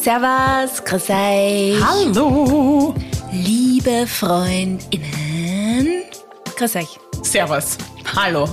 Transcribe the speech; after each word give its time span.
Servus, 0.00 0.84
grüß 0.84 1.10
euch. 1.10 1.82
Hallo. 1.82 2.94
Liebe 3.32 4.06
Freundinnen, 4.06 5.88
grüß 6.56 6.76
euch. 6.76 6.98
Servus. 7.22 7.76
Hallo. 8.14 8.48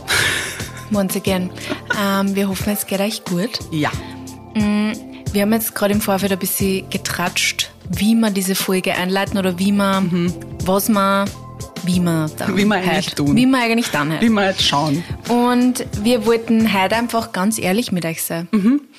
Once 0.94 1.16
again. 1.16 1.50
Ähm, 2.02 2.36
wir 2.36 2.50
hoffen, 2.50 2.74
es 2.74 2.86
geht 2.88 3.00
euch 3.00 3.24
gut. 3.26 3.60
Ja. 3.72 3.92
Wir 4.56 5.42
haben 5.42 5.54
jetzt 5.54 5.76
gerade 5.76 5.94
im 5.94 6.02
Vorfeld 6.02 6.32
ein 6.32 6.40
bisschen 6.40 6.90
getratscht, 6.90 7.70
wie 7.90 8.16
wir 8.16 8.32
diese 8.32 8.56
Folge 8.56 8.94
einleiten 8.96 9.38
oder 9.38 9.60
wie 9.60 9.72
wir, 9.72 10.04
was 10.66 10.90
wir, 10.90 11.26
wie 11.84 12.00
dann 12.00 12.52
Mhm. 12.52 12.58
Wie 12.58 12.66
wir 12.66 12.76
eigentlich 12.76 13.14
tun. 13.16 13.36
Wie 13.36 13.46
wir 13.46 13.62
eigentlich 13.62 13.92
dann 13.92 14.10
Wie 14.10 14.14
halt. 14.14 14.30
wir 14.30 14.46
jetzt 14.48 14.64
schauen. 14.64 15.04
Und 15.30 15.86
wir 16.04 16.26
wollten 16.26 16.72
heute 16.74 16.96
einfach 16.96 17.32
ganz 17.32 17.58
ehrlich 17.58 17.92
mit 17.92 18.06
euch 18.06 18.24
sein. 18.24 18.48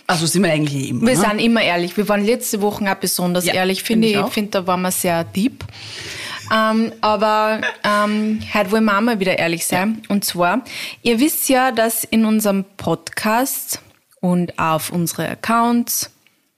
Also 0.07 0.27
sind 0.27 0.43
wir 0.43 0.53
eigentlich 0.53 0.91
immer. 0.91 1.07
Wir 1.07 1.15
ne? 1.15 1.21
sind 1.21 1.39
immer 1.41 1.63
ehrlich. 1.63 1.97
Wir 1.97 2.09
waren 2.09 2.25
letzte 2.25 2.61
Woche 2.61 2.91
auch 2.91 2.97
besonders 2.97 3.45
Ja, 3.45 3.55
ehrlich, 3.55 3.79
find 3.79 3.87
finde 3.87 4.09
ich 4.09 4.15
ich. 4.15 4.19
auch. 4.19 4.29
Ich 4.29 4.35
finde, 4.35 4.51
da 4.51 4.67
waren 4.67 4.83
wir 4.83 4.91
sehr 4.91 5.25
deep. 5.25 5.65
Ähm, 6.53 6.93
aber 7.01 7.61
ähm, 7.83 8.41
heute 8.55 8.71
wollen 8.71 8.85
wir 8.85 8.97
auch 8.97 9.01
mal 9.01 9.21
wieder 9.21 9.39
ehrlich 9.39 9.67
sein. 9.67 10.03
Und 10.09 10.25
zwar, 10.25 10.63
ihr 11.03 11.19
wisst 11.19 11.49
ja, 11.49 11.73
dass 11.73 12.05
in 12.05 12.25
unserem 12.25 12.65
Podcast 12.77 13.81
und 14.21 14.59
auf 14.59 14.91
unsere 14.91 15.29
Accounts, 15.29 16.11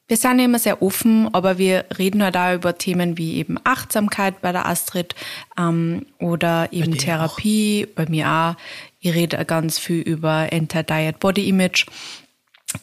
wir 0.09 0.17
sind 0.17 0.39
ja 0.39 0.47
immer 0.47 0.59
sehr 0.59 0.83
offen, 0.83 1.29
aber 1.35 1.59
wir 1.59 1.85
reden 1.99 2.23
halt 2.23 2.37
auch 2.37 2.55
über 2.55 2.79
Themen 2.79 3.19
wie 3.19 3.37
eben 3.37 3.59
Achtsamkeit 3.65 4.41
bei 4.41 4.53
der 4.53 4.67
Astrid 4.67 5.15
ähm, 5.59 6.07
oder 6.19 6.69
eben 6.73 6.93
dir 6.93 6.99
Therapie, 6.99 7.87
bei 7.95 8.07
mir 8.09 8.27
auch. 8.27 8.55
Ich 9.01 9.15
rede 9.15 9.41
auch 9.41 9.47
ganz 9.47 9.79
viel 9.79 10.01
über 10.01 10.49
Anti-Diet 10.53 11.21
Body 11.21 11.49
Image. 11.49 11.87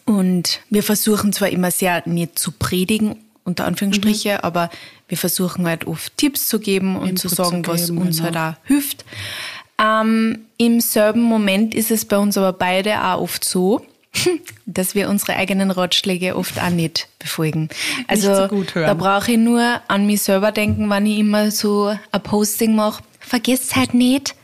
Und 0.05 0.61
wir 0.69 0.83
versuchen 0.83 1.33
zwar 1.33 1.49
immer 1.49 1.71
sehr 1.71 2.03
nicht 2.07 2.39
zu 2.39 2.51
predigen, 2.51 3.15
unter 3.43 3.65
Anführungsstriche, 3.65 4.43
aber 4.43 4.69
wir 5.07 5.17
versuchen 5.17 5.67
halt 5.67 5.85
oft 5.85 6.17
Tipps 6.17 6.47
zu 6.47 6.59
geben 6.59 6.95
und 6.95 7.19
zu 7.19 7.27
Input 7.27 7.45
sagen, 7.45 7.63
zu 7.63 7.71
was 7.71 7.85
geben, 7.87 7.97
uns 7.99 8.17
genau. 8.17 8.25
halt 8.33 8.37
auch 8.37 8.67
hilft. 8.67 9.05
Ähm, 9.77 10.45
Im 10.57 10.79
selben 10.79 11.21
Moment 11.21 11.75
ist 11.75 11.91
es 11.91 12.05
bei 12.05 12.17
uns 12.17 12.37
aber 12.37 12.53
beide 12.53 13.03
auch 13.03 13.21
oft 13.21 13.43
so, 13.43 13.85
dass 14.65 14.95
wir 14.95 15.09
unsere 15.09 15.35
eigenen 15.35 15.69
Ratschläge 15.69 16.35
oft 16.35 16.59
auch 16.59 16.69
nicht 16.69 17.07
befolgen. 17.19 17.69
Also 18.07 18.33
so 18.35 18.47
gut 18.47 18.73
hören. 18.73 18.87
da 18.87 18.93
brauche 18.93 19.33
ich 19.33 19.37
nur 19.37 19.81
an 19.87 20.07
mich 20.07 20.21
selber 20.21 20.51
denken, 20.51 20.89
wenn 20.89 21.05
ich 21.05 21.19
immer 21.19 21.51
so 21.51 21.95
ein 22.11 22.23
Posting 22.23 22.75
mache. 22.75 23.03
Vergesst 23.19 23.75
halt 23.75 23.93
nicht, 23.93 24.34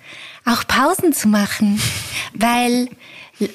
auch 0.45 0.66
Pausen 0.67 1.14
zu 1.14 1.28
machen, 1.28 1.81
weil 2.34 2.89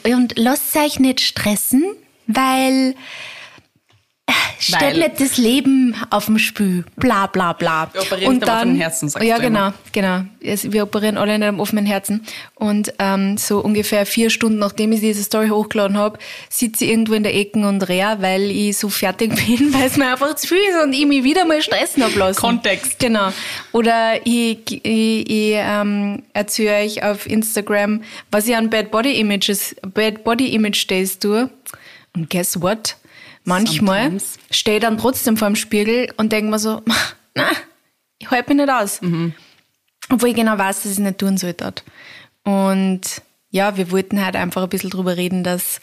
und 0.04 0.36
lasst 0.36 0.76
euch 0.76 0.98
nicht 0.98 1.20
stressen, 1.20 1.84
weil 2.26 2.94
Weil- 4.80 4.98
nicht 4.98 5.20
das 5.20 5.36
Leben 5.36 5.94
auf 6.10 6.24
dem 6.24 6.38
Spiel, 6.38 6.84
bla 6.96 7.26
bla 7.26 7.52
bla. 7.52 7.88
Wir 7.92 8.00
operieren 8.02 8.34
nicht 8.34 8.48
am 8.48 8.56
offenen 8.58 8.76
Herzen, 8.80 9.08
sagst 9.08 9.28
Ja, 9.28 9.36
du 9.36 9.42
genau, 9.42 9.58
immer. 9.68 9.74
genau. 9.92 10.22
Es- 10.40 10.72
Wir 10.72 10.82
operieren 10.82 11.16
alle 11.18 11.38
nicht 11.38 11.46
am 11.46 11.60
offenen 11.60 11.86
Herzen. 11.86 12.26
Und 12.56 12.92
ähm, 12.98 13.36
so 13.36 13.60
ungefähr 13.60 14.04
vier 14.06 14.30
Stunden, 14.30 14.58
nachdem 14.58 14.90
ich 14.92 15.00
diese 15.00 15.22
Story 15.22 15.48
hochgeladen 15.48 15.96
habe, 15.96 16.18
sitze 16.48 16.84
ich 16.84 16.90
irgendwo 16.90 17.12
in 17.14 17.22
der 17.22 17.36
Ecke 17.36 17.58
und 17.60 17.82
rehe, 17.88 18.16
weil 18.20 18.50
ich 18.50 18.76
so 18.78 18.88
fertig 18.88 19.34
bin, 19.46 19.72
weil 19.72 19.86
es 19.86 19.96
mir 19.96 20.10
einfach 20.10 20.34
zu 20.34 20.48
viel 20.48 20.56
ist 20.58 20.82
und 20.82 20.92
ich 20.92 21.06
mich 21.06 21.22
wieder 21.22 21.44
mal 21.44 21.62
stressen 21.62 22.02
habe 22.02 22.18
lassen. 22.18 22.40
Kontext. 22.40 22.98
Genau. 22.98 23.28
Oder 23.72 24.26
ich, 24.26 24.58
ich, 24.84 25.30
ich 25.30 25.52
ähm, 25.54 26.22
erzähle 26.32 26.78
euch 26.84 27.02
auf 27.04 27.26
Instagram, 27.26 28.02
was 28.32 28.48
ich 28.48 28.56
an 28.56 28.70
Bad 28.70 28.90
Body 28.90 29.20
Images, 29.20 29.76
Bad 29.94 30.24
Body 30.24 30.48
Image 30.54 30.88
Days 30.90 31.18
tue. 31.20 31.48
Und 32.16 32.30
guess 32.30 32.60
what? 32.60 32.96
Manchmal 33.46 34.02
Sometimes. 34.10 34.38
stehe 34.50 34.76
ich 34.76 34.82
dann 34.82 34.98
trotzdem 34.98 35.36
vor 35.36 35.48
dem 35.48 35.56
Spiegel 35.56 36.12
und 36.18 36.32
denke 36.32 36.50
mir 36.50 36.58
so, 36.58 36.82
na, 37.34 37.48
ich 38.18 38.30
halte 38.30 38.50
mich 38.54 38.66
nicht 38.66 38.70
aus. 38.74 39.00
Obwohl 40.10 40.28
ich 40.30 40.34
genau 40.36 40.58
weiß, 40.58 40.76
dass 40.82 40.86
ich 40.86 40.92
es 40.92 40.98
nicht 40.98 41.18
tun 41.18 41.38
sollte. 41.38 41.72
Und 42.44 43.02
ja, 43.50 43.76
wir 43.76 43.90
wollten 43.90 44.22
halt 44.24 44.36
einfach 44.36 44.62
ein 44.64 44.68
bisschen 44.68 44.90
drüber 44.90 45.16
reden, 45.16 45.42
dass 45.44 45.80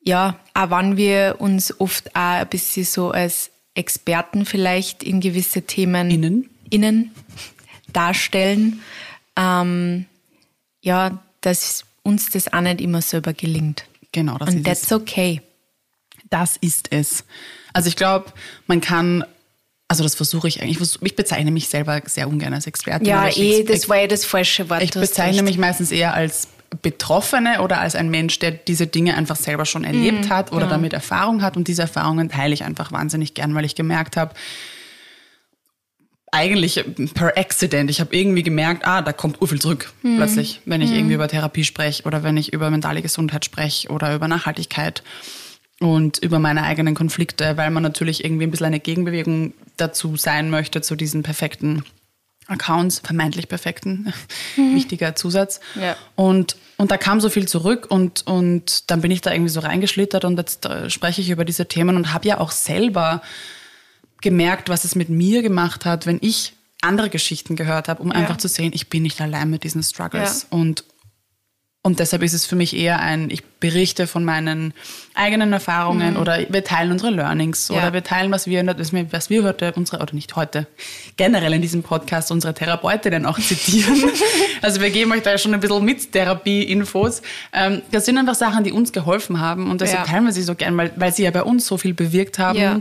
ja, 0.00 0.38
auch 0.54 0.70
wenn 0.70 0.96
wir 0.96 1.36
uns 1.38 1.80
oft 1.80 2.14
auch 2.14 2.20
ein 2.20 2.48
bisschen 2.48 2.84
so 2.84 3.10
als 3.10 3.50
Experten 3.74 4.44
vielleicht 4.44 5.02
in 5.02 5.20
gewisse 5.20 5.62
Themen 5.62 6.10
Innen. 6.10 6.50
innen 6.70 7.10
darstellen, 7.92 8.80
ähm, 9.36 10.06
ja, 10.80 11.22
dass 11.40 11.84
uns 12.02 12.30
das 12.30 12.52
auch 12.52 12.60
nicht 12.60 12.80
immer 12.80 13.02
selber 13.02 13.32
gelingt. 13.32 13.84
Genau, 14.12 14.38
das 14.38 14.50
Und 14.50 14.58
ist 14.58 14.64
that's 14.64 14.82
es. 14.84 14.92
okay. 14.92 15.42
Das 16.30 16.56
ist 16.56 16.92
es. 16.92 17.24
Also 17.72 17.88
ich 17.88 17.96
glaube, 17.96 18.32
man 18.66 18.80
kann, 18.80 19.24
also 19.88 20.02
das 20.02 20.14
versuche 20.14 20.48
ich 20.48 20.62
eigentlich, 20.62 20.78
ich 21.02 21.16
bezeichne 21.16 21.50
mich 21.50 21.68
selber 21.68 22.00
sehr 22.06 22.28
ungern 22.28 22.52
als 22.54 22.66
Expertin. 22.66 23.06
Ja, 23.06 23.28
eh, 23.28 23.62
das 23.64 23.88
war 23.88 23.98
ja 24.00 24.06
das 24.06 24.24
falsche 24.24 24.68
Wort. 24.70 24.82
Ich 24.82 24.90
bezeichne 24.92 25.42
mich 25.42 25.58
meistens 25.58 25.92
eher 25.92 26.14
als 26.14 26.48
Betroffene 26.82 27.62
oder 27.62 27.78
als 27.80 27.94
ein 27.94 28.10
Mensch, 28.10 28.40
der 28.40 28.50
diese 28.50 28.88
Dinge 28.88 29.16
einfach 29.16 29.36
selber 29.36 29.64
schon 29.66 29.84
erlebt 29.84 30.26
Mhm, 30.26 30.30
hat 30.30 30.52
oder 30.52 30.66
damit 30.66 30.92
Erfahrung 30.92 31.42
hat. 31.42 31.56
Und 31.56 31.68
diese 31.68 31.82
Erfahrungen 31.82 32.28
teile 32.28 32.54
ich 32.54 32.64
einfach 32.64 32.90
wahnsinnig 32.90 33.34
gern, 33.34 33.54
weil 33.54 33.64
ich 33.64 33.76
gemerkt 33.76 34.16
habe, 34.16 34.34
eigentlich 36.32 36.84
per 37.14 37.38
accident, 37.38 37.88
ich 37.88 38.00
habe 38.00 38.14
irgendwie 38.14 38.42
gemerkt, 38.42 38.84
ah, 38.86 39.00
da 39.00 39.12
kommt 39.12 39.40
urviel 39.40 39.60
zurück 39.60 39.92
Mhm. 40.02 40.16
plötzlich, 40.16 40.60
wenn 40.64 40.80
ich 40.82 40.92
irgendwie 40.92 41.14
über 41.14 41.28
Therapie 41.28 41.64
spreche 41.64 42.02
oder 42.02 42.22
wenn 42.24 42.36
ich 42.36 42.52
über 42.52 42.68
mentale 42.70 43.00
Gesundheit 43.00 43.44
spreche 43.44 43.88
oder 43.88 44.14
über 44.14 44.26
Nachhaltigkeit 44.28 45.02
und 45.80 46.18
über 46.18 46.38
meine 46.38 46.62
eigenen 46.62 46.94
Konflikte, 46.94 47.56
weil 47.56 47.70
man 47.70 47.82
natürlich 47.82 48.24
irgendwie 48.24 48.44
ein 48.44 48.50
bisschen 48.50 48.66
eine 48.66 48.80
Gegenbewegung 48.80 49.52
dazu 49.76 50.16
sein 50.16 50.50
möchte, 50.50 50.80
zu 50.80 50.96
diesen 50.96 51.22
perfekten 51.22 51.84
Accounts, 52.48 53.00
vermeintlich 53.00 53.48
perfekten, 53.48 54.12
wichtiger 54.56 55.16
Zusatz. 55.16 55.60
Ja. 55.74 55.96
Und, 56.14 56.56
und 56.76 56.90
da 56.90 56.96
kam 56.96 57.20
so 57.20 57.28
viel 57.28 57.48
zurück 57.48 57.86
und, 57.90 58.26
und 58.26 58.90
dann 58.90 59.00
bin 59.00 59.10
ich 59.10 59.20
da 59.20 59.32
irgendwie 59.32 59.50
so 59.50 59.60
reingeschlittert 59.60 60.24
und 60.24 60.38
jetzt 60.38 60.64
äh, 60.64 60.88
spreche 60.88 61.20
ich 61.20 61.30
über 61.30 61.44
diese 61.44 61.66
Themen 61.66 61.96
und 61.96 62.12
habe 62.14 62.28
ja 62.28 62.38
auch 62.38 62.52
selber 62.52 63.20
gemerkt, 64.22 64.68
was 64.68 64.84
es 64.84 64.94
mit 64.94 65.08
mir 65.08 65.42
gemacht 65.42 65.84
hat, 65.84 66.06
wenn 66.06 66.18
ich 66.22 66.54
andere 66.80 67.10
Geschichten 67.10 67.56
gehört 67.56 67.88
habe, 67.88 68.02
um 68.02 68.12
einfach 68.12 68.36
zu 68.36 68.48
sehen, 68.48 68.70
ich 68.74 68.88
bin 68.88 69.02
nicht 69.02 69.20
allein 69.20 69.50
mit 69.50 69.64
diesen 69.64 69.82
Struggles. 69.82 70.46
Und, 70.50 70.84
und 71.86 72.00
deshalb 72.00 72.24
ist 72.24 72.32
es 72.32 72.44
für 72.44 72.56
mich 72.56 72.76
eher 72.76 72.98
ein, 72.98 73.30
ich 73.30 73.44
berichte 73.44 74.08
von 74.08 74.24
meinen 74.24 74.74
eigenen 75.14 75.52
Erfahrungen 75.52 76.16
oder 76.16 76.40
wir 76.48 76.64
teilen 76.64 76.90
unsere 76.90 77.12
Learnings 77.12 77.68
Mhm. 77.68 77.76
Ja. 77.76 77.82
oder 77.82 77.92
wir 77.92 78.02
teilen, 78.02 78.32
was 78.32 78.48
wir, 78.48 78.66
was 79.12 79.30
wir, 79.30 79.44
heute, 79.44 79.72
unsere, 79.76 80.02
oder 80.02 80.12
nicht 80.12 80.34
heute, 80.34 80.66
generell 81.16 81.52
in 81.52 81.62
diesem 81.62 81.84
Podcast 81.84 82.32
unsere 82.32 82.54
Therapeutinnen 82.54 83.24
auch 83.24 83.38
zitieren. 83.38 84.02
also 84.62 84.80
wir 84.80 84.90
geben 84.90 85.12
euch 85.12 85.22
da 85.22 85.38
schon 85.38 85.54
ein 85.54 85.60
bisschen 85.60 85.84
mit 85.84 86.10
Therapie-Infos. 86.10 87.22
Ähm, 87.52 87.82
das 87.92 88.04
sind 88.04 88.18
einfach 88.18 88.34
Sachen, 88.34 88.64
die 88.64 88.72
uns 88.72 88.92
geholfen 88.92 89.38
haben 89.40 89.70
und 89.70 89.80
deshalb 89.80 90.06
Ja. 90.06 90.12
teilen 90.12 90.24
wir 90.24 90.32
sie 90.32 90.42
so 90.42 90.56
gern, 90.56 90.76
weil, 90.76 90.90
weil 90.96 91.14
sie 91.14 91.22
ja 91.22 91.30
bei 91.30 91.44
uns 91.44 91.66
so 91.68 91.78
viel 91.78 91.94
bewirkt 91.94 92.40
haben. 92.40 92.58
Ja. 92.58 92.80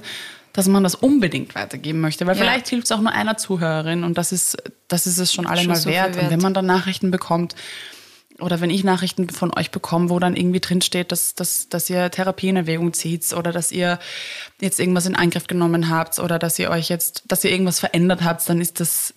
Dass 0.54 0.68
man 0.70 0.84
das 0.84 0.96
unbedingt 0.96 1.54
weitergeben 1.54 2.00
möchte, 2.00 2.26
weil 2.26 2.36
Ja. 2.38 2.42
vielleicht 2.44 2.70
hilft 2.70 2.86
es 2.86 2.92
auch 2.94 3.02
nur 3.02 3.12
einer 3.12 3.38
Zuhörerin 3.38 4.04
und 4.06 4.18
das 4.18 4.32
ist, 4.32 4.58
das 4.88 5.06
ist 5.06 5.18
es 5.20 5.32
schon 5.34 5.46
allemal 5.46 5.76
so 5.76 5.90
viel 5.90 5.94
wert. 6.00 6.16
Und 6.16 6.22
wert. 6.22 6.32
wenn 6.32 6.40
man 6.40 6.54
dann 6.56 6.66
Nachrichten 6.66 7.12
bekommt, 7.12 7.56
oder 8.40 8.60
wenn 8.62 8.70
ich 8.70 8.84
Nachrichten 8.84 9.30
von 9.30 9.54
euch 9.58 9.72
bekomme, 9.72 10.10
wo 10.10 10.20
dann 10.20 10.36
irgendwie 10.36 10.60
drinsteht, 10.60 11.12
dass, 11.12 11.36
dass, 11.36 11.70
dass 11.70 11.90
ihr 11.90 12.12
Therapie 12.12 12.50
in 12.50 12.58
Erwägung 12.58 12.94
zieht 12.94 13.32
oder 13.34 13.52
dass 13.52 13.72
ihr 13.72 14.00
jetzt 14.60 14.80
irgendwas 14.80 15.06
in 15.06 15.16
Angriff 15.16 15.48
genommen 15.48 15.90
habt 15.90 16.20
oder 16.20 16.38
dass 16.40 16.60
ihr 16.60 16.70
euch 16.70 16.90
jetzt, 16.90 17.24
dass 17.28 17.44
ihr 17.44 17.52
irgendwas 17.52 17.80
verändert 17.80 18.24
habt, 18.24 18.48
dann 18.50 18.60
ist 18.62 18.80
das, 18.80 19.14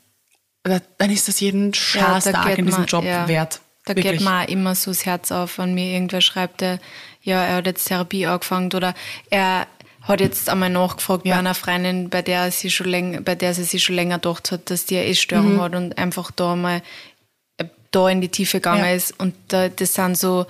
dann 0.63 1.11
ist 1.11 1.29
das 1.29 1.41
jeden 1.41 1.73
Ja, 1.73 1.75
Schaßtag 1.75 2.47
geht 2.47 2.59
in 2.59 2.67
diesem 2.67 2.81
man- 2.81 2.89
Job 2.89 3.05
ja. 3.05 3.27
wert. 3.29 3.61
Da 3.85 3.97
Wirklich. 3.97 4.19
geht 4.19 4.21
mir 4.21 4.43
auch 4.43 4.49
immer 4.49 4.75
so 4.75 4.91
das 4.91 5.07
Herz 5.07 5.33
auf, 5.33 5.57
wenn 5.59 5.73
mir 5.75 5.93
irgendwer 5.95 6.21
schreibt, 6.21 6.61
der, 6.61 6.79
ja, 7.23 7.43
er 7.43 7.57
hat 7.57 7.67
jetzt 7.67 7.87
Therapie 7.89 8.27
angefangen 8.27 8.71
oder 8.75 8.95
er 9.31 9.67
hat 10.03 10.21
jetzt 10.21 10.49
einmal 10.51 10.69
nachgefragt 10.71 11.25
Ja. 11.27 11.35
bei 11.35 11.39
einer 11.41 11.55
Freundin, 11.55 12.11
bei 12.11 12.21
der 12.23 12.51
sie 12.51 12.71
schon 12.71 12.87
länger, 12.89 13.21
bei 13.23 13.35
der 13.35 13.55
sie 13.55 13.65
sich 13.65 13.83
schon 13.83 13.95
länger 13.97 14.17
gedacht 14.19 14.53
hat, 14.53 14.71
dass 14.71 14.85
die 14.85 14.97
eine 14.99 15.07
Essstörung 15.09 15.55
Mhm. 15.57 15.61
hat 15.63 15.75
und 15.75 15.97
einfach 15.99 16.31
da 16.31 16.55
mal 16.55 16.83
da 17.91 18.09
in 18.09 18.21
die 18.21 18.29
Tiefe 18.29 18.59
gegangen 18.59 18.85
Ja. 18.85 18.93
ist. 18.93 19.15
Und 19.19 19.35
da, 19.49 19.69
das 19.69 19.95
sind 19.95 20.17
so, 20.19 20.47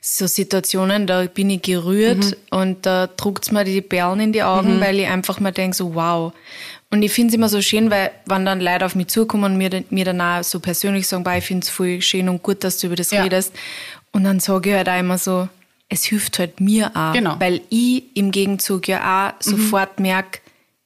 so 0.00 0.26
Situationen, 0.26 1.06
da 1.06 1.24
bin 1.26 1.50
ich 1.50 1.62
gerührt 1.62 2.24
Mhm. 2.24 2.34
und 2.58 2.86
da 2.86 3.06
druckt's 3.08 3.50
mir 3.50 3.64
die 3.64 3.80
Perlen 3.80 4.20
in 4.20 4.32
die 4.32 4.42
Augen, 4.42 4.80
weil 4.80 4.98
ich 5.00 5.06
einfach 5.06 5.40
mal 5.40 5.50
denke, 5.52 5.76
so 5.76 5.94
wow. 5.94 6.32
Und 6.90 7.02
ich 7.02 7.12
finde 7.12 7.28
es 7.28 7.34
immer 7.34 7.48
so 7.48 7.60
schön, 7.60 7.90
weil 7.90 8.10
wenn 8.26 8.46
dann 8.46 8.60
Leute 8.60 8.86
auf 8.86 8.94
mich 8.94 9.08
zukommen 9.08 9.44
und 9.44 9.58
mir, 9.58 9.68
dann- 9.70 9.84
mir 9.90 10.04
dann 10.06 10.20
auch 10.20 10.42
so 10.42 10.60
persönlich 10.60 11.06
sagen, 11.06 11.24
ich 11.36 11.44
finde 11.44 11.64
es 11.64 11.70
voll 11.70 12.00
schön 12.00 12.28
und 12.28 12.42
gut, 12.42 12.64
dass 12.64 12.78
du 12.78 12.86
über 12.86 12.96
das 12.96 13.10
Ja. 13.10 13.22
redest. 13.22 13.52
Und 14.12 14.24
dann 14.24 14.40
sage 14.40 14.70
ich 14.70 14.76
halt 14.76 14.88
auch 14.88 14.98
immer 14.98 15.18
so, 15.18 15.48
es 15.90 16.04
hilft 16.04 16.38
halt 16.38 16.60
mir 16.60 16.90
auch. 16.94 17.12
Genau. 17.12 17.34
Mhm. 17.34 17.40
Weil 17.40 17.60
ich 17.68 18.04
im 18.14 18.30
Gegenzug 18.30 18.88
ja 18.88 19.28
auch 19.36 19.42
sofort 19.42 20.00
merke, 20.00 20.38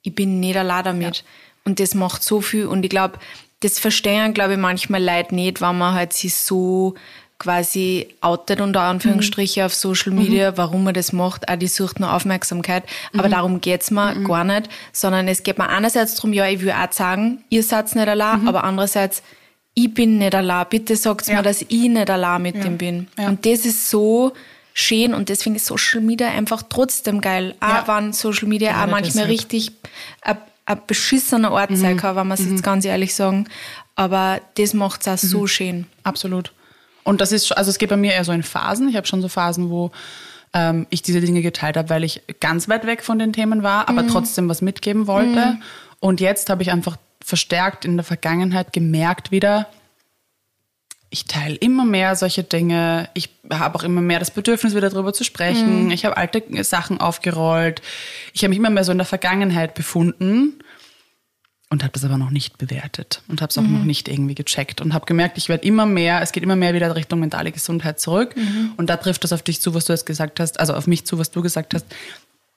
ich 0.03 0.15
bin 0.15 0.41
nicht 0.41 0.56
allein 0.56 0.85
damit. 0.85 1.23
Und 1.65 1.79
das 1.79 1.95
macht 1.95 2.25
so 2.25 2.41
viel. 2.41 2.67
Und 2.67 2.83
ich 2.83 2.91
glaube, 2.91 3.19
das 3.62 3.79
verstehen, 3.79 4.35
glaube 4.35 4.53
ich, 4.55 4.59
manchmal 4.59 5.03
Leute 5.03 5.35
nicht, 5.35 5.61
wenn 5.61 5.79
man 5.79 5.94
halt 5.94 6.12
sich 6.12 6.35
so 6.35 6.94
quasi 7.38 8.06
outet 8.20 8.61
unter 8.61 8.82
Anführungsstriche 8.82 9.64
auf 9.67 9.75
Social 9.75 10.12
Media, 10.12 10.56
warum 10.56 10.85
man 10.85 10.94
das 10.94 11.12
macht. 11.12 11.49
Auch 11.49 11.56
die 11.56 11.67
sucht 11.67 11.99
nur 11.99 12.12
Aufmerksamkeit. 12.14 12.85
Aber 13.17 13.29
darum 13.29 13.61
geht's 13.61 13.91
mir 13.91 14.14
gar 14.23 14.44
nicht, 14.44 14.69
sondern 14.93 15.26
es 15.26 15.43
geht 15.43 15.59
mir 15.59 15.69
einerseits 15.69 16.14
darum, 16.14 16.32
ja, 16.32 16.47
ich 16.47 16.61
will 16.61 16.70
auch 16.70 16.93
sagen, 16.93 17.43
ihr 17.49 17.64
seid 17.64 17.93
nicht 17.97 18.06
allein, 18.06 18.47
aber 18.47 18.62
andererseits, 18.62 19.25
ich 19.75 19.93
bin 19.93 20.19
nicht 20.19 20.35
allein. 20.37 20.67
Bitte 20.70 20.94
sagt 20.94 21.26
Ja. 21.26 21.37
mir, 21.37 21.43
dass 21.43 21.62
ich 21.62 21.88
nicht 21.88 22.11
allein 22.11 22.43
mit 22.43 22.62
dem 22.62 22.79
bin. 22.79 23.09
Ja. 23.19 23.29
Und 23.29 23.44
das 23.44 23.67
ist 23.67 23.91
so 23.91 24.32
schön 24.73 25.12
und 25.12 25.29
deswegen 25.29 25.56
ist 25.56 25.67
Social 25.67 26.00
Media 26.00 26.29
einfach 26.29 26.62
trotzdem 26.69 27.20
geil. 27.20 27.56
Auch 27.61 27.69
Ja. 27.69 27.99
wenn 27.99 28.12
Social 28.12 28.47
Media 28.49 28.82
auch 28.85 28.88
manchmal 28.88 29.25
richtig 29.25 29.73
ein, 30.67 30.81
beschissener 30.87 31.50
Ort 31.53 31.70
Mhm. 31.70 31.76
sein 31.76 31.97
kann, 31.97 32.17
wenn 32.17 32.26
man 32.29 32.38
es 32.38 32.44
jetzt 32.49 32.62
ganz 32.62 32.85
ehrlich 32.85 33.14
sagen. 33.14 33.49
Aber 33.97 34.41
das 34.56 34.75
macht 34.75 35.00
es 35.03 35.09
auch 35.09 35.23
Mhm. 35.23 35.29
so 35.29 35.47
schön. 35.47 35.87
Absolut. 36.03 36.53
Und 37.05 37.20
das 37.20 37.32
ist, 37.32 37.50
also 37.56 37.69
es 37.70 37.79
geht 37.79 37.88
bei 37.91 37.97
mir 37.97 38.12
eher 38.12 38.25
so 38.25 38.32
in 38.32 38.43
Phasen. 38.43 38.88
Ich 38.88 38.97
habe 38.97 39.06
schon 39.06 39.23
so 39.23 39.29
Phasen, 39.29 39.70
wo 39.70 39.91
ähm, 40.55 40.87
ich 40.91 41.00
diese 41.03 41.20
Dinge 41.20 41.41
geteilt 41.43 41.76
habe, 41.76 41.88
weil 41.91 42.05
ich 42.05 42.23
ganz 42.38 42.69
weit 42.69 42.87
weg 42.87 43.03
von 43.03 43.19
den 43.19 43.32
Themen 43.32 43.62
war, 43.62 43.88
aber 43.88 44.06
trotzdem 44.06 44.49
was 44.50 44.61
mitgeben 44.62 45.06
wollte. 45.06 45.56
Und 45.99 46.20
jetzt 46.20 46.50
habe 46.50 46.62
ich 46.62 46.70
einfach 46.70 46.97
verstärkt 47.25 47.85
in 47.87 47.97
der 47.97 48.05
Vergangenheit 48.05 48.73
gemerkt 48.73 49.31
wieder, 49.31 49.67
ich 51.12 51.26
teile 51.26 51.55
immer 51.56 51.85
mehr 51.85 52.17
solche 52.17 52.43
Dinge. 52.43 53.11
Ich 53.12 53.29
habe 53.53 53.79
auch 53.79 53.82
immer 53.82 54.00
mehr 54.00 54.19
das 54.19 54.31
Bedürfnis, 54.31 54.75
wieder 54.75 54.88
darüber 54.88 55.12
zu 55.12 55.25
sprechen. 55.25 55.91
Ich 55.91 56.06
habe 56.06 56.17
alte 56.17 56.43
Sachen 56.64 57.00
aufgerollt. 57.00 57.82
Ich 58.32 58.43
habe 58.43 58.49
mich 58.49 58.59
immer 58.59 58.70
mehr 58.70 58.82
so 58.82 58.93
in 58.93 58.99
der 58.99 59.06
Vergangenheit 59.06 59.75
befunden 59.75 60.55
und 61.69 61.82
habe 61.82 61.93
das 61.93 62.05
aber 62.05 62.17
noch 62.17 62.31
nicht 62.31 62.56
bewertet 62.56 63.20
und 63.29 63.43
habe 63.43 63.50
es 63.50 63.59
auch 63.59 63.62
noch 63.62 63.85
nicht 63.85 64.09
irgendwie 64.09 64.35
gecheckt 64.35 64.81
und 64.81 64.94
habe 64.94 65.05
gemerkt, 65.05 65.37
ich 65.37 65.50
werde 65.50 65.67
immer 65.67 65.85
mehr, 65.85 66.23
es 66.23 66.32
geht 66.32 66.43
immer 66.43 66.56
mehr 66.56 66.73
wieder 66.73 66.94
Richtung 66.97 67.20
mentale 67.20 67.53
Gesundheit 67.53 68.00
zurück 68.00 68.35
und 68.79 68.88
da 68.88 68.97
trifft 68.97 69.23
das 69.25 69.32
auf 69.32 69.43
dich 69.43 69.61
zu, 69.61 69.75
was 69.75 69.85
du 69.85 69.93
jetzt 69.93 70.06
gesagt 70.06 70.41
hast, 70.41 70.61
also 70.61 70.75
auf 70.75 70.87
mich 70.87 71.05
zu, 71.05 71.19
was 71.19 71.31
du 71.31 71.43
gesagt 71.43 71.75
hast. 71.75 71.87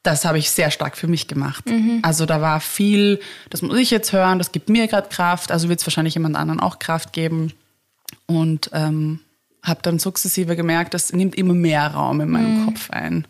Das 0.04 0.24
habe 0.24 0.38
ich 0.38 0.50
sehr 0.52 0.70
stark 0.70 0.98
für 0.98 1.08
mich 1.08 1.28
gemacht. 1.28 1.64
Also 2.04 2.26
da 2.26 2.40
war 2.40 2.60
viel, 2.62 3.20
das 3.50 3.62
muss 3.62 3.78
ich 3.78 3.90
jetzt 3.90 4.14
hören, 4.14 4.38
das 4.38 4.52
gibt 4.52 4.70
mir 4.70 4.88
gerade 4.88 5.10
Kraft, 5.10 5.52
also 5.52 5.68
wird 5.68 5.80
es 5.80 5.88
wahrscheinlich 5.88 6.14
jemand 6.14 6.36
anderen 6.36 6.60
auch 6.60 6.80
Kraft 6.80 7.12
geben 7.12 7.54
und 8.26 8.70
ähm, 8.74 9.20
habe 9.64 9.82
dann 9.82 10.00
sukzessive 10.00 10.56
gemerkt, 10.56 10.94
das 10.94 11.12
nimmt 11.12 11.36
immer 11.36 11.54
mehr 11.54 11.88
Raum 11.88 12.22
in 12.22 12.30
meinem 12.30 12.66
Kopf 12.66 12.90
ein. 12.92 13.28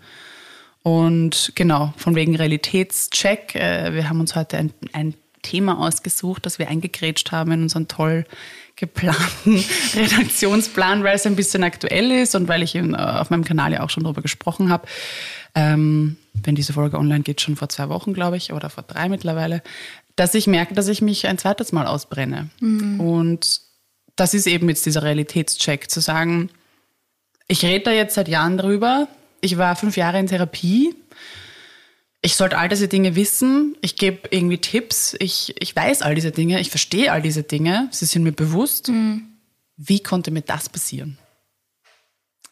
Und 0.83 1.53
genau, 1.55 1.93
von 1.97 2.15
wegen 2.15 2.35
Realitätscheck. 2.35 3.55
Äh, 3.55 3.93
wir 3.93 4.07
haben 4.09 4.19
uns 4.19 4.35
heute 4.35 4.57
ein, 4.57 4.71
ein 4.93 5.15
Thema 5.41 5.79
ausgesucht, 5.79 6.45
das 6.45 6.59
wir 6.59 6.67
eingegrätscht 6.67 7.31
haben 7.31 7.51
in 7.51 7.63
unseren 7.63 7.87
toll 7.87 8.25
geplanten 8.75 9.63
Redaktionsplan, 9.95 11.03
weil 11.03 11.15
es 11.15 11.25
ein 11.25 11.35
bisschen 11.35 11.63
aktuell 11.63 12.11
ist 12.11 12.35
und 12.35 12.47
weil 12.47 12.61
ich 12.61 12.75
in, 12.75 12.93
äh, 12.93 12.97
auf 12.97 13.29
meinem 13.29 13.45
Kanal 13.45 13.71
ja 13.71 13.81
auch 13.81 13.89
schon 13.89 14.03
darüber 14.03 14.21
gesprochen 14.21 14.69
habe. 14.69 14.87
Ähm, 15.55 16.17
wenn 16.33 16.55
diese 16.55 16.73
Folge 16.73 16.97
online 16.97 17.23
geht, 17.23 17.41
schon 17.41 17.55
vor 17.55 17.69
zwei 17.69 17.89
Wochen, 17.89 18.13
glaube 18.13 18.37
ich, 18.37 18.51
oder 18.51 18.69
vor 18.69 18.83
drei 18.83 19.07
mittlerweile, 19.07 19.63
dass 20.15 20.35
ich 20.35 20.47
merke, 20.47 20.73
dass 20.73 20.87
ich 20.87 21.01
mich 21.01 21.27
ein 21.27 21.37
zweites 21.37 21.71
Mal 21.71 21.87
ausbrenne. 21.87 22.49
Und 22.99 23.61
das 24.15 24.33
ist 24.33 24.47
eben 24.47 24.69
jetzt 24.69 24.85
dieser 24.85 25.03
Realitätscheck, 25.03 25.89
zu 25.89 25.99
sagen, 25.99 26.49
ich 27.47 27.63
rede 27.63 27.85
da 27.85 27.91
jetzt 27.91 28.15
seit 28.15 28.27
Jahren 28.27 28.57
drüber. 28.57 29.07
Ich 29.41 29.57
war 29.57 29.75
fünf 29.75 29.97
Jahre 29.97 30.19
in 30.19 30.27
Therapie. 30.27 30.95
Ich 32.21 32.35
sollte 32.35 32.57
all 32.57 32.69
diese 32.69 32.87
Dinge 32.87 33.15
wissen. 33.15 33.77
Ich 33.81 33.97
gebe 33.97 34.29
irgendwie 34.31 34.57
Tipps. 34.57 35.15
Ich, 35.19 35.53
ich 35.59 35.75
weiß 35.75 36.01
all 36.01 36.15
diese 36.15 36.31
Dinge. 36.31 36.59
Ich 36.59 36.71
verstehe 36.71 37.11
all 37.11 37.21
diese 37.21 37.43
Dinge. 37.43 37.87
Sie 37.91 38.05
sind 38.05 38.23
mir 38.23 38.31
bewusst. 38.31 38.91
Wie 39.77 39.99
konnte 39.99 40.31
mir 40.31 40.41
das 40.41 40.69
passieren? 40.69 41.19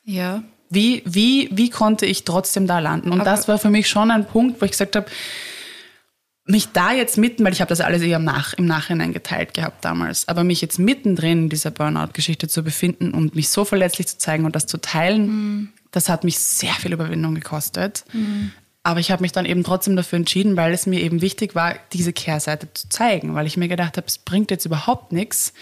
Ja. 0.03 0.43
Wie, 0.69 1.01
wie, 1.05 1.49
wie 1.51 1.69
konnte 1.69 2.05
ich 2.05 2.23
trotzdem 2.23 2.67
da 2.67 2.79
landen? 2.79 3.11
Und 3.11 3.25
das 3.25 3.47
war 3.47 3.57
für 3.57 3.69
mich 3.69 3.87
schon 3.87 4.11
ein 4.11 4.27
Punkt, 4.27 4.61
wo 4.61 4.65
ich 4.65 4.71
gesagt 4.71 4.95
habe, 4.95 5.07
mich 6.45 6.69
da 6.73 6.91
jetzt 6.91 7.17
mitten, 7.17 7.43
weil 7.45 7.53
ich 7.53 7.61
habe 7.61 7.69
das 7.69 7.79
alles 7.81 8.01
eher 8.01 8.17
im, 8.17 8.25
Nach, 8.25 8.53
im 8.53 8.65
Nachhinein 8.65 9.13
geteilt 9.13 9.53
gehabt 9.53 9.85
damals, 9.85 10.27
aber 10.27 10.43
mich 10.43 10.61
jetzt 10.61 10.77
mittendrin 10.77 11.43
in 11.43 11.49
dieser 11.49 11.71
Burnout-Geschichte 11.71 12.47
zu 12.47 12.63
befinden 12.63 13.11
und 13.13 13.35
mich 13.35 13.49
so 13.49 13.63
verletzlich 13.63 14.07
zu 14.07 14.17
zeigen 14.17 14.45
und 14.45 14.55
das 14.55 14.67
zu 14.67 14.77
teilen, 14.77 15.71
das 15.91 16.09
hat 16.09 16.23
mich 16.23 16.39
sehr 16.39 16.73
viel 16.73 16.91
Überwindung 16.91 17.35
gekostet. 17.35 18.03
Aber 18.85 18.99
ich 18.99 19.11
habe 19.11 19.21
mich 19.21 19.31
dann 19.31 19.45
eben 19.45 19.63
trotzdem 19.63 19.95
dafür 19.95 20.17
entschieden, 20.17 20.57
weil 20.57 20.73
es 20.73 20.85
mir 20.85 20.99
eben 20.99 21.21
wichtig 21.21 21.55
war, 21.55 21.75
diese 21.93 22.11
Kehrseite 22.11 22.67
zu 22.73 22.89
zeigen, 22.89 23.33
weil 23.33 23.47
ich 23.47 23.55
mir 23.55 23.69
gedacht 23.69 23.95
habe, 23.95 24.07
es 24.07 24.17
bringt 24.17 24.51
jetzt 24.51 24.65
überhaupt 24.65 25.13
nichts, 25.13 25.53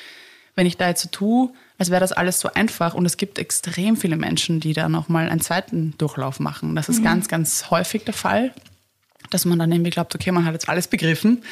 wenn 0.56 0.66
ich 0.66 0.78
da 0.78 0.88
jetzt 0.88 1.04
so 1.04 1.10
tue, 1.10 1.54
als 1.78 1.92
wäre 1.92 2.02
das 2.02 2.12
alles 2.12 2.40
so 2.40 2.52
einfach. 2.52 2.96
Und 2.96 3.06
es 3.06 3.18
gibt 3.18 3.38
extrem 3.38 3.96
viele 3.96 4.18
Menschen, 4.18 4.60
die 4.60 4.74
da 4.74 4.90
nochmal 4.90 5.30
einen 5.30 5.42
zweiten 5.42 5.94
Durchlauf 6.00 6.40
machen. 6.40 6.76
Das 6.76 6.90
ist 6.90 7.04
ganz, 7.04 7.28
ganz 7.28 7.70
häufig 7.70 8.06
der 8.06 8.16
Fall, 8.16 8.52
dass 9.34 9.46
man 9.46 9.60
dann 9.60 9.72
irgendwie 9.72 9.90
glaubt, 9.92 10.14
okay, 10.16 10.32
man 10.32 10.46
hat 10.46 10.54
jetzt 10.54 10.70
alles 10.70 10.88
begriffen 10.88 11.44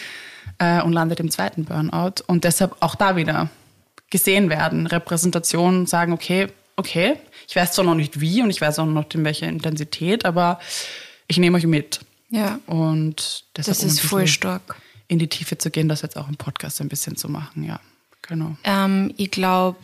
äh, 0.59 0.81
und 0.81 0.93
landet 0.93 1.19
im 1.19 1.31
zweiten 1.31 1.65
Burnout. 1.65 2.23
Und 2.27 2.43
deshalb 2.43 2.75
auch 2.79 2.95
da 2.95 3.15
wieder 3.15 3.49
gesehen 4.09 4.49
werden, 4.49 4.87
Repräsentation, 4.87 5.85
sagen, 5.85 6.13
okay, 6.13 6.47
okay, 6.75 7.15
ich 7.47 7.55
weiß 7.55 7.73
zwar 7.73 7.85
noch 7.85 7.95
nicht 7.95 8.19
wie 8.21 8.41
und 8.41 8.49
ich 8.49 8.61
weiß 8.61 8.79
auch 8.79 8.85
noch 8.85 8.93
nicht 9.03 9.15
in 9.15 9.25
welcher 9.25 9.47
Intensität, 9.47 10.25
aber 10.25 10.59
ich 11.27 11.37
nehme 11.37 11.57
euch 11.57 11.65
mit. 11.67 11.99
Ja. 12.29 12.59
Und 12.65 13.45
deshalb 13.55 13.77
Das 13.77 13.83
um 13.83 13.89
ist 13.89 14.01
voll 14.01 14.21
bisschen 14.21 14.33
stark. 14.33 14.75
in 15.07 15.19
die 15.19 15.27
Tiefe 15.27 15.57
zu 15.57 15.69
gehen, 15.71 15.89
das 15.89 16.01
jetzt 16.01 16.17
auch 16.17 16.27
im 16.27 16.37
Podcast 16.37 16.79
ein 16.81 16.89
bisschen 16.89 17.15
zu 17.15 17.29
machen, 17.29 17.63
ja. 17.63 17.79
Genau. 18.21 18.55
Ähm, 18.63 19.13
ich 19.17 19.31
glaube, 19.31 19.77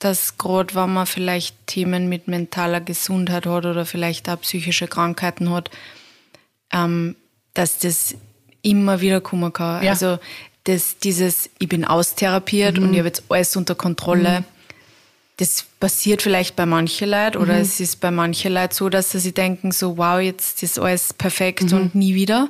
dass 0.00 0.36
gerade 0.36 0.74
wenn 0.74 0.92
man 0.92 1.06
vielleicht 1.06 1.66
Themen 1.68 2.08
mit 2.08 2.26
mentaler 2.26 2.80
Gesundheit 2.80 3.46
hat 3.46 3.64
oder 3.64 3.86
vielleicht 3.86 4.28
auch 4.28 4.40
psychische 4.40 4.88
Krankheiten 4.88 5.50
hat, 5.50 5.70
ähm, 6.72 7.14
dass 7.54 7.78
das 7.78 8.14
immer 8.62 9.00
wieder 9.00 9.20
kommen 9.20 9.52
kann. 9.52 9.82
Ja. 9.82 9.90
Also 9.90 10.18
das, 10.64 10.98
dieses, 10.98 11.50
ich 11.58 11.68
bin 11.68 11.84
austherapiert 11.84 12.78
und 12.78 12.92
ich 12.92 12.98
habe 12.98 13.08
jetzt 13.08 13.24
alles 13.28 13.56
unter 13.56 13.74
Kontrolle. 13.74 14.44
Das 15.38 15.64
passiert 15.80 16.22
vielleicht 16.22 16.54
bei 16.54 16.66
manchen 16.66 17.08
Leuten 17.08 17.38
oder 17.38 17.58
es 17.58 17.80
ist 17.80 18.00
bei 18.00 18.12
manchen 18.12 18.52
Leuten 18.52 18.74
so, 18.74 18.88
dass 18.88 19.10
sie 19.10 19.32
denken, 19.32 19.72
so 19.72 19.96
wow, 19.96 20.20
jetzt 20.20 20.62
ist 20.62 20.78
alles 20.78 21.12
perfekt 21.12 21.72
und 21.72 21.94
nie 21.94 22.14
wieder. 22.14 22.48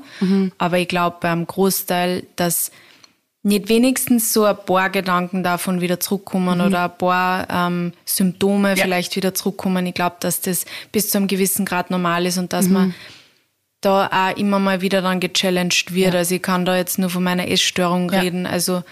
Aber 0.58 0.78
ich 0.78 0.88
glaube 0.88 1.16
beim 1.20 1.46
Großteil, 1.46 2.24
dass 2.36 2.70
nicht 3.44 3.68
wenigstens 3.68 4.32
so 4.32 4.44
ein 4.44 4.56
paar 4.56 4.90
Gedanken 4.90 5.42
davon 5.42 5.80
wieder 5.80 5.98
zurückkommen 5.98 6.60
oder 6.60 6.84
ein 6.84 6.98
paar 6.98 7.48
ähm, 7.50 7.92
Symptome 8.04 8.76
vielleicht 8.76 9.16
wieder 9.16 9.34
zurückkommen. 9.34 9.84
Ich 9.86 9.94
glaube, 9.94 10.16
dass 10.20 10.40
das 10.40 10.64
bis 10.92 11.10
zu 11.10 11.18
einem 11.18 11.26
gewissen 11.26 11.64
Grad 11.64 11.90
normal 11.90 12.26
ist 12.26 12.38
und 12.38 12.52
dass 12.52 12.68
man 12.68 12.94
da 13.82 14.06
auch 14.30 14.36
immer 14.36 14.58
mal 14.58 14.80
wieder 14.80 15.02
dann 15.02 15.20
gechallenged 15.20 15.92
wird. 15.92 16.14
Also 16.14 16.34
ich 16.36 16.42
kann 16.42 16.64
da 16.64 16.76
jetzt 16.76 16.98
nur 16.98 17.10
von 17.10 17.22
meiner 17.22 17.48
Essstörung 17.48 18.10
Ja. 18.10 18.20
reden. 18.20 18.46
Also 18.46 18.82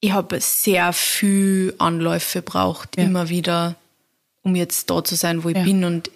ich 0.00 0.12
habe 0.12 0.38
sehr 0.40 0.92
viel 0.92 1.74
Anläufe 1.78 2.42
braucht, 2.42 2.96
Ja. 2.96 3.04
immer 3.04 3.28
wieder, 3.28 3.74
um 4.42 4.54
jetzt 4.54 4.90
da 4.90 5.02
zu 5.02 5.14
sein, 5.14 5.44
wo 5.44 5.48
ich 5.48 5.56
Ja. 5.56 5.64
bin. 5.64 5.84
Und 5.84 6.10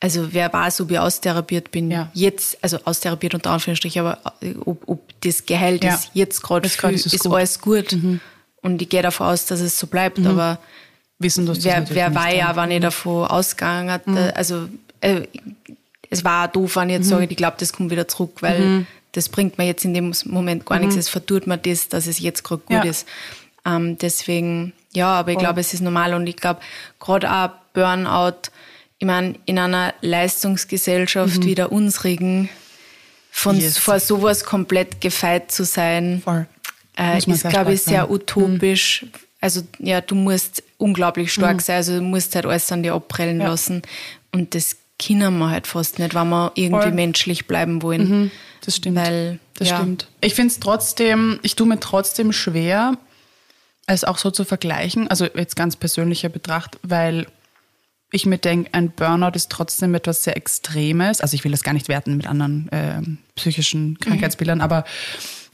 also 0.00 0.32
wer 0.32 0.52
weiß, 0.52 0.80
ob 0.82 0.90
ich 0.90 0.98
austherapiert 0.98 1.70
bin. 1.70 1.90
Ja. 1.90 2.10
Jetzt, 2.14 2.58
also 2.62 2.78
austherapiert 2.84 3.34
unter 3.34 3.50
Anführungsstrichen, 3.50 4.00
aber 4.04 4.18
äh, 4.40 4.54
ob, 4.64 4.88
ob 4.88 5.00
das 5.22 5.46
geheilt 5.46 5.84
Ja. 5.84 5.94
ist, 5.94 6.10
jetzt 6.14 6.42
gerade 6.42 6.68
viel, 6.68 6.90
ist 6.90 7.06
ist, 7.06 7.14
es 7.14 7.20
gut. 7.20 7.30
Mhm. 7.30 7.34
alles 7.36 7.60
gut. 7.60 7.96
Und 8.60 8.82
ich 8.82 8.88
gehe 8.88 9.02
davon 9.02 9.28
aus, 9.28 9.46
dass 9.46 9.60
es 9.60 9.78
so 9.78 9.86
bleibt. 9.86 10.18
Aber 10.26 10.58
Wissen, 11.20 11.46
dass 11.46 11.58
das 11.58 11.64
wer, 11.64 11.80
natürlich 11.80 11.96
wer 11.96 12.14
war 12.14 12.32
ja, 12.32 12.54
wann 12.56 12.70
ich 12.72 12.80
davon 12.80 13.26
ausgegangen 13.26 13.90
hat, 13.90 14.06
also 14.36 14.68
äh, 15.00 15.22
es 16.10 16.24
war 16.24 16.46
auch 16.48 16.52
doof, 16.52 16.76
wenn 16.76 16.88
ich 16.90 16.96
jetzt 16.96 17.08
sage, 17.08 17.26
ich 17.28 17.36
glaube, 17.36 17.56
das 17.58 17.72
kommt 17.72 17.90
wieder 17.90 18.08
zurück, 18.08 18.36
weil 18.40 18.86
das 19.12 19.28
bringt 19.28 19.58
mir 19.58 19.64
jetzt 19.66 19.84
in 19.84 19.94
dem 19.94 20.12
Moment 20.26 20.64
gar 20.66 20.78
nichts. 20.78 20.96
Es 20.96 21.08
vertut 21.08 21.46
mir 21.46 21.58
das, 21.58 21.88
dass 21.88 22.06
es 22.06 22.18
jetzt 22.18 22.44
gerade 22.44 22.62
gut 22.64 22.84
Ja. 22.84 22.90
ist. 22.90 23.06
Ähm, 23.66 23.98
deswegen, 23.98 24.72
ja, 24.94 25.08
aber 25.12 25.32
ich 25.32 25.38
glaube, 25.38 25.60
es 25.60 25.74
ist 25.74 25.80
normal 25.80 26.14
und 26.14 26.26
ich 26.26 26.36
glaube, 26.36 26.60
gerade 27.00 27.30
auch 27.30 27.50
Burnout, 27.74 28.50
ich 28.98 29.06
meine, 29.06 29.34
in 29.46 29.58
einer 29.58 29.94
Leistungsgesellschaft 30.00 31.44
wie 31.44 31.54
der 31.54 31.70
unsrigen, 31.72 32.48
von 33.30 33.60
Yes. 33.60 33.78
vor 33.78 34.00
sowas 34.00 34.44
komplett 34.44 35.00
gefeit 35.00 35.52
zu 35.52 35.64
sein, 35.64 36.22
äh, 36.98 37.18
ist, 37.18 37.48
glaube 37.48 37.74
ich, 37.74 37.82
sehr 37.82 38.02
sein. 38.02 38.10
utopisch. 38.10 39.06
Also, 39.40 39.62
ja, 39.78 40.00
du 40.00 40.14
musst 40.16 40.62
unglaublich 40.78 41.32
stark 41.32 41.60
sein. 41.60 41.76
Also, 41.76 41.96
du 41.96 42.02
musst 42.02 42.34
halt 42.34 42.46
alles 42.46 42.72
an 42.72 42.82
dir 42.82 42.94
abprellen 42.94 43.40
Ja. 43.40 43.48
lassen. 43.48 43.82
Und 44.32 44.54
das 44.56 44.76
können 44.98 45.38
wir 45.38 45.50
halt 45.50 45.66
fast 45.66 45.98
nicht, 45.98 46.14
wenn 46.14 46.28
wir 46.28 46.52
irgendwie 46.54 46.82
Voll. 46.82 46.92
menschlich 46.92 47.46
bleiben 47.46 47.82
wollen. 47.82 48.30
Das 48.64 48.76
stimmt. 48.76 48.96
Weil, 48.96 49.38
das 49.54 49.68
ja. 49.70 49.76
stimmt. 49.76 50.08
Ich 50.20 50.34
finde 50.34 50.52
es 50.52 50.60
trotzdem, 50.60 51.38
ich 51.42 51.56
tue 51.56 51.66
mir 51.66 51.80
trotzdem 51.80 52.32
schwer, 52.32 52.96
es 53.86 54.04
auch 54.04 54.18
so 54.18 54.30
zu 54.30 54.44
vergleichen, 54.44 55.08
also 55.08 55.24
jetzt 55.24 55.56
ganz 55.56 55.76
persönlicher 55.76 56.28
Betracht, 56.28 56.78
weil 56.82 57.26
ich 58.10 58.26
mir 58.26 58.38
denke, 58.38 58.72
ein 58.74 58.90
Burnout 58.90 59.32
ist 59.34 59.50
trotzdem 59.50 59.94
etwas 59.94 60.24
sehr 60.24 60.36
Extremes. 60.36 61.20
Also 61.20 61.34
ich 61.34 61.44
will 61.44 61.52
das 61.52 61.62
gar 61.62 61.72
nicht 61.74 61.88
werten 61.88 62.16
mit 62.16 62.26
anderen 62.26 62.68
ähm, 62.72 63.18
psychischen 63.34 63.98
Krankheitsbildern, 64.00 64.60
aber 64.60 64.84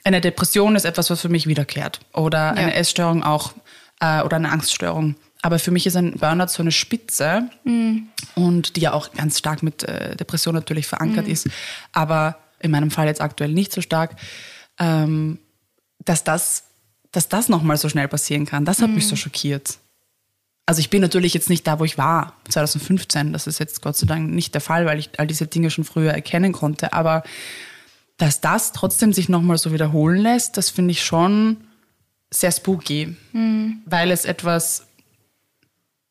eine 0.04 0.20
Depression 0.20 0.76
ist 0.76 0.84
etwas, 0.84 1.10
was 1.10 1.20
für 1.20 1.28
mich 1.28 1.46
wiederkehrt. 1.46 2.00
Oder 2.12 2.52
eine 2.52 2.70
Ja. 2.72 2.76
Essstörung 2.76 3.22
auch. 3.22 3.54
Äh, 4.00 4.22
oder 4.22 4.36
eine 4.36 4.50
Angststörung. 4.50 5.14
Aber 5.44 5.58
für 5.58 5.70
mich 5.70 5.86
ist 5.86 5.94
ein 5.94 6.12
Burnout 6.12 6.46
so 6.46 6.62
eine 6.62 6.72
Spitze 6.72 7.50
und 8.34 8.76
die 8.76 8.80
ja 8.80 8.94
auch 8.94 9.12
ganz 9.12 9.38
stark 9.38 9.62
mit 9.62 9.82
äh, 9.82 10.16
Depression 10.16 10.54
natürlich 10.54 10.86
verankert 10.86 11.28
ist, 11.28 11.50
aber 11.92 12.38
in 12.60 12.70
meinem 12.70 12.90
Fall 12.90 13.08
jetzt 13.08 13.20
aktuell 13.20 13.52
nicht 13.52 13.70
so 13.70 13.82
stark, 13.82 14.16
ähm, 14.80 15.38
dass 16.02 16.24
das, 16.24 16.64
dass 17.12 17.28
das 17.28 17.50
nochmal 17.50 17.76
so 17.76 17.90
schnell 17.90 18.08
passieren 18.08 18.46
kann. 18.46 18.64
Das 18.64 18.80
hat 18.80 18.88
mich 18.88 19.06
so 19.06 19.16
schockiert. 19.16 19.76
Also 20.64 20.80
ich 20.80 20.88
bin 20.88 21.02
natürlich 21.02 21.34
jetzt 21.34 21.50
nicht 21.50 21.66
da, 21.66 21.78
wo 21.78 21.84
ich 21.84 21.98
war, 21.98 22.32
2015. 22.48 23.34
Das 23.34 23.46
ist 23.46 23.58
jetzt 23.58 23.82
Gott 23.82 23.98
sei 23.98 24.06
Dank 24.06 24.30
nicht 24.30 24.54
der 24.54 24.62
Fall, 24.62 24.86
weil 24.86 24.98
ich 24.98 25.10
all 25.18 25.26
diese 25.26 25.46
Dinge 25.46 25.70
schon 25.70 25.84
früher 25.84 26.12
erkennen 26.12 26.52
konnte. 26.52 26.94
Aber 26.94 27.22
dass 28.16 28.40
das 28.40 28.72
trotzdem 28.72 29.12
sich 29.12 29.28
nochmal 29.28 29.58
so 29.58 29.74
wiederholen 29.74 30.22
lässt, 30.22 30.56
das 30.56 30.70
finde 30.70 30.92
ich 30.92 31.04
schon 31.04 31.58
sehr 32.32 32.50
spooky, 32.50 33.14
weil 33.84 34.10
es 34.10 34.24
etwas 34.24 34.86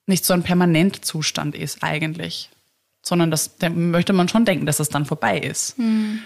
nicht 0.06 0.26
so 0.26 0.34
ein 0.34 0.44
Permanentzustand 0.44 1.56
ist 1.56 1.84
eigentlich, 1.84 2.50
sondern 3.02 3.32
das 3.32 3.58
da 3.58 3.70
möchte 3.70 4.14
man 4.14 4.28
schon 4.30 4.46
denken, 4.46 4.66
dass 4.66 4.78
das 4.78 4.90
dann 4.90 5.06
vorbei 5.06 5.40
ist. 5.40 5.78
Und 5.78 6.24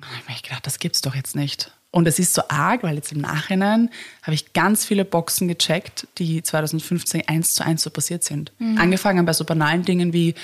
da 0.00 0.06
habe 0.08 0.32
ich 0.36 0.42
gedacht, 0.42 0.66
das 0.66 0.78
gibt's 0.78 1.00
doch 1.00 1.14
jetzt 1.14 1.36
nicht. 1.36 1.72
Und 1.90 2.08
es 2.08 2.18
ist 2.18 2.32
so 2.32 2.42
arg, 2.48 2.82
weil 2.82 2.94
jetzt 2.96 3.12
im 3.12 3.20
Nachhinein 3.20 3.90
habe 4.22 4.34
ich 4.34 4.54
ganz 4.54 4.84
viele 4.86 5.04
Boxen 5.04 5.46
gecheckt, 5.46 6.08
die 6.18 6.42
2015 6.42 7.28
eins 7.28 7.54
zu 7.54 7.64
eins 7.64 7.82
so 7.82 7.90
passiert 7.90 8.24
sind. 8.24 8.50
Angefangen 8.78 9.26
bei 9.26 9.34
so 9.34 9.44
banalen 9.44 9.84
Dingen 9.84 10.12
wie, 10.14 10.34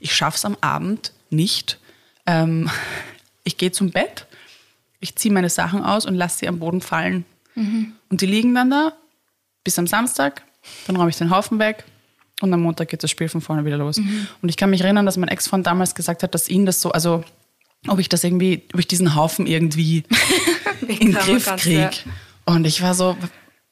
ich 0.00 0.14
schaff's 0.14 0.44
am 0.44 0.56
Abend 0.60 1.12
nicht, 1.30 1.78
ähm, 2.26 2.68
ich 3.44 3.56
gehe 3.56 3.70
zum 3.70 3.90
Bett, 3.92 4.26
ich 5.00 5.14
ziehe 5.14 5.32
meine 5.32 5.50
Sachen 5.50 5.84
aus 5.84 6.04
und 6.04 6.16
lasse 6.16 6.38
sie 6.38 6.48
am 6.48 6.58
Boden 6.58 6.80
fallen. 6.80 7.24
Und 8.08 8.20
die 8.20 8.26
liegen 8.26 8.54
dann 8.54 8.70
da 8.70 8.92
bis 9.62 9.78
am 9.78 9.86
Samstag, 9.86 10.42
dann 10.86 10.96
räume 10.96 11.10
ich 11.10 11.16
den 11.16 11.30
Haufen 11.30 11.58
weg 11.58 11.84
und 12.40 12.52
am 12.52 12.60
Montag 12.60 12.88
geht 12.88 13.02
das 13.02 13.10
Spiel 13.10 13.28
von 13.28 13.40
vorne 13.40 13.64
wieder 13.64 13.76
los. 13.76 13.98
Und 13.98 14.48
ich 14.48 14.56
kann 14.56 14.70
mich 14.70 14.82
erinnern, 14.82 15.06
dass 15.06 15.16
mein 15.16 15.28
Ex-Freund 15.28 15.66
damals 15.66 15.94
gesagt 15.94 16.22
hat, 16.22 16.34
dass 16.34 16.48
ihn 16.48 16.66
das 16.66 16.80
so, 16.80 16.92
also 16.92 17.24
ob 17.86 17.98
ich 17.98 18.08
das 18.08 18.24
irgendwie, 18.24 18.62
ob 18.72 18.80
ich 18.80 18.86
diesen 18.86 19.14
Haufen 19.14 19.46
irgendwie 19.46 20.04
in 20.88 21.12
den 21.12 21.14
Griff 21.14 21.46
kriege. 21.56 21.80
ja. 21.80 21.90
Und 22.44 22.66
ich 22.66 22.80
war 22.80 22.94
so, 22.94 23.16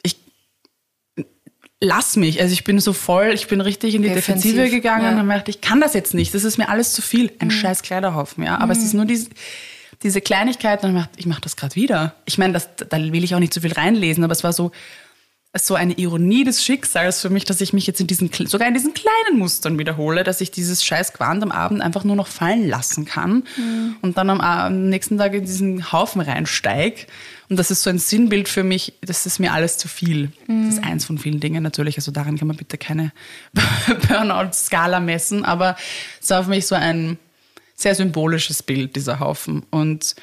ich 0.03 0.17
lass 1.81 2.17
mich. 2.17 2.41
Also 2.41 2.53
ich 2.53 2.65
bin 2.65 2.79
so 2.81 2.93
voll, 2.93 3.31
ich 3.33 3.47
bin 3.47 3.61
richtig 3.61 3.95
in 3.95 4.03
die 4.03 4.09
Defensiv, 4.09 4.53
Defensive 4.53 4.77
gegangen 4.77 5.05
ja. 5.05 5.11
und 5.13 5.19
habe 5.19 5.29
gedacht, 5.29 5.49
ich 5.49 5.61
kann 5.61 5.81
das 5.81 5.95
jetzt 5.95 6.15
nicht. 6.15 6.35
Das 6.35 6.45
ist 6.45 6.59
mir 6.59 6.69
alles 6.69 6.93
zu 6.93 7.03
viel. 7.03 7.33
Ein 7.39 7.51
scheiß 7.51 7.83
Kleiderhaufen, 7.83 8.45
ja. 8.45 8.59
Aber 8.59 8.73
es 8.73 8.83
ist 8.83 8.95
nur 8.95 9.05
diese, 9.05 9.31
diese 10.03 10.21
Kleinigkeit 10.21 10.83
und 10.85 10.91
ich 10.91 10.97
mach, 10.97 11.09
ich 11.17 11.27
mache 11.27 11.41
das 11.41 11.57
gerade 11.57 11.75
wieder. 11.75 12.15
Ich 12.27 12.37
meine, 12.37 12.53
das, 12.53 12.69
da 12.77 12.99
will 12.99 13.25
ich 13.25 13.35
auch 13.35 13.41
nicht 13.41 13.55
zu 13.55 13.61
viel 13.61 13.73
reinlesen, 13.73 14.25
aber 14.25 14.33
es 14.33 14.45
war 14.45 14.53
so, 14.53 14.73
so 15.65 15.75
eine 15.75 15.95
Ironie 15.95 16.45
des 16.45 16.65
Schicksals 16.65 17.23
für 17.23 17.31
mich, 17.31 17.45
dass 17.45 17.61
ich 17.61 17.73
mich 17.73 17.87
jetzt 17.87 18.01
in 18.01 18.07
diesen, 18.07 18.31
sogar 18.47 18.69
in 18.69 18.75
diesen 18.75 18.93
kleinen 18.95 19.39
Mustern 19.39 19.79
wiederhole, 19.79 20.25
dass 20.25 20.41
ich 20.41 20.51
dieses 20.51 20.85
scheiß 20.85 21.13
Quant 21.13 21.43
am 21.43 21.53
Abend 21.53 21.81
einfach 21.81 22.05
nur 22.05 22.17
noch 22.17 22.27
fallen 22.27 22.69
lassen 22.69 23.05
kann 23.05 23.45
und 24.03 24.19
dann 24.19 24.31
am, 24.31 24.41
am 24.41 24.89
nächsten 24.89 25.19
Tag 25.19 25.35
in 25.35 25.45
diesen 25.45 25.93
Haufen 25.93 26.21
reinsteig. 26.21 27.07
Und 27.49 27.59
das 27.59 27.71
ist 27.71 27.83
so 27.83 27.91
ein 27.91 27.99
Sinnbild 27.99 28.49
für 28.49 28.65
mich, 28.65 28.95
das 29.01 29.25
ist 29.25 29.39
mir 29.39 29.53
alles 29.53 29.79
zu 29.79 29.89
viel. 29.89 30.33
Das 30.49 30.75
ist 30.75 30.85
eins 30.85 31.05
von 31.05 31.17
vielen 31.17 31.41
Dingen 31.41 31.63
natürlich, 31.63 31.97
also 31.97 32.11
daran 32.11 32.37
kann 32.37 32.49
man 32.49 32.57
bitte 32.57 32.77
keine 32.77 33.13
Burnout-Skala 34.09 35.01
messen, 35.01 35.45
aber 35.45 35.77
es 36.21 36.29
war 36.31 36.45
für 36.45 36.51
mich 36.51 36.67
so 36.67 36.75
ein 36.75 37.19
sehr 37.77 37.95
symbolisches 37.95 38.63
Bild, 38.63 38.97
dieser 38.97 39.21
Haufen. 39.21 39.65
Und 39.71 40.17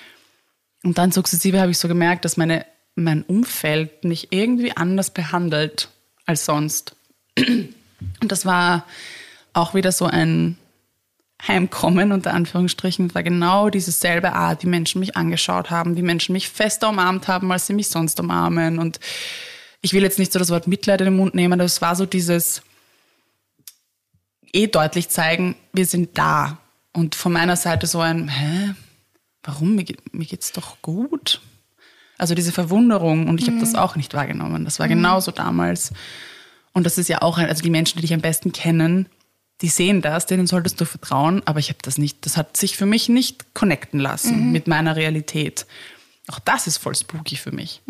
und 0.84 0.98
dann 0.98 1.12
sukzessive 1.12 1.60
habe 1.62 1.72
ich 1.72 1.78
so 1.78 1.88
gemerkt, 1.88 2.26
dass 2.26 2.38
meine, 2.38 2.66
mein 2.96 3.24
Umfeld 3.24 4.04
mich 4.04 4.28
irgendwie 4.32 4.76
anders 4.76 5.12
behandelt 5.12 5.90
als 6.26 6.46
sonst. 6.46 6.96
Und 7.38 8.32
das 8.32 8.46
war 8.46 8.86
auch 9.54 9.74
wieder 9.74 9.92
so 9.92 10.06
ein 10.06 10.58
Heimkommen, 11.46 12.12
unter 12.14 12.34
Anführungsstrichen, 12.34 13.14
war 13.14 13.24
genau 13.24 13.70
diese 13.70 13.92
selbe 13.92 14.34
Art, 14.34 14.64
die 14.64 14.68
Menschen 14.68 15.00
mich 15.00 15.18
angeschaut 15.18 15.70
haben, 15.70 15.96
die 15.96 16.02
Menschen 16.02 16.32
mich 16.32 16.50
fester 16.50 16.90
umarmt 16.90 17.28
haben, 17.28 17.52
als 17.52 17.68
sie 17.68 17.74
mich 17.74 17.90
sonst 17.90 18.20
umarmen. 18.20 18.80
Und 18.80 19.00
ich 19.82 19.92
will 19.92 20.04
jetzt 20.04 20.20
nicht 20.20 20.32
so 20.32 20.40
das 20.40 20.52
Wort 20.52 20.68
Mitleid 20.68 21.02
in 21.02 21.06
den 21.06 21.18
Mund 21.18 21.36
nehmen, 21.36 21.54
aber 21.54 21.66
es 21.66 21.82
war 21.82 21.96
so 21.96 22.06
dieses 22.06 22.62
eh 24.54 24.68
deutlich 24.68 25.10
zeigen, 25.10 25.56
wir 25.74 25.86
sind 25.86 26.18
da. 26.18 26.60
Und 26.94 27.16
von 27.16 27.34
meiner 27.34 27.58
Seite 27.58 27.88
so 27.88 28.00
ein, 28.00 28.30
hä, 28.30 28.76
warum? 29.44 29.76
Mir 29.76 30.26
geht's 30.26 30.54
doch 30.54 30.82
gut. 30.82 31.42
Also 32.18 32.36
diese 32.36 32.52
Verwunderung 32.52 33.28
und 33.28 33.42
ich 33.42 33.48
habe 33.48 33.60
das 33.60 33.76
auch 33.76 33.96
nicht 33.96 34.14
wahrgenommen. 34.14 34.66
Das 34.66 34.80
war 34.80 34.88
genauso 34.88 35.32
damals. 35.32 35.92
Und 36.74 36.86
das 36.86 36.98
ist 36.98 37.10
ja 37.10 37.22
auch, 37.22 37.38
also 37.38 37.62
die 37.62 37.70
Menschen, 37.70 37.98
die 37.98 38.02
dich 38.02 38.14
am 38.14 38.22
besten 38.22 38.52
kennen, 38.52 39.08
die 39.62 39.68
sehen 39.70 40.02
das, 40.02 40.26
denen 40.26 40.48
solltest 40.48 40.82
du 40.82 40.86
vertrauen, 40.86 41.42
aber 41.46 41.60
ich 41.60 41.70
habe 41.70 41.80
das 41.82 41.98
nicht, 41.98 42.26
das 42.26 42.38
hat 42.38 42.58
sich 42.58 42.76
für 42.76 42.86
mich 42.86 43.10
nicht 43.10 43.54
connecten 43.54 44.00
lassen 44.00 44.52
mit 44.52 44.68
meiner 44.68 44.96
Realität. 44.96 45.66
Auch 46.28 46.40
das 46.40 46.68
ist 46.68 46.78
voll 46.78 46.96
spooky 46.96 47.36
für 47.36 47.52
mich. 47.52 47.82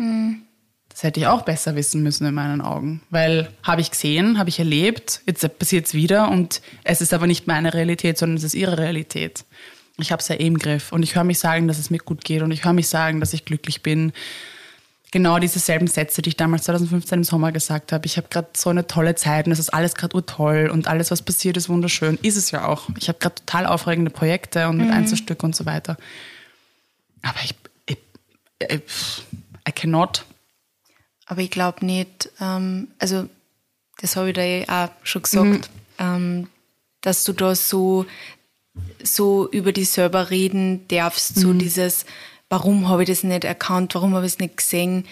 Das 0.88 1.02
hätte 1.02 1.20
ich 1.20 1.26
auch 1.26 1.42
besser 1.42 1.74
wissen 1.74 2.02
müssen 2.02 2.26
in 2.26 2.34
meinen 2.34 2.60
Augen. 2.60 3.02
Weil 3.10 3.50
habe 3.64 3.80
ich 3.80 3.90
gesehen, 3.90 4.38
habe 4.38 4.48
ich 4.48 4.58
erlebt, 4.60 5.22
jetzt 5.26 5.58
passiert 5.58 5.86
es 5.86 5.94
wieder 5.94 6.30
und 6.30 6.62
es 6.84 7.00
ist 7.00 7.12
aber 7.12 7.26
nicht 7.26 7.48
meine 7.48 7.74
Realität, 7.74 8.18
sondern 8.18 8.36
es 8.36 8.44
ist 8.44 8.54
ihre 8.54 8.78
Realität. 8.78 9.44
Ich 9.98 10.10
habe 10.10 10.20
es 10.20 10.28
ja 10.28 10.34
eh 10.34 10.46
im 10.46 10.58
Griff 10.58 10.92
und 10.92 11.02
ich 11.02 11.14
höre 11.14 11.24
mich 11.24 11.38
sagen, 11.38 11.68
dass 11.68 11.78
es 11.78 11.90
mir 11.90 11.98
gut 11.98 12.24
geht 12.24 12.42
und 12.42 12.50
ich 12.50 12.64
höre 12.64 12.72
mich 12.72 12.88
sagen, 12.88 13.20
dass 13.20 13.32
ich 13.32 13.44
glücklich 13.44 13.82
bin. 13.82 14.12
Genau 15.12 15.38
diese 15.38 15.60
selben 15.60 15.86
Sätze, 15.86 16.22
die 16.22 16.30
ich 16.30 16.36
damals 16.36 16.64
2015 16.64 17.18
im 17.18 17.24
Sommer 17.24 17.52
gesagt 17.52 17.92
habe. 17.92 18.04
Ich 18.04 18.16
habe 18.16 18.26
gerade 18.28 18.48
so 18.56 18.70
eine 18.70 18.88
tolle 18.88 19.14
Zeit 19.14 19.46
und 19.46 19.52
es 19.52 19.60
ist 19.60 19.72
alles 19.72 19.94
gerade 19.94 20.16
urtoll 20.16 20.68
und 20.72 20.88
alles, 20.88 21.12
was 21.12 21.22
passiert, 21.22 21.56
ist 21.56 21.68
wunderschön. 21.68 22.18
Ist 22.22 22.36
es 22.36 22.50
ja 22.50 22.66
auch. 22.66 22.88
Ich 22.98 23.08
habe 23.08 23.20
gerade 23.20 23.36
total 23.36 23.66
aufregende 23.66 24.10
Projekte 24.10 24.68
und 24.68 24.78
mit 24.78 24.90
Einzelstück 24.90 25.44
und 25.44 25.54
so 25.54 25.66
weiter. 25.66 25.96
Aber 27.22 27.38
ich, 27.44 27.54
ich, 27.86 27.98
ich 28.68 28.82
I 29.68 29.72
cannot 29.72 30.24
Aber 31.26 31.40
ich 31.40 31.50
glaube 31.50 31.84
nicht, 31.84 32.30
ähm, 32.40 32.88
also 32.98 33.28
das 34.00 34.16
habe 34.16 34.28
ich 34.28 34.34
dir 34.34 34.42
eh 34.42 34.68
auch 34.68 34.90
schon 35.02 35.22
gesagt, 35.22 35.70
ähm, 35.98 36.48
dass 37.00 37.24
du 37.24 37.32
da 37.32 37.54
so, 37.54 38.06
so 39.02 39.48
über 39.50 39.72
dich 39.72 39.90
selber 39.90 40.30
reden 40.30 40.86
darfst, 40.88 41.36
so 41.36 41.52
dieses, 41.52 42.06
warum 42.48 42.88
habe 42.88 43.02
ich 43.02 43.08
das 43.08 43.22
nicht 43.22 43.44
erkannt, 43.44 43.94
warum 43.94 44.14
habe 44.14 44.26
ich 44.26 44.32
es 44.34 44.38
nicht 44.38 44.56
gesehen. 44.56 45.04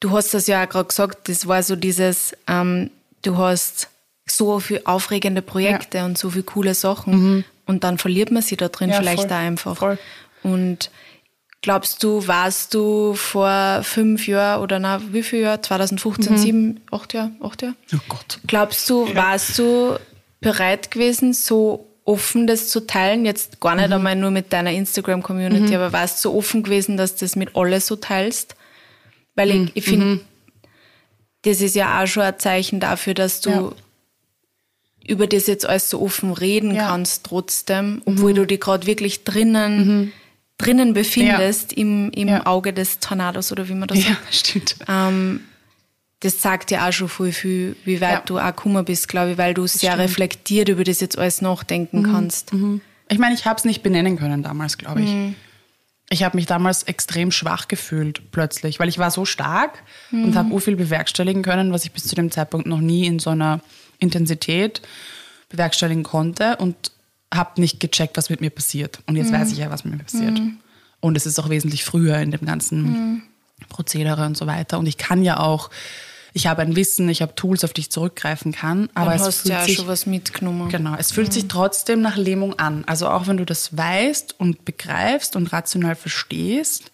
Du 0.00 0.10
hast 0.10 0.34
das 0.34 0.46
ja 0.46 0.64
auch 0.64 0.68
gerade 0.68 0.88
gesagt, 0.88 1.28
das 1.28 1.46
war 1.46 1.62
so 1.62 1.76
dieses, 1.76 2.32
ähm, 2.48 2.90
du 3.22 3.36
hast 3.36 3.88
so 4.26 4.60
viele 4.60 4.86
aufregende 4.86 5.42
Projekte 5.42 6.04
und 6.04 6.16
so 6.16 6.30
viele 6.30 6.44
coole 6.44 6.74
Sachen 6.74 7.44
und 7.66 7.84
dann 7.84 7.98
verliert 7.98 8.30
man 8.30 8.42
sich 8.42 8.56
da 8.56 8.68
drin 8.68 8.90
Ja, 8.90 8.98
vielleicht 8.98 9.20
voll. 9.20 9.28
da 9.28 9.38
einfach. 9.38 9.76
Voll. 9.76 9.98
Und 10.42 10.90
glaubst 11.60 12.02
du, 12.02 12.26
warst 12.26 12.74
du 12.74 13.14
vor 13.14 13.80
fünf 13.82 14.26
Jahren 14.26 14.62
oder 14.62 14.78
na, 14.78 15.00
wie 15.12 15.22
viel 15.22 15.40
Jahr? 15.40 15.62
2015, 15.62 16.38
sieben, 16.38 16.80
acht 16.90 17.12
Jahre, 17.12 17.32
acht 17.42 17.62
Jahre? 17.62 17.74
Oh 17.94 17.98
Gott. 18.08 18.40
Glaubst 18.46 18.88
du, 18.90 19.14
warst 19.14 19.58
du 19.58 19.98
bereit 20.40 20.90
gewesen, 20.90 21.32
so 21.32 21.86
offen 22.04 22.46
das 22.46 22.68
zu 22.68 22.80
teilen? 22.86 23.24
Jetzt 23.24 23.60
gar 23.60 23.74
nicht 23.74 23.92
einmal 23.92 24.16
nur 24.16 24.30
mit 24.30 24.52
deiner 24.52 24.72
Instagram-Community, 24.72 25.74
aber 25.76 25.92
warst 25.92 26.18
du 26.24 26.30
so 26.30 26.36
offen 26.36 26.62
gewesen, 26.62 26.96
dass 26.96 27.14
du 27.16 27.24
das 27.24 27.36
mit 27.36 27.54
alle 27.56 27.80
so 27.80 27.96
teilst? 27.96 28.56
Weil 29.34 29.50
ich, 29.50 29.70
ich 29.76 29.84
finde, 29.84 30.20
das 31.42 31.60
ist 31.60 31.74
ja 31.74 32.02
auch 32.02 32.06
schon 32.06 32.22
ein 32.24 32.38
Zeichen 32.38 32.80
dafür, 32.80 33.14
dass 33.14 33.40
du 33.40 33.50
Ja. 33.50 33.72
über 35.06 35.26
das 35.26 35.46
jetzt 35.46 35.64
alles 35.66 35.90
so 35.90 36.00
offen 36.02 36.32
reden 36.32 36.74
Ja. 36.74 36.88
kannst 36.88 37.24
trotzdem, 37.24 38.02
obwohl 38.04 38.34
du 38.34 38.46
dich 38.46 38.60
gerade 38.60 38.86
wirklich 38.86 39.24
drinnen, 39.24 40.12
drinnen 40.58 40.92
befindest 40.94 41.72
im, 41.72 42.10
im 42.10 42.28
Ja. 42.28 42.46
Auge 42.46 42.72
des 42.72 42.98
Tornados 43.00 43.50
oder 43.52 43.68
wie 43.68 43.74
man 43.74 43.88
das 43.88 43.98
Ja, 43.98 44.10
sagt. 44.10 44.34
stimmt. 44.34 44.76
Ähm, 44.88 45.40
das 46.22 46.40
sagt 46.40 46.70
ja 46.70 46.88
auch 46.88 46.92
schon 46.92 47.08
voll 47.08 47.32
viel, 47.32 47.76
wie 47.84 48.00
weit 48.00 48.10
Ja. 48.12 48.22
du 48.24 48.38
auch 48.38 48.46
gekommen 48.46 48.84
bist, 48.84 49.08
glaube 49.08 49.32
ich, 49.32 49.38
weil 49.38 49.54
du 49.54 49.66
sehr 49.66 49.98
reflektiert 49.98 50.68
über 50.68 50.84
das 50.84 51.00
jetzt 51.00 51.18
alles 51.18 51.42
nachdenken 51.42 52.04
kannst. 52.04 52.52
Ich 53.08 53.18
meine, 53.18 53.34
ich 53.34 53.44
habe 53.44 53.58
es 53.58 53.64
nicht 53.64 53.82
benennen 53.82 54.16
können 54.18 54.42
damals, 54.42 54.78
glaube 54.78 55.02
ich. 55.02 55.10
Ich 56.10 56.22
habe 56.22 56.36
mich 56.36 56.46
damals 56.46 56.82
extrem 56.84 57.30
schwach 57.30 57.68
gefühlt 57.68 58.30
plötzlich, 58.32 58.78
weil 58.78 58.88
ich 58.88 58.98
war 58.98 59.10
so 59.10 59.24
stark 59.24 59.82
und 60.12 60.36
habe 60.36 60.50
so 60.50 60.58
viel 60.60 60.76
bewerkstelligen 60.76 61.42
können, 61.42 61.72
was 61.72 61.84
ich 61.84 61.92
bis 61.92 62.04
zu 62.04 62.14
dem 62.14 62.30
Zeitpunkt 62.30 62.66
noch 62.66 62.80
nie 62.80 63.06
in 63.06 63.18
so 63.18 63.30
einer 63.30 63.60
Intensität 63.98 64.82
bewerkstelligen 65.48 66.02
konnte 66.02 66.56
und 66.56 66.92
habe 67.34 67.60
nicht 67.60 67.80
gecheckt, 67.80 68.16
was 68.16 68.30
mit 68.30 68.40
mir 68.40 68.50
passiert. 68.50 69.00
Und 69.06 69.16
jetzt 69.16 69.32
weiß 69.32 69.52
ich 69.52 69.58
ja, 69.58 69.70
was 69.70 69.84
mit 69.84 69.94
mir 69.96 70.04
passiert. 70.04 70.40
Und 71.00 71.16
es 71.16 71.26
ist 71.26 71.38
auch 71.40 71.48
wesentlich 71.48 71.82
früher 71.84 72.18
in 72.18 72.30
dem 72.30 72.44
ganzen 72.46 73.22
Prozedere 73.68 74.26
und 74.26 74.36
so 74.36 74.46
weiter. 74.46 74.78
Und 74.78 74.86
ich 74.86 74.98
kann 74.98 75.22
ja 75.22 75.38
auch, 75.40 75.70
ich 76.32 76.46
habe 76.46 76.62
ein 76.62 76.76
Wissen, 76.76 77.08
ich 77.08 77.20
habe 77.20 77.34
Tools, 77.34 77.64
auf 77.64 77.72
die 77.72 77.82
ich 77.82 77.90
zurückgreifen 77.90 78.52
kann. 78.52 78.88
Aber 78.94 79.10
Dann 79.10 79.20
es 79.20 79.26
hast 79.26 79.40
fühlt 79.40 79.54
ja 79.54 79.64
sich 79.64 79.76
schon 79.76 79.86
was 79.86 80.06
mitgenommen. 80.06 80.68
Genau, 80.70 80.94
es 80.96 81.12
fühlt 81.12 81.32
sich 81.32 81.48
trotzdem 81.48 82.00
nach 82.00 82.16
Lähmung 82.16 82.58
an. 82.58 82.84
Also 82.86 83.08
auch 83.08 83.26
wenn 83.26 83.36
du 83.36 83.44
das 83.44 83.76
weißt 83.76 84.38
und 84.38 84.64
begreifst 84.64 85.36
und 85.36 85.52
rational 85.52 85.94
verstehst, 85.94 86.90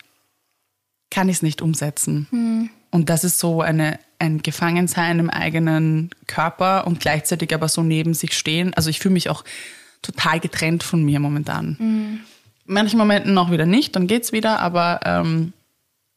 kann 1.11 1.29
ich 1.29 1.37
es 1.37 1.43
nicht 1.43 1.63
umsetzen. 1.63 2.71
Und 2.91 3.11
das 3.11 3.25
ist 3.25 3.39
so 3.39 3.63
eine, 3.63 3.99
ein 4.19 4.43
Gefangensein 4.43 5.19
im 5.19 5.31
eigenen 5.31 6.11
Körper 6.27 6.87
und 6.87 7.01
gleichzeitig 7.01 7.55
aber 7.55 7.69
so 7.69 7.83
neben 7.83 8.15
sich 8.15 8.37
stehen. 8.37 8.75
Also 8.75 8.91
ich 8.91 8.99
fühle 8.99 9.15
mich 9.15 9.31
auch 9.31 9.45
total 10.03 10.41
getrennt 10.41 10.83
von 10.83 11.03
mir 11.03 11.21
momentan. 11.21 11.77
Mhm. 11.79 12.21
Manchen 12.67 12.99
Momenten 12.99 13.39
auch 13.39 13.51
wieder 13.51 13.67
nicht, 13.67 13.97
dann 13.97 14.07
geht's 14.07 14.33
wieder, 14.33 14.61
aber 14.61 15.01
ähm, 15.05 15.55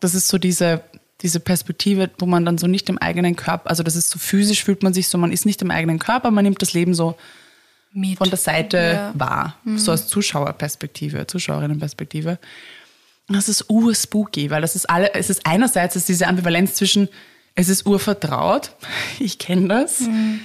das 0.02 0.16
ist 0.16 0.28
so 0.28 0.38
diese, 0.38 0.84
diese 1.22 1.40
Perspektive, 1.40 2.10
wo 2.20 2.26
man 2.26 2.46
dann 2.46 2.58
so 2.58 2.68
nicht 2.68 2.90
im 2.90 2.98
eigenen 2.98 3.36
Körper, 3.36 3.70
also 3.70 3.84
das 3.84 3.96
ist 3.96 4.10
so 4.10 4.20
physisch 4.20 4.64
fühlt 4.64 4.84
man 4.84 4.94
sich 4.94 5.08
so, 5.08 5.18
man 5.18 5.32
ist 5.32 5.46
nicht 5.46 5.62
im 5.62 5.72
eigenen 5.72 6.00
Körper, 6.00 6.32
man 6.32 6.44
nimmt 6.44 6.62
das 6.62 6.74
Leben 6.74 6.94
so 6.94 7.16
Mit. 7.94 8.18
von 8.18 8.30
der 8.30 8.38
Seite 8.38 8.78
ja. 8.78 9.12
wahr, 9.16 9.58
mhm. 9.64 9.78
so 9.78 9.92
als 9.92 10.08
Zuschauerperspektive, 10.08 11.28
Zuschauerinnenperspektive. 11.28 12.40
Und 13.28 13.36
das 13.36 13.50
ist 13.50 13.70
urspooky, 13.70 14.50
weil 14.50 14.62
das 14.62 14.76
ist 14.76 14.90
alle, 14.90 15.14
es 15.14 15.30
ist 15.30 15.46
einerseits 15.46 15.96
ist 15.96 16.10
diese 16.10 16.28
Ambivalenz 16.28 16.74
zwischen, 16.74 17.08
es 17.56 17.70
ist 17.70 17.86
urvertraut, 17.86 18.76
ich 19.20 19.38
kenne 19.38 19.68
das, 19.68 20.02
mhm. 20.02 20.42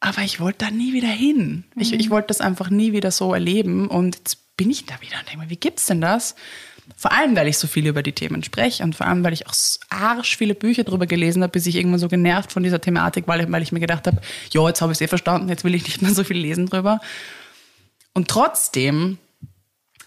aber 0.00 0.22
ich 0.22 0.40
wollte 0.40 0.64
da 0.64 0.70
nie 0.70 0.94
wieder 0.94 1.08
hin. 1.08 1.64
Mhm. 1.74 1.82
Ich, 1.82 1.92
ich 1.92 2.10
wollte 2.10 2.28
das 2.28 2.40
einfach 2.40 2.70
nie 2.70 2.92
wieder 2.92 3.10
so 3.10 3.34
erleben 3.34 3.88
und 3.88 4.16
jetzt 4.16 4.56
bin 4.56 4.70
ich 4.70 4.86
da 4.86 4.94
wieder 5.02 5.18
und 5.18 5.28
denke 5.28 5.44
mir, 5.44 5.50
wie 5.50 5.56
gibt's 5.56 5.86
denn 5.86 6.00
das? 6.00 6.34
Vor 6.94 7.12
allem, 7.12 7.34
weil 7.34 7.48
ich 7.48 7.58
so 7.58 7.66
viel 7.66 7.86
über 7.86 8.02
die 8.02 8.12
Themen 8.12 8.42
spreche 8.44 8.82
und 8.82 8.94
vor 8.94 9.06
allem, 9.06 9.24
weil 9.24 9.32
ich 9.32 9.46
auch 9.46 9.54
arsch 9.90 10.36
viele 10.36 10.54
Bücher 10.54 10.84
darüber 10.84 11.06
gelesen 11.06 11.42
habe, 11.42 11.52
bis 11.52 11.66
ich 11.66 11.76
irgendwann 11.76 11.98
so 11.98 12.08
genervt 12.08 12.52
von 12.52 12.62
dieser 12.62 12.80
Thematik, 12.80 13.24
ich, 13.26 13.52
weil 13.52 13.62
ich 13.62 13.72
mir 13.72 13.80
gedacht 13.80 14.06
habe, 14.06 14.20
ja, 14.52 14.66
jetzt 14.68 14.80
habe 14.80 14.92
ich 14.92 14.96
es 14.96 15.00
eh 15.02 15.08
verstanden, 15.08 15.48
jetzt 15.48 15.64
will 15.64 15.74
ich 15.74 15.84
nicht 15.84 16.00
mehr 16.00 16.12
so 16.12 16.22
viel 16.22 16.38
lesen 16.38 16.66
drüber. 16.66 17.00
Und 18.14 18.28
trotzdem 18.28 19.18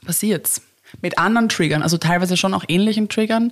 passiert's 0.05 0.61
mit 1.01 1.17
anderen 1.19 1.49
Triggern, 1.49 1.83
also 1.83 1.97
teilweise 1.97 2.37
schon 2.37 2.53
auch 2.53 2.63
ähnlichen 2.67 3.09
Triggern. 3.09 3.51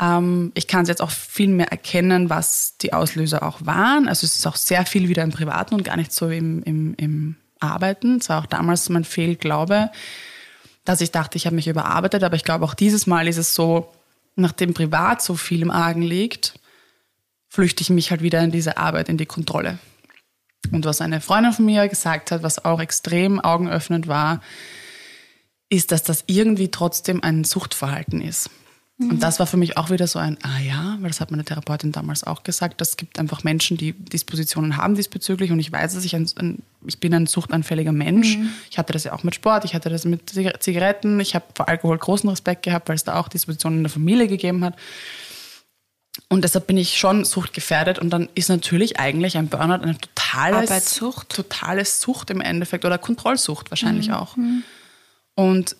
Ähm, 0.00 0.52
ich 0.54 0.68
kann 0.68 0.82
es 0.82 0.88
jetzt 0.88 1.02
auch 1.02 1.10
viel 1.10 1.48
mehr 1.48 1.72
erkennen, 1.72 2.30
was 2.30 2.76
die 2.78 2.92
Auslöser 2.92 3.42
auch 3.42 3.66
waren. 3.66 4.08
Also 4.08 4.24
es 4.24 4.36
ist 4.36 4.46
auch 4.46 4.56
sehr 4.56 4.86
viel 4.86 5.08
wieder 5.08 5.22
im 5.22 5.32
Privaten 5.32 5.74
und 5.74 5.84
gar 5.84 5.96
nicht 5.96 6.12
so 6.12 6.28
im, 6.28 6.62
im, 6.62 6.94
im 6.94 7.36
Arbeiten. 7.58 8.18
Es 8.18 8.28
war 8.28 8.42
auch 8.42 8.46
damals 8.46 8.88
mein 8.88 9.04
Fehlglaube, 9.04 9.90
dass 10.88 11.02
ich 11.02 11.10
dachte, 11.10 11.36
ich 11.36 11.44
habe 11.44 11.54
mich 11.54 11.68
überarbeitet. 11.68 12.24
Aber 12.24 12.34
ich 12.34 12.44
glaube, 12.44 12.64
auch 12.64 12.72
dieses 12.72 13.06
Mal 13.06 13.28
ist 13.28 13.36
es 13.36 13.54
so, 13.54 13.92
nachdem 14.36 14.72
privat 14.72 15.20
so 15.20 15.34
viel 15.34 15.60
im 15.60 15.70
Argen 15.70 16.00
liegt, 16.00 16.58
flüchte 17.50 17.82
ich 17.82 17.90
mich 17.90 18.10
halt 18.10 18.22
wieder 18.22 18.40
in 18.40 18.50
diese 18.50 18.78
Arbeit, 18.78 19.10
in 19.10 19.18
die 19.18 19.26
Kontrolle. 19.26 19.78
Und 20.72 20.86
was 20.86 21.02
eine 21.02 21.20
Freundin 21.20 21.52
von 21.52 21.66
mir 21.66 21.88
gesagt 21.88 22.30
hat, 22.30 22.42
was 22.42 22.64
auch 22.64 22.80
extrem 22.80 23.38
augenöffnend 23.38 24.08
war, 24.08 24.40
ist, 25.68 25.92
dass 25.92 26.02
das 26.04 26.24
irgendwie 26.26 26.70
trotzdem 26.70 27.22
ein 27.22 27.44
Suchtverhalten 27.44 28.22
ist. 28.22 28.48
Mhm. 28.98 29.10
Und 29.10 29.22
das 29.22 29.38
war 29.38 29.46
für 29.46 29.56
mich 29.56 29.76
auch 29.76 29.90
wieder 29.90 30.06
so 30.06 30.18
ein, 30.18 30.36
ah 30.42 30.58
ja, 30.58 30.96
weil 31.00 31.08
das 31.08 31.20
hat 31.20 31.30
meine 31.30 31.44
Therapeutin 31.44 31.92
damals 31.92 32.24
auch 32.24 32.42
gesagt, 32.42 32.80
es 32.80 32.96
gibt 32.96 33.18
einfach 33.18 33.44
Menschen, 33.44 33.76
die 33.76 33.92
Dispositionen 33.92 34.76
haben 34.76 34.96
diesbezüglich 34.96 35.52
und 35.52 35.60
ich 35.60 35.70
weiß, 35.70 35.94
dass 35.94 36.04
ich 36.04 36.16
ein, 36.16 36.28
ein 36.36 36.62
ich 36.84 36.98
bin 36.98 37.14
ein 37.14 37.26
suchtanfälliger 37.26 37.92
Mensch. 37.92 38.36
Mhm. 38.36 38.50
Ich 38.70 38.78
hatte 38.78 38.92
das 38.92 39.04
ja 39.04 39.12
auch 39.12 39.22
mit 39.22 39.34
Sport, 39.34 39.64
ich 39.64 39.74
hatte 39.74 39.88
das 39.88 40.04
mit 40.04 40.30
Zigaretten, 40.60 41.20
ich 41.20 41.34
habe 41.34 41.44
vor 41.54 41.68
Alkohol 41.68 41.96
großen 41.96 42.28
Respekt 42.28 42.64
gehabt, 42.64 42.88
weil 42.88 42.96
es 42.96 43.04
da 43.04 43.18
auch 43.18 43.28
Dispositionen 43.28 43.78
in 43.78 43.84
der 43.84 43.92
Familie 43.92 44.26
gegeben 44.26 44.64
hat. 44.64 44.76
Und 46.28 46.42
deshalb 46.42 46.66
bin 46.66 46.76
ich 46.76 46.98
schon 46.98 47.24
suchtgefährdet 47.24 47.98
und 48.00 48.10
dann 48.10 48.28
ist 48.34 48.48
natürlich 48.48 48.98
eigentlich 48.98 49.38
ein 49.38 49.48
Burnout 49.48 49.82
eine 49.82 49.96
totales, 49.96 50.70
Arbeitssucht. 50.70 51.28
totales 51.28 52.00
Sucht 52.00 52.30
im 52.30 52.40
Endeffekt 52.40 52.84
oder 52.84 52.98
Kontrollsucht 52.98 53.70
wahrscheinlich 53.70 54.08
mhm. 54.08 54.14
auch. 54.14 54.36
Mhm. 54.36 54.64
Und 55.36 55.76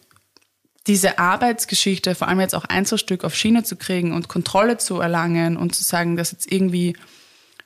diese 0.89 1.19
Arbeitsgeschichte, 1.19 2.15
vor 2.15 2.29
allem 2.29 2.41
jetzt 2.41 2.55
auch 2.55 2.65
Einzelstück 2.65 3.23
auf 3.23 3.35
Schiene 3.35 3.63
zu 3.63 3.77
kriegen 3.77 4.13
und 4.13 4.29
Kontrolle 4.29 4.79
zu 4.79 5.01
erlangen 5.01 5.57
und 5.57 5.75
zu 5.75 5.85
sagen, 5.85 6.17
das 6.17 6.33
jetzt 6.33 6.51
irgendwie 6.51 6.97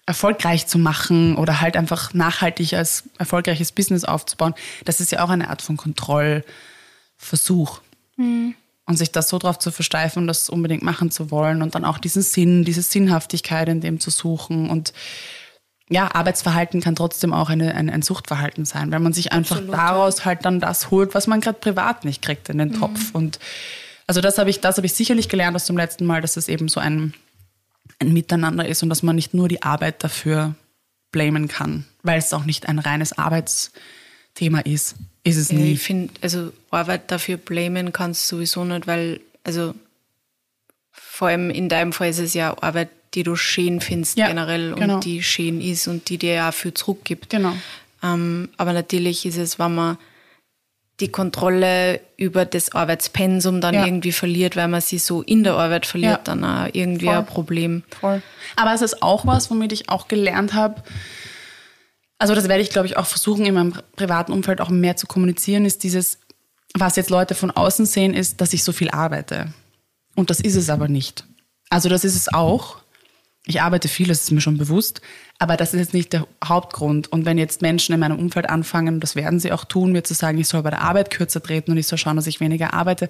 erfolgreich 0.04 0.66
zu 0.66 0.78
machen 0.78 1.36
oder 1.36 1.60
halt 1.60 1.76
einfach 1.76 2.12
nachhaltig 2.12 2.74
als 2.74 3.04
erfolgreiches 3.18 3.70
Business 3.70 4.04
aufzubauen, 4.04 4.54
das 4.84 5.00
ist 5.00 5.12
ja 5.12 5.24
auch 5.24 5.30
eine 5.30 5.48
Art 5.48 5.62
von 5.62 5.76
Kontrollversuch. 5.76 7.80
Mhm. 8.16 8.54
Und 8.84 8.96
sich 8.96 9.12
das 9.12 9.28
so 9.28 9.38
drauf 9.38 9.60
zu 9.60 9.70
versteifen 9.70 10.22
und 10.22 10.26
das 10.26 10.50
unbedingt 10.50 10.82
machen 10.82 11.12
zu 11.12 11.30
wollen 11.30 11.62
und 11.62 11.76
dann 11.76 11.84
auch 11.84 11.98
diesen 11.98 12.20
Sinn, 12.20 12.64
diese 12.64 12.82
Sinnhaftigkeit 12.82 13.68
in 13.68 13.80
dem 13.80 14.00
zu 14.00 14.10
suchen 14.10 14.68
und 14.68 14.92
ja, 15.92 16.14
Arbeitsverhalten 16.14 16.80
kann 16.80 16.96
trotzdem 16.96 17.32
auch 17.32 17.50
eine, 17.50 17.74
ein, 17.74 17.90
ein 17.90 18.02
Suchtverhalten 18.02 18.64
sein, 18.64 18.90
weil 18.90 19.00
man 19.00 19.12
sich 19.12 19.32
einfach 19.32 19.56
Absolut, 19.56 19.74
daraus 19.74 20.18
ja. 20.18 20.24
halt 20.24 20.44
dann 20.44 20.58
das 20.58 20.90
holt, 20.90 21.14
was 21.14 21.26
man 21.26 21.40
gerade 21.40 21.58
privat 21.58 22.04
nicht 22.04 22.22
kriegt 22.22 22.48
in 22.48 22.58
den 22.58 22.70
mhm. 22.70 22.80
Topf. 22.80 23.10
Und 23.12 23.38
also 24.06 24.20
das 24.20 24.38
habe 24.38 24.48
ich, 24.48 24.60
das 24.60 24.78
habe 24.78 24.86
ich 24.86 24.94
sicherlich 24.94 25.28
gelernt 25.28 25.54
aus 25.54 25.66
dem 25.66 25.76
letzten 25.76 26.06
Mal, 26.06 26.22
dass 26.22 26.36
es 26.36 26.48
eben 26.48 26.68
so 26.68 26.80
ein, 26.80 27.12
ein 27.98 28.12
Miteinander 28.12 28.66
ist 28.66 28.82
und 28.82 28.88
dass 28.88 29.02
man 29.02 29.16
nicht 29.16 29.34
nur 29.34 29.48
die 29.48 29.62
Arbeit 29.62 30.02
dafür 30.02 30.54
blamen 31.10 31.46
kann, 31.46 31.84
weil 32.02 32.18
es 32.18 32.32
auch 32.32 32.46
nicht 32.46 32.68
ein 32.68 32.78
reines 32.78 33.18
Arbeitsthema 33.18 34.60
ist. 34.60 34.96
Ist 35.24 35.36
es 35.36 35.52
nie. 35.52 35.72
Ich 35.72 35.82
finde, 35.82 36.12
also 36.22 36.52
Arbeit 36.70 37.10
dafür 37.10 37.36
blamen 37.36 37.92
kannst 37.92 38.30
du 38.32 38.36
sowieso 38.36 38.64
nicht, 38.64 38.86
weil, 38.86 39.20
also 39.44 39.74
vor 40.90 41.28
allem 41.28 41.50
in 41.50 41.68
deinem 41.68 41.92
Fall 41.92 42.08
ist 42.08 42.18
es 42.18 42.32
ja 42.32 42.56
Arbeit 42.62 42.88
die 43.14 43.22
du 43.22 43.36
schön 43.36 43.80
findest 43.80 44.16
ja, 44.16 44.28
generell 44.28 44.74
genau. 44.74 44.94
und 44.94 45.04
die 45.04 45.22
schön 45.22 45.60
ist 45.60 45.86
und 45.88 46.08
die 46.08 46.18
dir 46.18 46.34
ja 46.34 46.52
viel 46.52 46.74
zurückgibt. 46.74 47.30
Genau. 47.30 47.52
Ähm, 48.02 48.48
aber 48.56 48.72
natürlich 48.72 49.26
ist 49.26 49.36
es, 49.36 49.58
wenn 49.58 49.74
man 49.74 49.98
die 51.00 51.08
Kontrolle 51.08 52.00
über 52.16 52.44
das 52.44 52.74
Arbeitspensum 52.74 53.60
dann 53.60 53.74
ja. 53.74 53.86
irgendwie 53.86 54.12
verliert, 54.12 54.56
weil 54.56 54.68
man 54.68 54.80
sie 54.80 54.98
so 54.98 55.22
in 55.22 55.42
der 55.42 55.54
Arbeit 55.54 55.86
verliert, 55.86 56.28
ja. 56.28 56.34
dann 56.34 56.44
auch 56.44 56.68
irgendwie 56.72 57.06
Voll. 57.06 57.16
ein 57.16 57.26
Problem. 57.26 57.82
Voll. 58.00 58.22
Aber 58.56 58.72
es 58.72 58.82
ist 58.82 59.02
auch 59.02 59.26
was, 59.26 59.50
womit 59.50 59.72
ich 59.72 59.88
auch 59.88 60.08
gelernt 60.08 60.54
habe, 60.54 60.82
also 62.18 62.36
das 62.36 62.46
werde 62.46 62.62
ich, 62.62 62.70
glaube 62.70 62.86
ich, 62.86 62.96
auch 62.96 63.06
versuchen, 63.06 63.44
in 63.44 63.54
meinem 63.54 63.74
privaten 63.96 64.30
Umfeld 64.30 64.60
auch 64.60 64.68
mehr 64.68 64.96
zu 64.96 65.08
kommunizieren, 65.08 65.64
ist 65.64 65.82
dieses, 65.82 66.20
was 66.72 66.94
jetzt 66.94 67.10
Leute 67.10 67.34
von 67.34 67.50
außen 67.50 67.84
sehen, 67.84 68.14
ist, 68.14 68.40
dass 68.40 68.52
ich 68.52 68.62
so 68.62 68.70
viel 68.70 68.90
arbeite. 68.90 69.52
Und 70.14 70.30
das 70.30 70.38
ist 70.38 70.54
es 70.54 70.70
aber 70.70 70.86
nicht. 70.86 71.24
Also 71.68 71.88
das 71.88 72.04
ist 72.04 72.14
es 72.14 72.32
auch, 72.32 72.81
ich 73.44 73.60
arbeite 73.60 73.88
viel, 73.88 74.06
das 74.06 74.22
ist 74.22 74.30
mir 74.30 74.40
schon 74.40 74.56
bewusst, 74.56 75.00
aber 75.38 75.56
das 75.56 75.74
ist 75.74 75.80
jetzt 75.80 75.94
nicht 75.94 76.12
der 76.12 76.26
Hauptgrund. 76.44 77.10
Und 77.10 77.24
wenn 77.24 77.38
jetzt 77.38 77.60
Menschen 77.60 77.92
in 77.92 78.00
meinem 78.00 78.18
Umfeld 78.18 78.48
anfangen, 78.48 79.00
das 79.00 79.16
werden 79.16 79.40
sie 79.40 79.50
auch 79.50 79.64
tun, 79.64 79.92
mir 79.92 80.04
zu 80.04 80.14
sagen, 80.14 80.38
ich 80.38 80.46
soll 80.46 80.62
bei 80.62 80.70
der 80.70 80.82
Arbeit 80.82 81.10
kürzer 81.10 81.42
treten 81.42 81.72
und 81.72 81.76
ich 81.76 81.88
soll 81.88 81.98
schauen, 81.98 82.16
dass 82.16 82.28
ich 82.28 82.38
weniger 82.38 82.72
arbeite, 82.72 83.08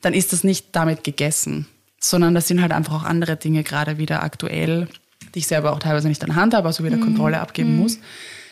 dann 0.00 0.14
ist 0.14 0.32
das 0.32 0.44
nicht 0.44 0.68
damit 0.72 1.02
gegessen, 1.02 1.66
sondern 1.98 2.34
das 2.34 2.46
sind 2.46 2.62
halt 2.62 2.72
einfach 2.72 2.94
auch 2.94 3.04
andere 3.04 3.36
Dinge 3.36 3.64
gerade 3.64 3.98
wieder 3.98 4.22
aktuell, 4.22 4.88
die 5.34 5.40
ich 5.40 5.48
selber 5.48 5.72
auch 5.72 5.80
teilweise 5.80 6.08
nicht 6.08 6.22
an 6.22 6.36
Hand 6.36 6.54
habe, 6.54 6.68
also 6.68 6.84
wieder 6.84 6.96
mhm. 6.96 7.02
Kontrolle 7.02 7.40
abgeben 7.40 7.72
mhm. 7.72 7.80
muss. 7.80 7.98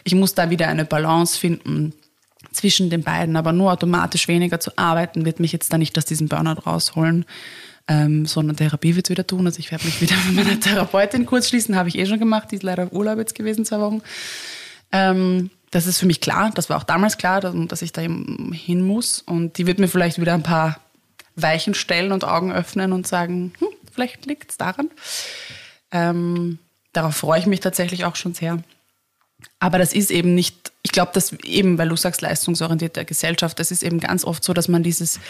Ich 0.03 0.17
muss 0.17 0.35
da 0.35 0.51
wieder 0.51 0.67
eine 0.67 0.85
Balance 0.85 1.39
finden 1.39 1.93
zwischen 2.51 2.91
den 2.91 3.05
beiden, 3.05 3.37
aber 3.37 3.53
nur 3.53 3.71
automatisch 3.71 4.27
weniger 4.27 4.59
zu 4.59 4.77
arbeiten, 4.77 5.25
wird 5.25 5.39
mich 5.39 5.53
jetzt 5.53 5.73
da 5.73 5.79
nicht 5.79 5.97
aus 5.97 6.05
diesem 6.05 6.27
Burnout 6.27 6.63
rausholen 6.67 7.25
ähm, 7.89 8.27
sondern 8.27 8.57
Therapie 8.57 8.97
wird 8.97 9.07
es 9.07 9.11
wieder 9.11 9.27
tun. 9.27 9.47
Also 9.47 9.59
ich 9.59 9.71
werde 9.71 9.85
mich 9.85 10.01
wieder 10.01 10.15
mit 10.27 10.45
meiner 10.45 10.61
Therapeutin 10.61 11.27
kurz 11.27 11.49
schließen, 11.49 11.77
habe 11.77 11.89
ich 11.89 11.99
eh 11.99 12.07
schon 12.07 12.19
gemacht, 12.19 12.51
die 12.51 12.57
ist 12.57 12.63
leider 12.63 12.85
auf 12.85 12.93
Urlaub 12.93 13.19
jetzt 13.19 13.35
gewesen, 13.35 13.65
zwei 13.65 13.81
Wochen. 13.81 14.03
Ähm, 14.93 15.51
das 15.71 15.87
ist 15.87 15.99
für 15.99 16.07
mich 16.07 16.21
klar, 16.21 16.51
das 16.55 16.69
war 16.69 16.77
auch 16.77 16.85
damals 16.85 17.17
klar, 17.17 17.41
dass 17.41 17.83
ich 17.83 17.93
da 17.93 18.03
hin 18.03 18.83
muss. 18.83 19.21
Und 19.21 19.57
die 19.57 19.67
wird 19.67 19.79
mir 19.79 19.89
vielleicht 19.89 20.21
wieder 20.21 20.35
ein 20.35 20.43
paar 20.43 20.81
Weichen 21.35 21.75
stellen 21.75 22.13
und 22.13 22.25
Augen 22.25 22.53
öffnen 22.53 22.93
und 22.93 23.07
sagen, 23.07 23.55
hm, 23.59 23.69
vielleicht 23.91 24.27
liegt 24.27 24.51
es 24.51 24.59
daran. 24.59 24.91
Ähm, 25.91 26.59
darauf 26.93 27.17
freue 27.17 27.41
ich 27.41 27.47
mich 27.47 27.61
tatsächlich 27.61 28.05
auch 28.05 28.17
schon 28.17 28.35
sehr. 28.35 28.63
Aber 29.59 29.79
das 29.79 29.95
ist 29.95 30.11
eben 30.11 30.35
nicht, 30.35 30.73
ich 30.83 30.93
glaube, 30.93 31.13
dass 31.15 31.33
eben, 31.33 31.79
weil 31.79 31.89
du 31.89 31.97
sagst, 31.97 32.21
leistungsorientierte 32.21 33.05
Gesellschaft, 33.07 33.59
das 33.59 33.71
ist 33.71 33.83
eben 33.83 33.99
ganz 33.99 34.25
oft 34.25 34.45
so, 34.45 34.53
dass 34.53 34.69
man 34.69 34.83
dieses 34.83 35.21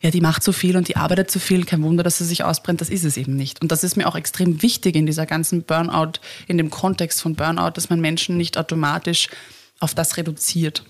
ja, 0.00 0.10
die 0.10 0.20
macht 0.20 0.42
zu 0.42 0.52
viel 0.52 0.76
und 0.76 0.88
die 0.88 0.96
arbeitet 0.96 1.30
zu 1.30 1.38
viel, 1.38 1.64
kein 1.64 1.82
Wunder, 1.82 2.02
dass 2.02 2.18
sie 2.18 2.24
sich 2.24 2.44
ausbrennt, 2.44 2.80
das 2.80 2.90
ist 2.90 3.04
es 3.04 3.16
eben 3.16 3.36
nicht. 3.36 3.62
Und 3.62 3.72
das 3.72 3.84
ist 3.84 3.96
mir 3.96 4.06
auch 4.06 4.16
extrem 4.16 4.60
wichtig 4.62 4.96
in 4.96 5.06
dieser 5.06 5.26
ganzen 5.26 5.62
Burnout, 5.62 6.20
in 6.46 6.58
dem 6.58 6.70
Kontext 6.70 7.22
von 7.22 7.34
Burnout, 7.34 7.70
dass 7.70 7.88
man 7.88 8.00
Menschen 8.00 8.36
nicht 8.36 8.58
automatisch 8.58 9.28
auf 9.80 9.94
das 9.94 10.16
reduziert. 10.16 10.84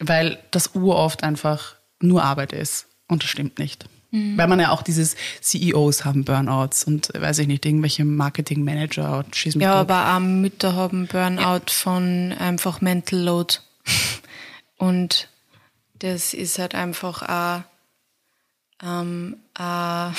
Weil 0.00 0.38
das 0.50 0.74
uroft 0.74 1.22
einfach 1.22 1.76
nur 2.00 2.22
Arbeit 2.22 2.52
ist. 2.52 2.86
Und 3.08 3.22
das 3.22 3.30
stimmt 3.30 3.58
nicht. 3.58 3.86
Mhm. 4.10 4.36
Weil 4.36 4.48
man 4.48 4.60
ja 4.60 4.70
auch 4.70 4.82
dieses 4.82 5.16
CEOs 5.40 6.04
haben 6.04 6.24
Burnouts 6.24 6.84
und 6.84 7.10
weiß 7.14 7.38
ich 7.40 7.46
nicht, 7.46 7.64
irgendwelche 7.64 8.04
Marketingmanager 8.04 9.18
und 9.18 9.34
schießen 9.34 9.60
Ja, 9.60 9.74
aber 9.74 10.14
auch 10.14 10.20
Mütter 10.20 10.74
haben 10.74 11.06
Burnout 11.06 11.40
ja. 11.40 11.60
von 11.68 12.34
einfach 12.38 12.80
Mental 12.80 13.20
Load. 13.20 13.54
und 14.78 15.28
das 15.98 16.34
ist 16.34 16.58
halt 16.58 16.74
einfach 16.74 17.22
auch 17.22 17.62
ähm, 18.82 19.36
äh, 19.58 20.10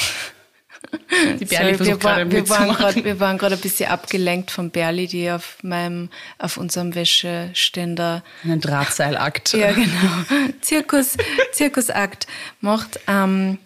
die 1.40 1.46
Berli 1.46 1.76
Sorry, 1.76 1.88
wir, 1.88 2.04
war, 2.04 2.32
wir, 2.32 2.50
waren 2.50 2.70
grad, 2.70 2.96
wir 3.04 3.20
waren 3.20 3.38
gerade 3.38 3.56
ein 3.56 3.62
bisschen 3.62 3.90
abgelenkt 3.90 4.52
von 4.52 4.70
Berli, 4.70 5.08
die 5.08 5.30
auf 5.30 5.58
meinem, 5.63 6.10
auf 6.38 6.58
unserem 6.58 6.96
Wäscheständer 6.96 8.24
einen 8.44 8.62
Drahtseilakt. 8.62 9.54
Ja, 9.54 9.72
genau. 9.72 10.52
Zirkus, 10.62 11.18
Zirkusakt 11.52 12.28
macht. 12.62 13.00
Ähm, 13.08 13.58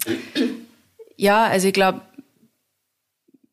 ja, 1.17 1.45
also 1.45 1.67
ich 1.67 1.73
glaube, 1.73 2.01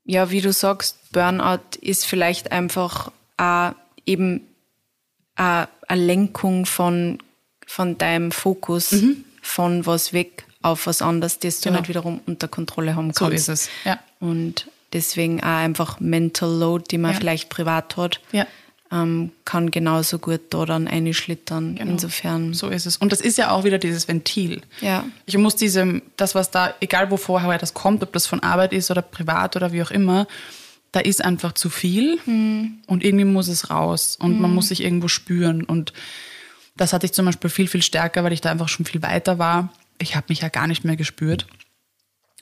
ja, 0.04 0.30
wie 0.30 0.40
du 0.40 0.52
sagst, 0.52 1.12
Burnout 1.12 1.76
ist 1.80 2.06
vielleicht 2.06 2.52
einfach 2.52 3.12
äh, 3.38 3.72
eben 4.06 4.40
äh, 5.36 5.66
eine 5.86 6.02
Lenkung 6.02 6.64
von, 6.64 7.18
von 7.70 7.98
deinem 7.98 8.32
Fokus 8.32 8.92
Mhm. 8.92 9.24
von 9.42 9.84
was 9.86 10.12
weg 10.14 10.44
auf 10.62 10.86
was 10.86 11.02
anderes, 11.02 11.38
das 11.38 11.60
du 11.60 11.68
Genau. 11.68 11.80
nicht 11.80 11.88
wiederum 11.90 12.20
unter 12.26 12.48
Kontrolle 12.48 12.96
haben 12.96 13.12
So 13.12 13.26
kannst. 13.26 13.48
ist 13.48 13.48
es. 13.48 13.68
Ja. 13.84 13.98
Und 14.20 14.68
deswegen 14.94 15.40
auch 15.42 15.46
einfach 15.46 16.00
Mental 16.00 16.50
Load, 16.50 16.86
die 16.90 16.98
man 16.98 17.12
Ja. 17.12 17.18
vielleicht 17.18 17.48
privat 17.50 17.96
hat, 17.98 18.20
Ja. 18.32 18.46
ähm, 18.90 19.30
kann 19.44 19.70
genauso 19.70 20.18
gut 20.18 20.40
da 20.50 20.64
dann 20.64 20.88
einschlittern. 20.88 21.76
Genau. 21.76 21.92
Insofern. 21.92 22.54
So 22.54 22.68
ist 22.70 22.86
es. 22.86 22.96
Und 22.96 23.12
das 23.12 23.20
ist 23.20 23.36
ja 23.36 23.50
auch 23.50 23.64
wieder 23.64 23.76
dieses 23.78 24.08
Ventil. 24.08 24.62
Ja. 24.80 25.04
Ich 25.26 25.36
muss 25.36 25.54
diesem, 25.56 26.00
das, 26.16 26.34
was 26.34 26.50
da, 26.50 26.74
egal 26.80 27.10
wo 27.10 27.18
vorher 27.18 27.58
das 27.58 27.74
kommt, 27.74 28.02
ob 28.02 28.12
das 28.14 28.26
von 28.26 28.40
Arbeit 28.42 28.72
ist 28.72 28.90
oder 28.90 29.02
privat 29.02 29.56
oder 29.56 29.72
wie 29.72 29.82
auch 29.82 29.90
immer, 29.90 30.26
da 30.92 31.00
ist 31.00 31.22
einfach 31.22 31.52
zu 31.52 31.68
viel 31.68 32.18
und 32.26 33.04
irgendwie 33.04 33.26
muss 33.26 33.48
es 33.48 33.68
raus 33.68 34.16
und 34.18 34.40
man 34.40 34.54
muss 34.54 34.68
sich 34.68 34.82
irgendwo 34.82 35.06
spüren. 35.08 35.62
Und 35.64 35.92
das 36.78 36.92
hatte 36.92 37.06
ich 37.06 37.12
zum 37.12 37.26
Beispiel 37.26 37.50
viel, 37.50 37.68
viel 37.68 37.82
stärker, 37.82 38.24
weil 38.24 38.32
ich 38.32 38.40
da 38.40 38.50
einfach 38.50 38.68
schon 38.68 38.86
viel 38.86 39.02
weiter 39.02 39.38
war. 39.38 39.72
Ich 39.98 40.16
habe 40.16 40.26
mich 40.28 40.40
ja 40.40 40.48
gar 40.48 40.66
nicht 40.66 40.84
mehr 40.84 40.96
gespürt. 40.96 41.46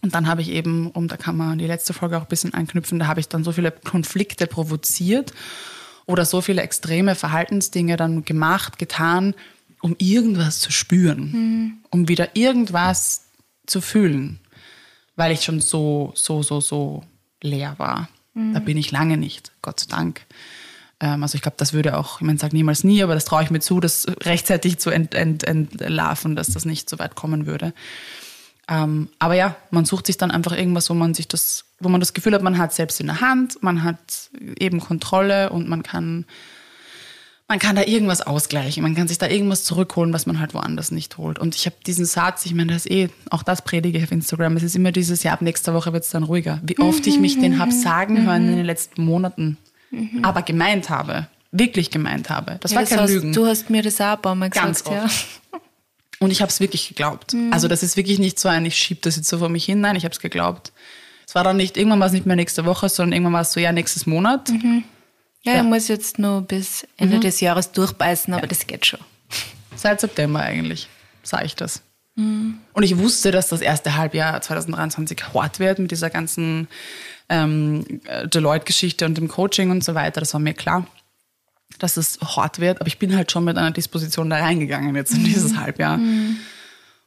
Und 0.03 0.15
dann 0.15 0.29
habe 0.29 0.43
ich 0.43 0.51
eben, 0.51 0.91
um 0.91 1.09
da 1.09 1.17
kann 1.17 1.37
man 1.37 1.53
an 1.53 1.59
die 1.59 1.67
letzte 1.67 1.95
Folge 1.95 2.19
auch 2.19 2.23
ein 2.23 2.29
bisschen 2.29 2.55
anknüpfen, 2.55 2.99
da 2.99 3.07
habe 3.07 3.19
ich 3.19 3.29
dann 3.29 3.45
so 3.45 3.53
viele 3.53 3.73
Konflikte 3.73 4.47
provoziert 4.47 5.33
oder 6.05 6.25
so 6.27 6.43
viele 6.43 6.63
extreme 6.63 7.15
Verhaltensdinge 7.15 7.97
dann 7.97 8.25
gemacht, 8.25 8.79
getan, 8.79 9.35
um 9.81 9.97
irgendwas 9.99 10.61
zu 10.61 10.71
spüren, 10.71 11.83
um 11.91 12.09
wieder 12.09 12.37
irgendwas 12.37 13.23
zu 13.67 13.81
fühlen, 13.81 14.39
weil 15.17 15.33
ich 15.33 15.43
schon 15.43 15.61
so, 15.61 16.13
so, 16.15 16.43
so, 16.43 16.61
so 16.61 17.03
leer 17.43 17.75
war. 17.79 18.09
Da 18.53 18.61
bin 18.61 18.77
ich 18.77 18.91
lange 18.91 19.17
nicht, 19.17 19.53
Gott 19.63 19.81
sei 19.81 19.87
Dank. 19.89 20.27
Ähm, 21.01 21.23
also 21.23 21.37
ich 21.37 21.43
glaube, 21.43 21.57
das 21.59 21.73
würde 21.73 21.97
auch, 21.97 22.21
ich 22.21 22.27
meine, 22.27 22.39
sag 22.39 22.53
niemals 22.53 22.85
nie, 22.85 23.03
aber 23.03 23.15
das 23.15 23.25
traue 23.25 23.43
ich 23.43 23.51
mir 23.51 23.61
zu, 23.61 23.81
das 23.81 24.07
rechtzeitig 24.25 24.79
zu 24.79 24.91
ent, 24.91 25.15
ent, 25.15 25.45
entlarven, 25.45 26.37
dass 26.37 26.49
das 26.49 26.65
nicht 26.65 26.89
so 26.89 26.99
weit 26.99 27.15
kommen 27.15 27.47
würde. 27.47 27.73
Ähm, 28.69 29.09
aber 29.19 29.35
ja, 29.35 29.57
man 29.71 29.85
sucht 29.85 30.07
sich 30.07 30.17
dann 30.17 30.31
einfach 30.31 30.57
irgendwas, 30.57 30.91
wo 30.91 30.95
man 30.95 31.15
sich 31.15 31.29
das, 31.29 31.65
wo 31.79 31.89
man 31.89 32.01
das 32.01 32.15
Gefühl 32.15 32.35
hat, 32.35 32.43
man 32.43 32.59
hat 32.59 32.73
selbst 32.73 33.01
in 33.01 33.07
der 33.07 33.21
Hand, 33.21 33.63
man 33.63 33.85
hat 33.85 34.31
eben 34.59 34.81
Kontrolle 34.81 35.51
und 35.51 35.69
man 35.69 35.85
kann, 35.85 36.25
man 37.47 37.61
kann 37.61 37.77
da 37.77 37.83
irgendwas 37.83 38.23
ausgleichen, 38.23 38.83
man 38.83 38.97
kann 38.97 39.07
sich 39.07 39.19
da 39.19 39.29
irgendwas 39.29 39.63
zurückholen, 39.63 40.13
was 40.13 40.27
man 40.27 40.41
halt 40.41 40.53
woanders 40.53 40.91
nicht 40.91 41.17
holt. 41.17 41.39
Und 41.39 41.55
ich 41.55 41.67
habe 41.67 41.77
diesen 41.87 42.07
Satz, 42.07 42.45
ich 42.45 42.55
meine, 42.55 42.73
das 42.73 42.87
ist 42.87 42.91
eh, 42.91 43.09
auch 43.31 43.45
das 43.45 43.63
predige 43.63 43.99
ich 43.99 44.05
auf 44.05 44.11
Instagram, 44.11 44.57
es 44.57 44.65
ist 44.65 44.75
immer 44.75 44.91
dieses, 44.91 45.23
ja, 45.23 45.33
ab 45.33 45.43
nächster 45.43 45.73
Woche 45.73 45.93
wird 45.93 46.03
es 46.03 46.11
dann 46.11 46.25
ruhiger. 46.25 46.59
Wie 46.65 46.79
oft 46.81 47.07
ich 47.07 47.21
mich 47.21 47.39
den 47.39 47.61
hab 47.61 47.71
sagen 47.71 48.27
hören 48.27 48.49
in 48.49 48.57
den 48.57 48.67
letzten 48.67 49.05
Monaten, 49.05 49.59
aber 50.23 50.43
gemeint 50.43 50.91
habe, 50.91 51.29
wirklich 51.53 51.91
gemeint 51.91 52.29
habe. 52.31 52.59
Das 52.61 52.73
Ja, 52.73 52.77
war 52.77 52.83
das 52.83 52.91
kein 52.91 53.01
hast, 53.01 53.11
Lügen. 53.11 53.33
Du 53.33 53.47
hast 53.47 53.71
mir 53.71 53.83
das 53.83 54.01
auch 54.01 54.15
ein 54.17 54.23
paar 54.23 54.35
Mal 54.35 54.51
Ganz 54.51 54.83
gesagt, 54.85 54.97
ja. 54.97 55.05
oft. 55.05 55.27
Und 56.19 56.31
ich 56.31 56.41
habe 56.41 56.51
es 56.51 56.61
wirklich 56.61 56.89
geglaubt. 56.89 57.35
Also 57.51 57.69
das 57.69 57.83
ist 57.83 57.97
wirklich 57.97 58.19
nicht 58.19 58.39
so 58.39 58.49
ein, 58.49 58.65
ich 58.65 58.77
schieb 58.77 59.03
das 59.03 59.17
jetzt 59.17 59.29
so 59.29 59.39
vor 59.39 59.49
mich 59.51 59.65
hin. 59.67 59.81
Nein, 59.81 59.97
ich 59.97 60.05
habe 60.05 60.13
es 60.13 60.21
geglaubt. 60.21 60.73
Es 61.29 61.35
war 61.35 61.45
dann 61.45 61.57
nicht, 61.59 61.77
irgendwann 61.77 62.01
war 62.01 62.07
es 62.07 62.13
nicht 62.15 62.25
mehr 62.25 62.37
nächste 62.37 62.65
Woche, 62.65 62.89
sondern 62.89 63.13
irgendwann 63.13 63.35
war 63.35 63.41
es 63.43 63.53
so, 63.53 63.61
ja, 63.61 63.71
nächstes 63.73 64.07
Monat. 64.07 64.49
Ja, 65.43 65.53
Ja. 65.53 65.57
ich 65.59 65.63
muss 65.65 65.89
jetzt 65.89 66.19
nur 66.19 66.41
bis 66.43 66.87
Ende 66.97 67.21
des 67.21 67.41
Jahres 67.41 67.73
durchbeißen, 67.73 68.33
aber 68.33 68.47
das 68.47 68.67
geht 68.67 68.87
schon. 68.87 69.01
Seit 69.75 70.01
September 70.01 70.41
eigentlich, 70.41 70.89
sah 71.23 71.43
ich 71.43 71.55
das. 71.55 71.83
Und 72.17 72.83
ich 72.83 72.97
wusste, 72.97 73.31
dass 73.31 73.49
das 73.51 73.61
erste 73.61 73.97
Halbjahr 73.99 74.41
2023 74.41 75.35
hart 75.35 75.59
wird 75.59 75.79
mit 75.79 75.91
dieser 75.91 76.09
ganzen 76.09 76.67
ähm, 77.29 77.85
äh, 78.05 78.29
Deloitte-Geschichte 78.29 79.05
und 79.07 79.17
dem 79.17 79.29
Coaching 79.29 79.71
und 79.71 79.83
so 79.85 79.95
weiter. 79.95 80.21
Das 80.21 80.33
war 80.33 80.41
mir 80.41 80.55
klar, 80.55 80.87
dass 81.79 81.97
es 81.97 82.19
hart 82.21 82.59
wird. 82.61 82.81
Aber 82.81 82.87
ich 82.89 82.99
bin 82.99 83.17
halt 83.17 83.31
schon 83.33 83.45
mit 83.45 83.57
einer 83.59 83.71
Disposition 83.73 84.31
da 84.31 84.37
reingegangen 84.39 84.95
jetzt 84.97 85.15
in 85.15 85.25
dieses 85.25 85.57
Halbjahr. 85.57 85.99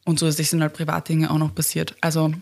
Und 0.05 0.19
zusätzlich 0.19 0.49
sind 0.49 0.62
halt 0.62 0.73
Privatdinge 0.73 1.29
auch 1.32 1.38
noch 1.38 1.53
passiert. 1.53 1.95
Also 2.01 2.34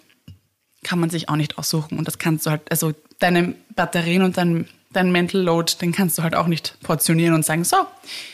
kann 0.84 1.00
man 1.00 1.10
sich 1.10 1.30
auch 1.30 1.36
nicht 1.36 1.58
aussuchen. 1.58 1.98
Und 1.98 2.08
das 2.08 2.18
kannst 2.18 2.46
du 2.46 2.52
halt, 2.52 2.62
also 2.72 2.94
deine 3.20 3.56
Batterien 3.76 4.22
und 4.24 4.38
dein, 4.38 4.68
dein 4.94 5.12
Mental 5.12 5.42
Load, 5.42 5.74
den 5.82 5.92
kannst 5.92 6.18
du 6.18 6.24
halt 6.24 6.34
auch 6.36 6.48
nicht 6.48 6.78
portionieren 6.84 7.34
und 7.34 7.44
sagen, 7.44 7.64
so, 7.64 7.76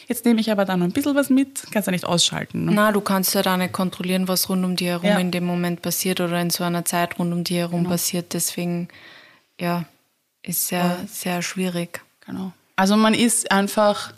jetzt 0.08 0.26
nehme 0.26 0.40
ich 0.40 0.52
aber 0.52 0.66
da 0.66 0.78
noch 0.78 0.86
ein 0.86 0.92
bisschen 0.92 1.16
was 1.16 1.30
mit. 1.30 1.64
Kannst 1.72 1.88
du 1.88 1.92
nicht 1.92 2.06
ausschalten. 2.06 2.66
Ne? 2.66 2.72
Na, 2.74 2.92
du 2.92 3.02
kannst 3.02 3.34
ja 3.34 3.42
da 3.42 3.58
nicht 3.58 3.74
kontrollieren, 3.74 4.28
was 4.28 4.50
rund 4.50 4.64
um 4.66 4.76
dir 4.76 4.90
herum 4.92 5.06
Ja. 5.10 5.18
in 5.20 5.32
dem 5.32 5.46
Moment 5.46 5.82
passiert 5.82 6.20
oder 6.22 6.40
in 6.42 6.50
so 6.52 6.64
einer 6.64 6.86
Zeit 6.86 7.18
rund 7.18 7.34
um 7.34 7.44
dir 7.44 7.60
herum 7.60 7.86
passiert. 7.86 8.34
Deswegen, 8.34 8.88
ja, 9.60 9.86
ist 10.42 10.68
sehr, 10.68 11.00
sehr 11.08 11.42
schwierig. 11.42 12.02
Genau. 12.26 12.52
Also 12.76 12.96
man 12.98 13.14
ist 13.14 13.52
einfach, 13.52 14.12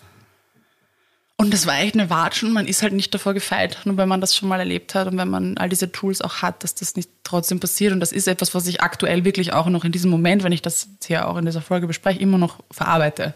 und 1.37 1.53
das 1.53 1.65
war 1.67 1.77
echt 1.79 1.93
eine 1.95 2.09
Watschen, 2.09 2.53
man 2.53 2.65
ist 2.67 2.81
halt 2.81 2.93
nicht 2.93 3.13
davor 3.13 3.33
gefeit, 3.33 3.79
nur 3.83 3.97
wenn 3.97 4.07
man 4.07 4.21
das 4.21 4.35
schon 4.35 4.47
mal 4.47 4.59
erlebt 4.59 4.95
hat 4.95 5.07
und 5.07 5.17
wenn 5.17 5.29
man 5.29 5.57
all 5.57 5.67
diese 5.69 5.91
Tools 5.91 6.21
auch 6.21 6.41
hat, 6.41 6.63
dass 6.63 6.73
das 6.75 6.95
nicht 6.95 7.09
trotzdem 7.23 7.59
passiert. 7.59 7.91
Und 7.91 7.99
das 7.99 8.11
ist 8.13 8.27
etwas, 8.27 8.55
was 8.55 8.67
ich 8.67 8.81
aktuell 8.81 9.25
wirklich 9.25 9.51
auch 9.53 9.67
noch 9.67 9.83
in 9.83 9.91
diesem 9.91 10.09
Moment, 10.09 10.43
wenn 10.43 10.53
ich 10.53 10.61
das 10.61 10.87
hier 11.03 11.27
auch 11.27 11.35
in 11.37 11.45
dieser 11.45 11.61
Folge 11.61 11.87
bespreche, 11.87 12.19
immer 12.19 12.37
noch 12.37 12.59
verarbeite. 12.71 13.33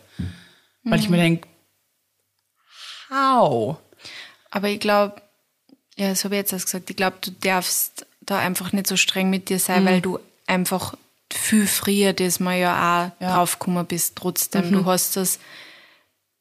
Weil 0.84 1.00
ich 1.00 1.10
mir 1.10 1.18
denke, 1.18 1.48
how? 3.10 3.78
Aber 4.52 4.70
ich 4.70 4.80
glaube, 4.80 5.22
ja, 5.98 6.10
das 6.10 6.24
habe 6.24 6.36
ich 6.36 6.40
jetzt 6.40 6.54
erst 6.54 6.66
gesagt, 6.66 6.90
ich 6.90 6.96
glaube, 6.96 7.18
du 7.22 7.32
darfst 7.32 8.06
da 8.22 8.40
einfach 8.40 8.72
nicht 8.72 8.88
so 8.88 8.96
streng 8.96 9.30
mit 9.30 9.50
dir 9.50 9.58
Mhm. 9.58 9.60
sein, 9.60 9.86
weil 9.86 10.02
du 10.02 10.20
einfach 10.48 10.96
viel 11.34 11.68
früher 11.68 12.14
das 12.14 12.40
mal 12.40 12.58
ja 12.58 12.74
auch 12.74 13.22
Ja. 13.22 13.30
Mhm. 13.30 13.34
draufgekommen 13.36 13.86
bist. 13.86 14.16
Trotzdem, 14.16 14.72
du 14.72 14.86
hast 14.86 15.16
das 15.16 15.40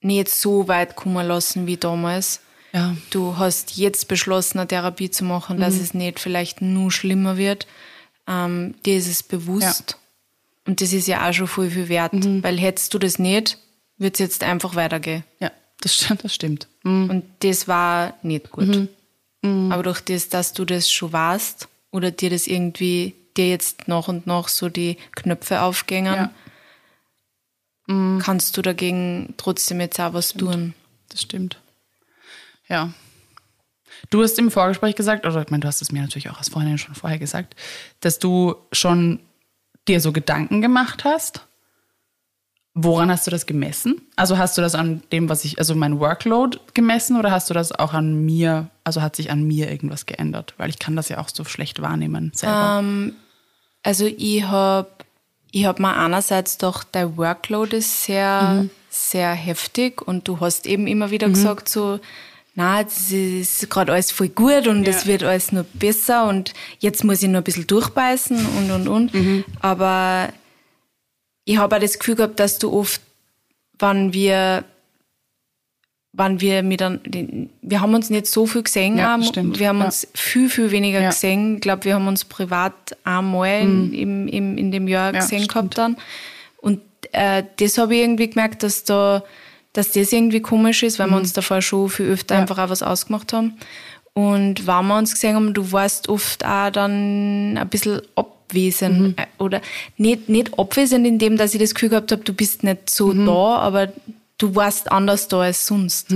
nicht 0.00 0.28
so 0.28 0.68
weit 0.68 0.96
kommen 0.96 1.26
lassen 1.26 1.66
wie 1.66 1.76
damals. 1.76 2.40
Ja. 2.72 2.96
Du 3.10 3.36
hast 3.38 3.76
jetzt 3.76 4.08
beschlossen, 4.08 4.58
eine 4.58 4.68
Therapie 4.68 5.10
zu 5.10 5.24
machen, 5.24 5.58
dass 5.58 5.74
Mhm. 5.74 5.80
es 5.82 5.94
nicht 5.94 6.20
vielleicht 6.20 6.60
nur 6.62 6.90
schlimmer 6.92 7.36
wird. 7.36 7.66
Ähm, 8.26 8.74
dir 8.84 8.96
ist 8.98 9.08
es 9.08 9.22
bewusst. 9.22 9.96
Und 10.66 10.82
das 10.82 10.92
ist 10.92 11.08
ja 11.08 11.26
auch 11.28 11.32
schon 11.32 11.48
viel, 11.48 11.70
viel 11.70 11.88
wert. 11.88 12.12
Mhm. 12.12 12.42
Weil 12.42 12.58
hättest 12.58 12.92
du 12.92 12.98
das 12.98 13.18
nicht, 13.18 13.56
wird 13.96 14.14
es 14.16 14.18
jetzt 14.20 14.44
einfach 14.44 14.74
weitergehen. 14.74 15.24
Ja, 15.40 15.50
das 15.80 15.94
stimmt. 15.96 16.24
Das 16.24 16.34
stimmt. 16.34 16.68
Mhm. 16.84 17.08
Und 17.10 17.24
das 17.40 17.66
war 17.68 18.14
nicht 18.22 18.50
gut. 18.50 18.88
Aber 19.42 19.82
durch 19.82 20.00
das, 20.00 20.28
dass 20.28 20.52
du 20.52 20.64
das 20.66 20.90
schon 20.90 21.12
warst 21.12 21.68
oder 21.90 22.10
dir 22.10 22.28
das 22.28 22.46
irgendwie, 22.46 23.14
dir 23.38 23.48
jetzt 23.48 23.88
nach 23.88 24.08
und 24.08 24.26
nach 24.26 24.48
so 24.48 24.68
die 24.68 24.96
Knöpfe 25.14 25.62
aufgängen, 25.62 26.14
Ja. 26.14 26.30
kannst 28.20 28.56
du 28.56 28.62
dagegen 28.62 29.34
trotzdem 29.38 29.80
jetzt 29.80 29.98
auch 30.00 30.12
was 30.12 30.34
tun. 30.34 30.74
Das 31.08 31.22
stimmt. 31.22 31.58
Ja. 32.68 32.92
Du 34.10 34.22
hast 34.22 34.38
im 34.38 34.50
Vorgespräch 34.50 34.94
gesagt, 34.94 35.24
oder 35.26 35.40
ich 35.40 35.48
meine, 35.50 35.62
du 35.62 35.68
hast 35.68 35.80
es 35.80 35.90
mir 35.90 36.02
natürlich 36.02 36.28
auch 36.28 36.36
als 36.38 36.50
Freundin 36.50 36.76
schon 36.78 36.94
vorher 36.94 37.18
gesagt, 37.18 37.56
dass 38.00 38.18
du 38.18 38.56
schon 38.72 39.20
dir 39.88 40.00
so 40.00 40.12
Gedanken 40.12 40.60
gemacht 40.60 41.04
hast. 41.04 41.46
Woran 42.74 43.10
hast 43.10 43.26
du 43.26 43.30
das 43.32 43.46
gemessen? 43.46 44.02
Also 44.14 44.38
hast 44.38 44.56
du 44.56 44.62
das 44.62 44.74
an 44.76 45.02
dem, 45.10 45.28
was 45.28 45.44
ich, 45.44 45.58
also 45.58 45.74
mein 45.74 45.98
Workload 45.98 46.58
gemessen 46.74 47.16
oder 47.16 47.30
hast 47.32 47.50
du 47.50 47.54
das 47.54 47.72
auch 47.72 47.92
an 47.92 48.24
mir, 48.24 48.68
also 48.84 49.00
hat 49.02 49.16
sich 49.16 49.30
an 49.32 49.42
mir 49.42 49.68
irgendwas 49.70 50.06
geändert? 50.06 50.54
Weil 50.58 50.68
ich 50.70 50.78
kann 50.78 50.94
das 50.94 51.08
ja 51.08 51.18
auch 51.18 51.28
so 51.30 51.44
schlecht 51.44 51.80
wahrnehmen 51.82 52.30
selber. 52.34 52.84
Also 53.82 54.06
ich 54.06 54.42
habe 54.44 54.88
ich 55.50 55.64
hab 55.64 55.78
mir 55.80 55.96
einerseits 55.96 56.58
doch, 56.58 56.84
dein 56.84 57.16
Workload 57.16 57.76
ist 57.76 58.04
sehr, 58.04 58.66
sehr 58.90 59.32
heftig 59.32 60.02
und 60.06 60.28
du 60.28 60.40
hast 60.40 60.66
eben 60.66 60.86
immer 60.86 61.10
wieder 61.10 61.28
gesagt 61.28 61.68
so, 61.68 62.00
na, 62.54 62.82
das 62.82 63.10
ist 63.12 63.70
gerade 63.70 63.92
alles 63.92 64.10
voll 64.10 64.28
gut 64.28 64.66
und 64.66 64.86
es 64.86 65.02
Ja. 65.04 65.06
wird 65.12 65.22
alles 65.22 65.52
nur 65.52 65.62
besser 65.74 66.26
und 66.28 66.52
jetzt 66.80 67.04
muss 67.04 67.22
ich 67.22 67.28
nur 67.28 67.40
ein 67.40 67.44
bisschen 67.44 67.66
durchbeißen 67.66 68.36
und 68.58 68.70
und 68.70 68.88
und. 68.88 69.12
Aber 69.60 70.30
ich 71.44 71.56
habe 71.56 71.76
auch 71.76 71.80
das 71.80 71.98
Gefühl 71.98 72.16
gehabt, 72.16 72.40
dass 72.40 72.58
du 72.58 72.72
oft, 72.72 73.00
wenn 73.78 74.12
wir 74.12 74.64
wann 76.18 76.40
wir 76.40 76.62
mit 76.62 76.82
an, 76.82 77.00
wir 77.62 77.80
haben 77.80 77.94
uns 77.94 78.10
nicht 78.10 78.26
so 78.26 78.44
viel 78.46 78.62
gesehen, 78.64 78.98
Ja, 78.98 79.18
stimmt. 79.22 79.58
wir 79.58 79.68
haben 79.68 79.78
Ja. 79.78 79.86
uns 79.86 80.06
viel, 80.14 80.50
viel 80.50 80.70
weniger 80.70 81.00
Ja. 81.00 81.08
gesehen. 81.10 81.54
Ich 81.54 81.60
glaube, 81.62 81.84
wir 81.84 81.94
haben 81.94 82.06
uns 82.08 82.24
privat 82.24 82.74
einmal 83.04 83.62
im, 83.62 84.28
im, 84.28 84.58
in 84.58 84.70
dem 84.72 84.88
Jahr 84.88 85.14
Ja, 85.14 85.20
gesehen 85.20 85.38
stimmt. 85.44 85.52
gehabt 85.54 85.78
dann. 85.78 85.96
Und 86.60 86.80
äh, 87.12 87.44
das 87.58 87.78
habe 87.78 87.94
ich 87.94 88.02
irgendwie 88.02 88.28
gemerkt, 88.28 88.62
dass 88.62 88.84
da, 88.84 89.22
dass 89.72 89.92
das 89.92 90.12
irgendwie 90.12 90.40
komisch 90.40 90.82
ist, 90.82 90.98
weil 90.98 91.08
wir 91.08 91.16
uns 91.16 91.32
davor 91.32 91.62
schon 91.62 91.88
viel 91.88 92.06
öfter 92.10 92.34
Mhm. 92.34 92.40
Einfach 92.42 92.58
auch 92.58 92.68
was 92.70 92.82
ausgemacht 92.82 93.32
haben. 93.32 93.54
Und 94.12 94.66
wenn 94.66 94.86
wir 94.88 94.98
uns 94.98 95.12
gesehen 95.14 95.36
haben, 95.36 95.54
du 95.54 95.70
warst 95.70 96.08
oft 96.08 96.44
auch 96.44 96.70
dann 96.70 97.56
ein 97.56 97.68
bisschen 97.68 98.00
abwesend. 98.16 99.00
Mhm. 99.00 99.14
äh, 99.16 99.26
Oder 99.42 99.60
nicht, 99.96 100.28
nicht 100.28 100.58
abwesend 100.58 101.06
in 101.06 101.18
dem, 101.20 101.36
dass 101.36 101.54
ich 101.54 101.60
das 101.60 101.74
Gefühl 101.74 101.90
gehabt 101.90 102.10
habe, 102.10 102.24
du 102.24 102.32
bist 102.32 102.64
nicht 102.64 102.90
so 102.90 103.08
Mhm. 103.14 103.26
da, 103.26 103.56
aber 103.58 103.88
du 104.38 104.54
warst 104.54 104.90
anders 104.90 105.28
da 105.28 105.40
als 105.42 105.66
sonst. 105.66 106.10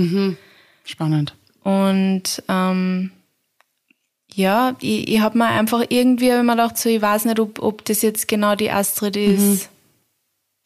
Spannend. 0.85 1.35
Und 1.63 2.43
ähm, 2.49 3.11
ja, 4.33 4.75
ich, 4.79 5.07
ich 5.07 5.19
habe 5.19 5.37
mir 5.37 5.47
einfach 5.47 5.83
irgendwie 5.89 6.31
hab 6.31 6.43
mir 6.43 6.53
gedacht, 6.53 6.77
so, 6.77 6.89
ich 6.89 7.01
weiß 7.01 7.25
nicht, 7.25 7.39
ob, 7.39 7.61
ob 7.61 7.85
das 7.85 8.01
jetzt 8.01 8.27
genau 8.27 8.55
die 8.55 8.71
Astrid 8.71 9.15
ist. 9.15 9.39
Mhm. 9.39 9.59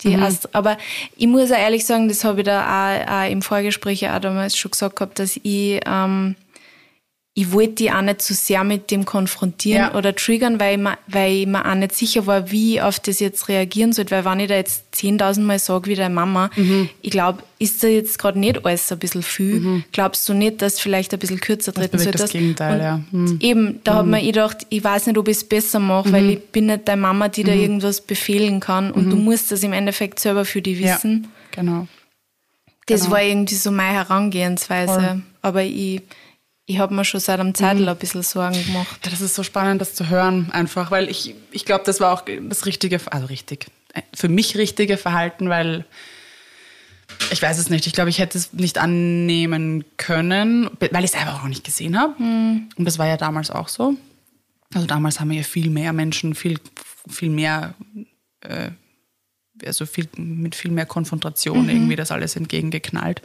Die 0.04 0.16
Astrid. 0.16 0.56
Aber 0.56 0.78
ich 1.16 1.28
muss 1.28 1.52
auch 1.52 1.58
ehrlich 1.58 1.86
sagen, 1.86 2.08
das 2.08 2.24
habe 2.24 2.42
ich 2.42 2.46
da 2.46 2.62
auch, 2.64 3.12
auch 3.12 3.32
im 3.32 3.42
Vorgespräch 3.42 4.10
auch 4.10 4.20
damals 4.20 4.58
schon 4.58 4.72
gesagt 4.72 4.96
gehabt, 4.96 5.20
dass 5.20 5.38
ich, 5.38 5.82
ähm, 5.86 6.36
ich 7.40 7.52
wollte 7.52 7.74
die 7.76 7.92
auch 7.92 8.02
nicht 8.02 8.20
zu 8.24 8.34
sehr 8.34 8.64
mit 8.64 8.90
dem 8.90 9.06
konfrontieren 9.06 9.92
Ja. 9.92 9.96
oder 9.96 10.16
triggern, 10.16 10.60
weil 10.60 10.72
ich, 10.78 10.82
mir, 10.84 10.98
weil 11.06 11.32
ich 11.34 11.46
mir 11.46 11.64
auch 11.70 11.76
nicht 11.76 11.94
sicher 11.94 12.26
war, 12.26 12.50
wie 12.50 12.76
ich 12.78 12.82
auf 12.82 13.00
das 13.00 13.20
jetzt 13.20 13.48
reagieren 13.48 13.94
sollte. 13.94 14.10
Weil 14.16 14.26
wenn 14.26 14.40
ich 14.40 14.48
da 14.48 14.56
jetzt 14.56 14.86
10.000 14.96 15.42
Mal 15.42 15.60
sage, 15.60 15.88
wie 15.88 15.94
der 15.94 16.10
Mama, 16.10 16.50
Mhm. 16.56 16.90
ich 17.04 17.12
glaube, 17.12 17.44
ist 17.60 17.84
da 17.84 17.88
jetzt 17.90 18.18
gerade 18.18 18.40
nicht 18.40 18.66
alles 18.66 18.92
ein 18.92 18.98
bisschen 18.98 19.22
viel? 19.22 19.84
Glaubst 19.92 20.28
du 20.28 20.34
nicht, 20.34 20.64
dass 20.64 20.80
vielleicht 20.80 21.14
ein 21.14 21.20
bisschen 21.20 21.40
kürzer 21.40 21.72
treten 21.74 21.98
bewirkt 21.98 22.16
das 22.16 22.22
solltest? 22.22 22.34
Gegenteil, 22.34 22.82
ja. 22.82 23.02
Mhm. 23.12 23.38
Eben, 23.40 23.80
da 23.84 23.98
hat 23.98 24.08
mir 24.08 24.20
ich 24.20 24.28
gedacht, 24.34 24.66
ich 24.70 24.84
weiß 24.84 25.06
nicht, 25.06 25.18
ob 25.20 25.28
ich 25.28 25.38
es 25.38 25.44
besser 25.44 25.78
mache, 25.80 26.12
weil 26.12 26.30
ich 26.32 26.40
bin 26.48 26.66
nicht 26.66 26.88
deine 26.88 27.02
Mama, 27.04 27.28
die 27.28 27.44
da 27.44 27.52
irgendwas 27.54 28.02
befehlen 28.02 28.60
kann 28.62 28.90
und 28.90 29.12
du 29.12 29.16
musst 29.16 29.52
das 29.52 29.62
im 29.62 29.74
Endeffekt 29.74 30.20
selber 30.20 30.44
für 30.44 30.64
dich 30.64 30.80
Ja, 30.80 30.96
wissen. 30.96 31.28
genau. 31.52 31.88
Das 32.88 33.02
Genau. 33.02 33.12
war 33.14 33.22
irgendwie 33.22 33.54
so 33.56 33.70
meine 33.70 33.94
Herangehensweise. 33.94 34.92
Voll. 34.94 35.22
Aber 35.44 35.62
ich, 35.64 36.02
ich 36.70 36.80
habe 36.80 36.94
mir 36.94 37.06
schon 37.06 37.20
seit 37.22 37.40
einem 37.40 37.56
Zeitl 37.56 37.82
Mhm. 37.84 37.88
ein 37.88 37.98
bisschen 37.98 38.22
Sorgen 38.24 38.64
gemacht. 38.66 39.00
Das 39.04 39.22
ist 39.22 39.34
so 39.36 39.42
spannend, 39.42 39.80
das 39.82 39.96
zu 39.96 40.10
hören, 40.10 40.52
einfach, 40.52 40.92
weil 40.92 41.10
ich, 41.10 41.34
ich 41.52 41.66
glaube, 41.66 41.84
das 41.86 42.00
war 42.02 42.14
auch 42.14 42.24
das 42.50 42.66
richtige, 42.66 43.00
also 43.10 43.26
richtig, 43.28 43.68
für 44.14 44.28
mich 44.28 44.58
richtige 44.58 44.98
Verhalten, 44.98 45.50
weil 45.50 45.86
ich 47.32 47.42
weiß 47.42 47.58
es 47.58 47.70
nicht. 47.70 47.88
Ich 47.88 47.94
glaube, 47.94 48.10
ich 48.10 48.20
hätte 48.20 48.38
es 48.38 48.52
nicht 48.52 48.78
annehmen 48.78 49.86
können, 49.96 50.70
weil 50.80 51.06
ich 51.06 51.12
es 51.12 51.16
einfach 51.16 51.42
auch 51.42 51.48
nicht 51.48 51.64
gesehen 51.64 51.98
habe. 51.98 52.14
Und 52.20 52.70
das 52.86 53.00
war 53.00 53.08
ja 53.08 53.16
damals 53.18 53.50
auch 53.50 53.70
so. 53.70 53.96
Also 54.74 54.86
damals 54.86 55.20
haben 55.22 55.30
wir 55.30 55.38
ja 55.38 55.44
viel 55.44 55.70
mehr 55.70 55.94
Menschen, 55.94 56.36
viel, 56.36 56.60
viel 57.10 57.30
mehr, 57.30 57.74
äh, 58.42 58.72
also 59.66 59.86
viel, 59.86 60.10
mit 60.18 60.54
viel 60.54 60.70
mehr 60.72 60.86
Konfrontation 60.86 61.70
irgendwie 61.70 61.96
das 61.96 62.12
alles 62.12 62.36
entgegengeknallt. 62.36 63.22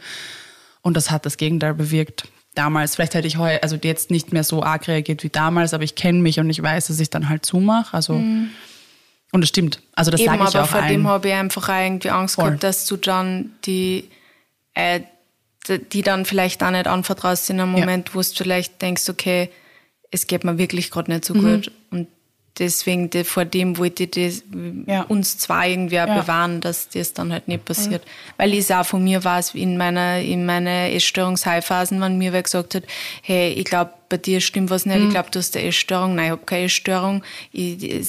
Und 0.81 0.95
das 0.95 1.11
hat 1.11 1.25
das 1.25 1.35
Gegenteil 1.35 1.73
bewirkt. 1.73 2.23
Damals, 2.55 2.95
vielleicht 2.95 3.15
hätte 3.15 3.27
ich 3.27 3.37
heu, 3.37 3.57
also 3.61 3.77
jetzt 3.81 4.11
nicht 4.11 4.31
mehr 4.31 4.43
so 4.43 4.61
arg 4.61 4.87
reagiert 4.87 5.23
wie 5.23 5.29
damals, 5.29 5.73
aber 5.73 5.83
ich 5.83 5.95
kenne 5.95 6.19
mich 6.19 6.39
und 6.39 6.49
ich 6.49 6.61
weiß, 6.61 6.87
dass 6.87 6.99
ich 6.99 7.09
dann 7.09 7.27
halt 7.29 7.45
zumache. 7.45 7.95
Also, 7.95 8.13
und 8.13 9.41
das 9.41 9.49
stimmt. 9.49 9.81
Also 9.95 10.11
das 10.11 10.21
sage 10.23 10.37
ich 10.43 10.55
aber 10.55 10.63
auch 10.63 10.69
vor 10.69 10.81
dem 10.81 11.05
allen. 11.05 11.07
habe 11.07 11.27
ich 11.29 11.33
einfach 11.33 11.67
auch 11.69 11.73
irgendwie 11.83 12.09
Angst 12.11 12.35
Voll. 12.35 12.45
gehabt, 12.45 12.63
dass 12.63 12.85
du 12.85 12.97
dann 12.97 13.51
die, 13.65 14.09
äh, 14.75 14.99
die 15.91 16.01
dann 16.03 16.25
vielleicht 16.25 16.61
auch 16.63 16.69
nicht 16.71 16.85
anvertraust 16.87 17.49
in 17.49 17.59
einem 17.59 17.73
Ja. 17.73 17.79
Moment, 17.79 18.13
wo 18.13 18.19
du 18.19 18.25
vielleicht 18.25 18.81
denkst, 18.81 19.09
okay, 19.09 19.49
es 20.11 20.27
geht 20.27 20.43
mir 20.43 20.59
wirklich 20.59 20.91
gerade 20.91 21.09
nicht 21.11 21.27
Mhm. 21.29 21.33
so 21.33 21.41
gut. 21.41 21.71
Und 21.89 22.07
deswegen, 22.59 23.09
de, 23.09 23.23
vor 23.23 23.45
dem 23.45 23.77
wollte 23.77 24.03
ich 24.03 24.11
das, 24.11 24.43
Ja. 24.85 25.01
uns 25.03 25.37
zwei 25.37 25.71
irgendwie 25.71 25.99
auch 25.99 26.07
Ja. 26.07 26.15
Mhm. 26.15 26.19
bewahren, 26.21 26.61
dass 26.61 26.89
das 26.89 27.13
dann 27.13 27.31
halt 27.33 27.47
nicht 27.47 27.65
passiert. 27.65 28.03
Weil 28.37 28.53
ich 28.53 28.59
es 28.59 28.71
auch 28.71 28.85
von 28.85 29.03
mir 29.03 29.23
weiß, 29.23 29.55
in 29.55 29.77
meiner, 29.77 30.19
in 30.19 30.45
meiner 30.45 30.89
Essstörungshigh-Phasen, 30.91 31.99
wenn 32.01 32.17
mir 32.17 32.33
wer 32.33 32.43
gesagt 32.43 32.75
hat, 32.75 32.83
hey, 33.21 33.53
ich 33.53 33.65
glaube, 33.65 33.91
bei 34.09 34.17
dir 34.17 34.41
stimmt 34.41 34.69
was 34.69 34.85
nicht, 34.85 34.97
ich 34.97 35.03
Mhm. 35.05 35.09
glaube, 35.09 35.29
du 35.31 35.39
hast 35.39 35.57
eine 35.57 35.65
Essstörung. 35.67 36.15
Nein, 36.15 36.25
ich 36.25 36.31
habe 36.31 36.41
keine 36.45 36.65
Essstörung. 36.65 37.23
Ich, 37.51 38.03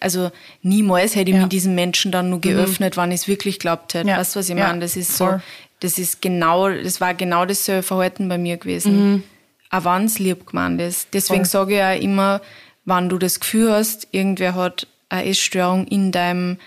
also 0.00 0.30
niemals 0.62 1.14
hätte 1.14 1.30
ich 1.30 1.36
Ja. 1.36 1.42
mich 1.42 1.50
diesen 1.50 1.74
Menschen 1.74 2.10
dann 2.12 2.30
nur 2.30 2.40
geöffnet, 2.40 2.96
wenn 2.96 3.10
ich 3.10 3.20
es 3.22 3.28
wirklich 3.28 3.58
glaubt 3.58 3.92
hätte. 3.94 4.08
Ja. 4.08 4.18
Weißt 4.18 4.34
du, 4.34 4.40
was 4.40 4.48
ich 4.48 4.56
Ja. 4.56 4.68
meine? 4.68 4.80
Das 4.80 4.96
ist 4.96 5.16
so, 5.16 5.40
das 5.80 5.98
ist 5.98 6.22
genau, 6.22 6.70
das 6.70 7.00
war 7.00 7.12
genau 7.14 7.44
dasselbe 7.44 7.82
Verhalten 7.82 8.28
bei 8.28 8.38
mir 8.38 8.56
gewesen. 8.56 9.22
Auch 9.70 9.84
wenn 9.84 10.04
es 10.04 10.18
lieb 10.18 10.46
gemeint 10.46 10.80
ist. 10.80 11.08
Deswegen 11.12 11.40
Mhm. 11.42 11.46
Sage 11.46 11.74
ich 11.76 11.82
auch 11.82 12.02
immer, 12.02 12.40
wenn 12.84 13.08
du 13.08 13.18
das 13.18 13.40
Gefühl 13.40 13.72
hast, 13.72 14.08
irgendwer 14.12 14.54
hat 14.54 14.86
eine 15.08 15.26
Essstörung 15.28 15.86
in 15.86 16.10
deinem, 16.12 16.58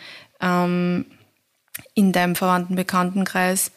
ähm, 0.41 1.05
in 1.93 2.11
deinem 2.11 2.35
verwandten 2.35 2.75
Bekanntenkreis. 2.75 3.71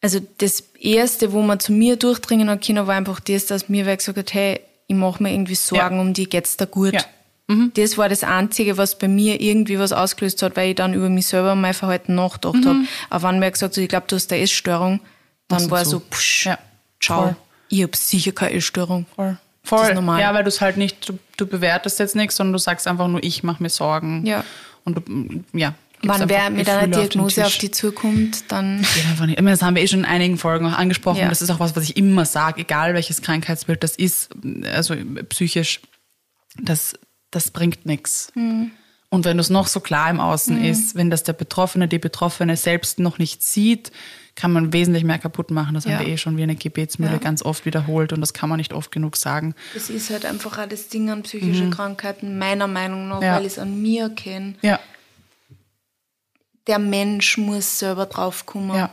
Also 0.00 0.20
das 0.38 0.64
Erste, 0.78 1.32
wo 1.32 1.40
man 1.42 1.60
zu 1.60 1.72
mir 1.72 1.96
durchdringen 1.96 2.50
hat 2.50 2.64
können, 2.66 2.86
war 2.86 2.94
einfach 2.94 3.20
das, 3.20 3.46
dass 3.46 3.68
mir 3.68 3.86
wer 3.86 3.96
gesagt 3.96 4.18
hat, 4.18 4.34
hey, 4.34 4.60
ich 4.86 4.94
mache 4.96 5.22
mir 5.22 5.32
irgendwie 5.32 5.54
Sorgen 5.54 5.96
Ja. 5.96 6.00
um 6.00 6.12
die, 6.12 6.28
geht's 6.28 6.56
da 6.58 6.66
gut? 6.66 6.92
Ja. 6.92 7.00
Mhm. 7.48 7.72
Das 7.74 7.96
war 7.98 8.08
das 8.08 8.22
Einzige, 8.22 8.76
was 8.76 8.98
bei 8.98 9.08
mir 9.08 9.40
irgendwie 9.40 9.78
was 9.78 9.92
ausgelöst 9.92 10.42
hat, 10.42 10.56
weil 10.56 10.70
ich 10.70 10.74
dann 10.76 10.92
über 10.94 11.08
mich 11.08 11.26
selber 11.26 11.52
und 11.52 11.60
mein 11.62 11.74
Verhalten 11.74 12.14
nachgedacht 12.14 12.56
Mhm. 12.56 12.66
habe. 12.66 12.78
Aber 13.10 13.28
wenn 13.28 13.38
mir 13.38 13.50
gesagt 13.50 13.76
hat, 13.76 13.82
ich 13.82 13.88
glaube, 13.88 14.06
du 14.08 14.16
hast 14.16 14.30
eine 14.32 14.42
Essstörung, 14.42 15.00
dann 15.48 15.70
war 15.70 15.84
zu. 15.84 15.90
so, 15.90 16.00
psch, 16.00 16.46
Ja. 16.46 16.58
ciao, 17.02 17.22
Voll. 17.22 17.36
ich 17.70 17.82
habe 17.82 17.96
sicher 17.96 18.32
keine 18.32 18.52
Essstörung. 18.54 19.06
Voll. 19.16 19.38
Voll. 19.64 19.94
Ja, 20.20 20.34
weil 20.34 20.44
du 20.44 20.48
es 20.48 20.60
halt 20.60 20.76
nicht, 20.76 21.08
du, 21.08 21.18
du 21.38 21.46
bewertest 21.46 21.98
jetzt 21.98 22.14
nichts, 22.14 22.36
sondern 22.36 22.52
du 22.52 22.58
sagst 22.58 22.86
einfach 22.86 23.08
nur, 23.08 23.22
ich 23.24 23.42
mache 23.42 23.62
mir 23.62 23.70
Sorgen. 23.70 24.24
Ja. 24.26 24.44
Und 24.84 24.98
du, 24.98 25.58
ja. 25.58 25.74
einfach 26.02 26.28
wer 26.28 26.50
mit 26.50 26.68
einer 26.68 26.82
auf 26.82 27.02
Diagnose 27.02 27.40
auf, 27.42 27.48
Tisch. 27.48 27.58
die 27.58 27.70
zukommt, 27.70 28.52
dann 28.52 28.82
Geht 28.94 29.06
einfach 29.06 29.24
nicht. 29.24 29.40
Das 29.40 29.62
haben 29.62 29.74
wir 29.74 29.82
eh 29.82 29.88
schon 29.88 30.00
in 30.00 30.04
einigen 30.04 30.36
Folgen 30.36 30.66
auch 30.66 30.76
angesprochen. 30.76 31.20
Ja. 31.20 31.30
Das 31.30 31.40
ist 31.40 31.50
auch 31.50 31.60
was, 31.60 31.74
was 31.74 31.84
ich 31.84 31.96
immer 31.96 32.26
sage, 32.26 32.60
egal 32.60 32.92
welches 32.92 33.22
Krankheitsbild 33.22 33.82
das 33.82 33.96
ist, 33.96 34.28
also 34.70 34.94
psychisch, 35.30 35.80
das, 36.62 36.98
das 37.30 37.50
bringt 37.50 37.86
nichts. 37.86 38.32
Mhm. 38.34 38.70
Und 39.08 39.24
wenn 39.24 39.38
das 39.38 39.48
noch 39.48 39.68
so 39.68 39.80
klar 39.80 40.10
im 40.10 40.20
Außen 40.20 40.62
ist, 40.62 40.94
wenn 40.94 41.08
das 41.08 41.22
der 41.22 41.34
Betroffene, 41.34 41.88
die 41.88 42.00
Betroffene 42.00 42.56
selbst 42.56 42.98
noch 42.98 43.18
nicht 43.18 43.44
sieht, 43.44 43.92
kann 44.36 44.52
man 44.52 44.72
wesentlich 44.72 45.04
mehr 45.04 45.18
kaputt 45.18 45.50
machen. 45.52 45.74
Das 45.74 45.84
Ja. 45.84 45.92
haben 45.98 46.06
wir 46.06 46.12
eh 46.12 46.16
schon 46.16 46.36
wie 46.36 46.42
eine 46.42 46.56
Gebetsmühle 46.56 47.12
Ja. 47.12 47.18
ganz 47.18 47.42
oft 47.42 47.64
wiederholt 47.66 48.12
und 48.12 48.20
das 48.20 48.32
kann 48.34 48.48
man 48.48 48.58
nicht 48.58 48.72
oft 48.72 48.90
genug 48.90 49.16
sagen. 49.16 49.54
das 49.74 49.90
ist 49.90 50.10
halt 50.10 50.24
einfach 50.26 50.58
auch 50.58 50.66
das 50.68 50.88
Ding 50.88 51.08
an 51.10 51.22
psychischen 51.22 51.70
Krankheiten, 51.70 52.36
meiner 52.38 52.66
Meinung 52.66 53.08
nach, 53.08 53.18
Mhm. 53.18 53.22
Ja. 53.24 53.36
weil 53.36 53.46
ich 53.46 53.52
es 53.52 53.58
an 53.58 53.80
mir 53.80 54.08
kenne. 54.10 54.54
Ja, 54.62 54.80
Der 56.66 56.78
Mensch 56.78 57.36
muss 57.38 57.78
selber 57.78 58.06
draufkommen. 58.06 58.76
ja. 58.76 58.90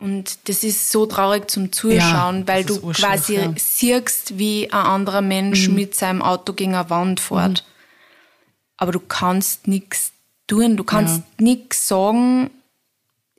Und 0.00 0.48
das 0.48 0.62
ist 0.62 0.92
so 0.92 1.06
traurig 1.06 1.50
zum 1.50 1.72
Zuschauen, 1.72 2.46
weil 2.46 2.64
du 2.64 2.80
quasi 2.92 3.34
ja. 3.34 3.48
Mhm. 3.48 3.56
siehst, 3.58 4.38
wie 4.38 4.70
ein 4.72 4.78
anderer 4.86 5.22
Mensch 5.22 5.68
mit 5.68 5.94
seinem 5.96 6.22
Auto 6.22 6.52
gegen 6.52 6.76
eine 6.76 6.88
Wand 6.88 7.18
fährt. 7.18 7.64
Aber 8.76 8.92
du 8.92 9.00
kannst 9.00 9.66
nichts 9.66 10.12
tun. 10.46 10.76
Du 10.76 10.84
kannst 10.84 11.22
nichts 11.40 11.88
sagen 11.88 12.48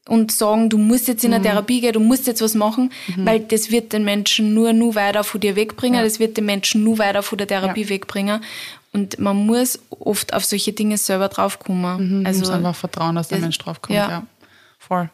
und 0.10 0.32
sagen, 0.32 0.70
du 0.70 0.78
musst 0.78 1.08
jetzt 1.08 1.24
Mhm. 1.24 1.30
in 1.30 1.34
eine 1.36 1.44
Therapie 1.44 1.82
gehen, 1.82 1.94
du 1.94 2.00
musst 2.00 2.28
jetzt 2.28 2.42
was 2.42 2.56
machen, 2.56 2.92
weil 3.18 3.40
das 3.42 3.72
wird 3.72 3.94
den 3.94 4.04
Menschen 4.04 4.54
nur, 4.54 4.74
nur 4.74 4.96
weiter 4.96 5.24
von 5.24 5.40
dir 5.42 5.56
wegbringen, 5.56 6.04
das 6.04 6.20
wird 6.20 6.38
den 6.38 6.46
Menschen 6.46 6.84
nur 6.84 6.98
weiter 6.98 7.24
von 7.24 7.38
der 7.38 7.48
Therapie 7.48 7.84
Ja. 7.84 7.90
wegbringen. 7.90 8.42
Und 8.92 9.20
man 9.20 9.36
muss 9.46 9.80
oft 9.90 10.34
auf 10.34 10.44
solche 10.46 10.74
Dinge 10.74 10.98
selber 10.98 11.28
draufkommen. 11.30 12.20
Mhm, 12.22 12.26
also, 12.26 12.40
muss 12.40 12.50
einfach 12.50 12.76
vertrauen, 12.76 13.16
dass 13.16 13.28
der 13.28 13.38
das- 13.38 13.44
Mensch 13.44 13.58
draufkommt. 13.60 13.96
ja. 13.96 14.10
Ja. 14.10 14.24
Voll. 14.80 15.10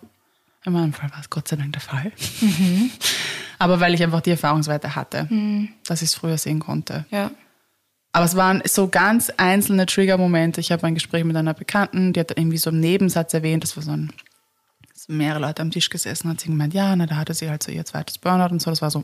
In 0.65 0.73
meinem 0.73 0.93
Fall 0.93 1.11
war 1.11 1.19
es 1.19 1.29
Gott 1.29 1.47
sei 1.47 1.57
Dank 1.57 1.73
der 1.73 1.81
Fall. 1.81 2.11
Mhm. 2.41 2.89
Aber 3.59 3.79
weil 3.79 3.93
ich 3.93 4.01
einfach 4.03 4.21
die 4.21 4.31
Erfahrungsweite 4.31 4.95
hatte, 4.95 5.27
dass 5.87 6.01
ich 6.01 6.09
es 6.09 6.15
früher 6.15 6.37
sehen 6.37 6.59
konnte. 6.59 7.05
ja. 7.11 7.31
Aber 8.13 8.23
es 8.23 8.37
waren 8.37 8.61
so 8.65 8.87
ganz 8.87 9.29
einzelne 9.35 9.85
Trigger-Momente. 9.87 10.61
Ich 10.61 10.71
habe 10.71 10.87
ein 10.87 10.93
Gespräch 10.93 11.25
mit 11.25 11.35
einer 11.35 11.53
Bekannten, 11.53 12.13
die 12.13 12.21
hat 12.21 12.31
irgendwie 12.37 12.55
so 12.57 12.69
einen 12.69 12.79
Nebensatz 12.79 13.33
erwähnt, 13.33 13.61
das 13.61 13.75
war 13.75 13.83
so 13.83 13.91
ein, 13.91 14.13
mehrere 15.07 15.39
Leute 15.39 15.61
am 15.61 15.71
Tisch 15.71 15.89
gesessen, 15.89 16.29
hat 16.29 16.41
sie 16.41 16.47
gemeint, 16.47 16.73
ja, 16.73 16.95
na, 16.95 17.05
da 17.05 17.15
hatte 17.15 17.33
sie 17.33 17.49
halt 17.49 17.63
so 17.63 17.71
ihr 17.71 17.85
zweites 17.85 18.17
Burnout 18.17 18.51
und 18.51 18.61
so. 18.61 18.69
Das 18.69 18.81
war 18.81 18.91
so, 18.91 19.03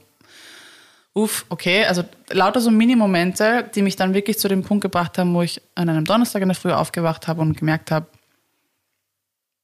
uff, 1.14 1.46
okay. 1.50 1.86
Also 1.86 2.04
lauter 2.30 2.62
so 2.62 2.72
Mini-Momente, 2.72 3.70
die 3.76 3.82
mich 3.82 3.96
dann 3.96 4.14
wirklich 4.14 4.40
zu 4.40 4.48
dem 4.48 4.64
Punkt 4.64 4.82
gebracht 4.82 5.18
haben, 5.18 5.34
wo 5.34 5.42
ich 5.42 5.62
an 5.76 5.90
einem 5.90 6.06
Donnerstag 6.06 6.42
in 6.42 6.50
der 6.50 6.56
Früh 6.56 6.72
aufgewacht 6.72 7.28
habe 7.28 7.42
und 7.42 7.58
gemerkt 7.58 7.92
habe, 7.92 8.08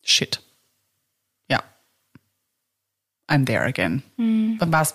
shit. 0.03 0.41
Ja. 1.49 1.63
I'm 3.27 3.45
there 3.45 3.63
again. 3.63 4.03
Dann 4.17 4.71
war 4.71 4.81
es 4.81 4.93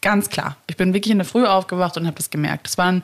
ganz 0.00 0.28
klar. 0.30 0.56
Ich 0.66 0.76
bin 0.76 0.94
wirklich 0.94 1.12
in 1.12 1.18
der 1.18 1.26
Früh 1.26 1.46
aufgewacht 1.46 1.96
und 1.96 2.06
habe 2.06 2.16
das 2.16 2.30
gemerkt. 2.30 2.68
Es 2.68 2.78
waren 2.78 3.02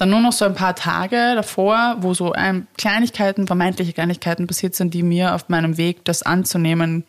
dann 0.00 0.08
nur 0.08 0.20
noch 0.20 0.32
so 0.32 0.46
ein 0.46 0.54
paar 0.54 0.74
Tage 0.74 1.34
davor, 1.34 1.96
wo 2.00 2.14
so 2.14 2.34
ähm, 2.34 2.66
Kleinigkeiten, 2.78 3.46
vermeintliche 3.46 3.92
Kleinigkeiten 3.92 4.46
passiert 4.46 4.74
sind, 4.74 4.94
die 4.94 5.02
mir 5.02 5.34
auf 5.34 5.50
meinem 5.50 5.76
Weg, 5.76 6.06
das 6.06 6.22
anzunehmen, 6.22 7.04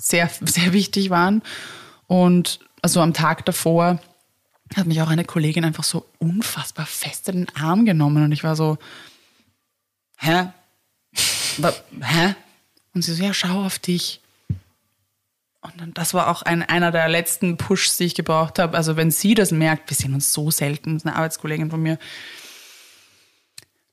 sehr, 0.00 0.30
sehr 0.40 0.72
wichtig 0.72 1.10
waren. 1.10 1.42
Und 2.06 2.60
also 2.80 3.00
am 3.00 3.12
Tag 3.12 3.44
davor 3.44 3.98
hat 4.76 4.86
mich 4.86 5.02
auch 5.02 5.08
eine 5.08 5.24
Kollegin 5.24 5.64
einfach 5.64 5.82
so 5.82 6.06
unfassbar 6.18 6.86
fest 6.86 7.28
in 7.28 7.46
den 7.46 7.56
Arm 7.56 7.84
genommen 7.84 8.22
und 8.22 8.30
ich 8.30 8.44
war 8.44 8.54
so, 8.54 8.78
hä? 10.18 10.50
Hä? 12.00 12.34
Und 12.94 13.02
sie 13.02 13.14
so, 13.14 13.24
ja, 13.24 13.34
schau 13.34 13.64
auf 13.64 13.80
dich. 13.80 14.20
Und 15.80 15.98
das 15.98 16.14
war 16.14 16.28
auch 16.28 16.42
ein, 16.42 16.62
einer 16.62 16.90
der 16.90 17.08
letzten 17.08 17.56
Pushs, 17.56 17.96
die 17.96 18.04
ich 18.04 18.14
gebraucht 18.14 18.58
habe. 18.58 18.76
Also 18.76 18.96
wenn 18.96 19.10
sie 19.10 19.34
das 19.34 19.52
merkt, 19.52 19.90
wir 19.90 19.96
sehen 19.96 20.14
uns 20.14 20.32
so 20.32 20.50
selten, 20.50 20.94
das 20.94 21.02
ist 21.02 21.06
eine 21.06 21.16
Arbeitskollegin 21.16 21.70
von 21.70 21.82
mir. 21.82 21.98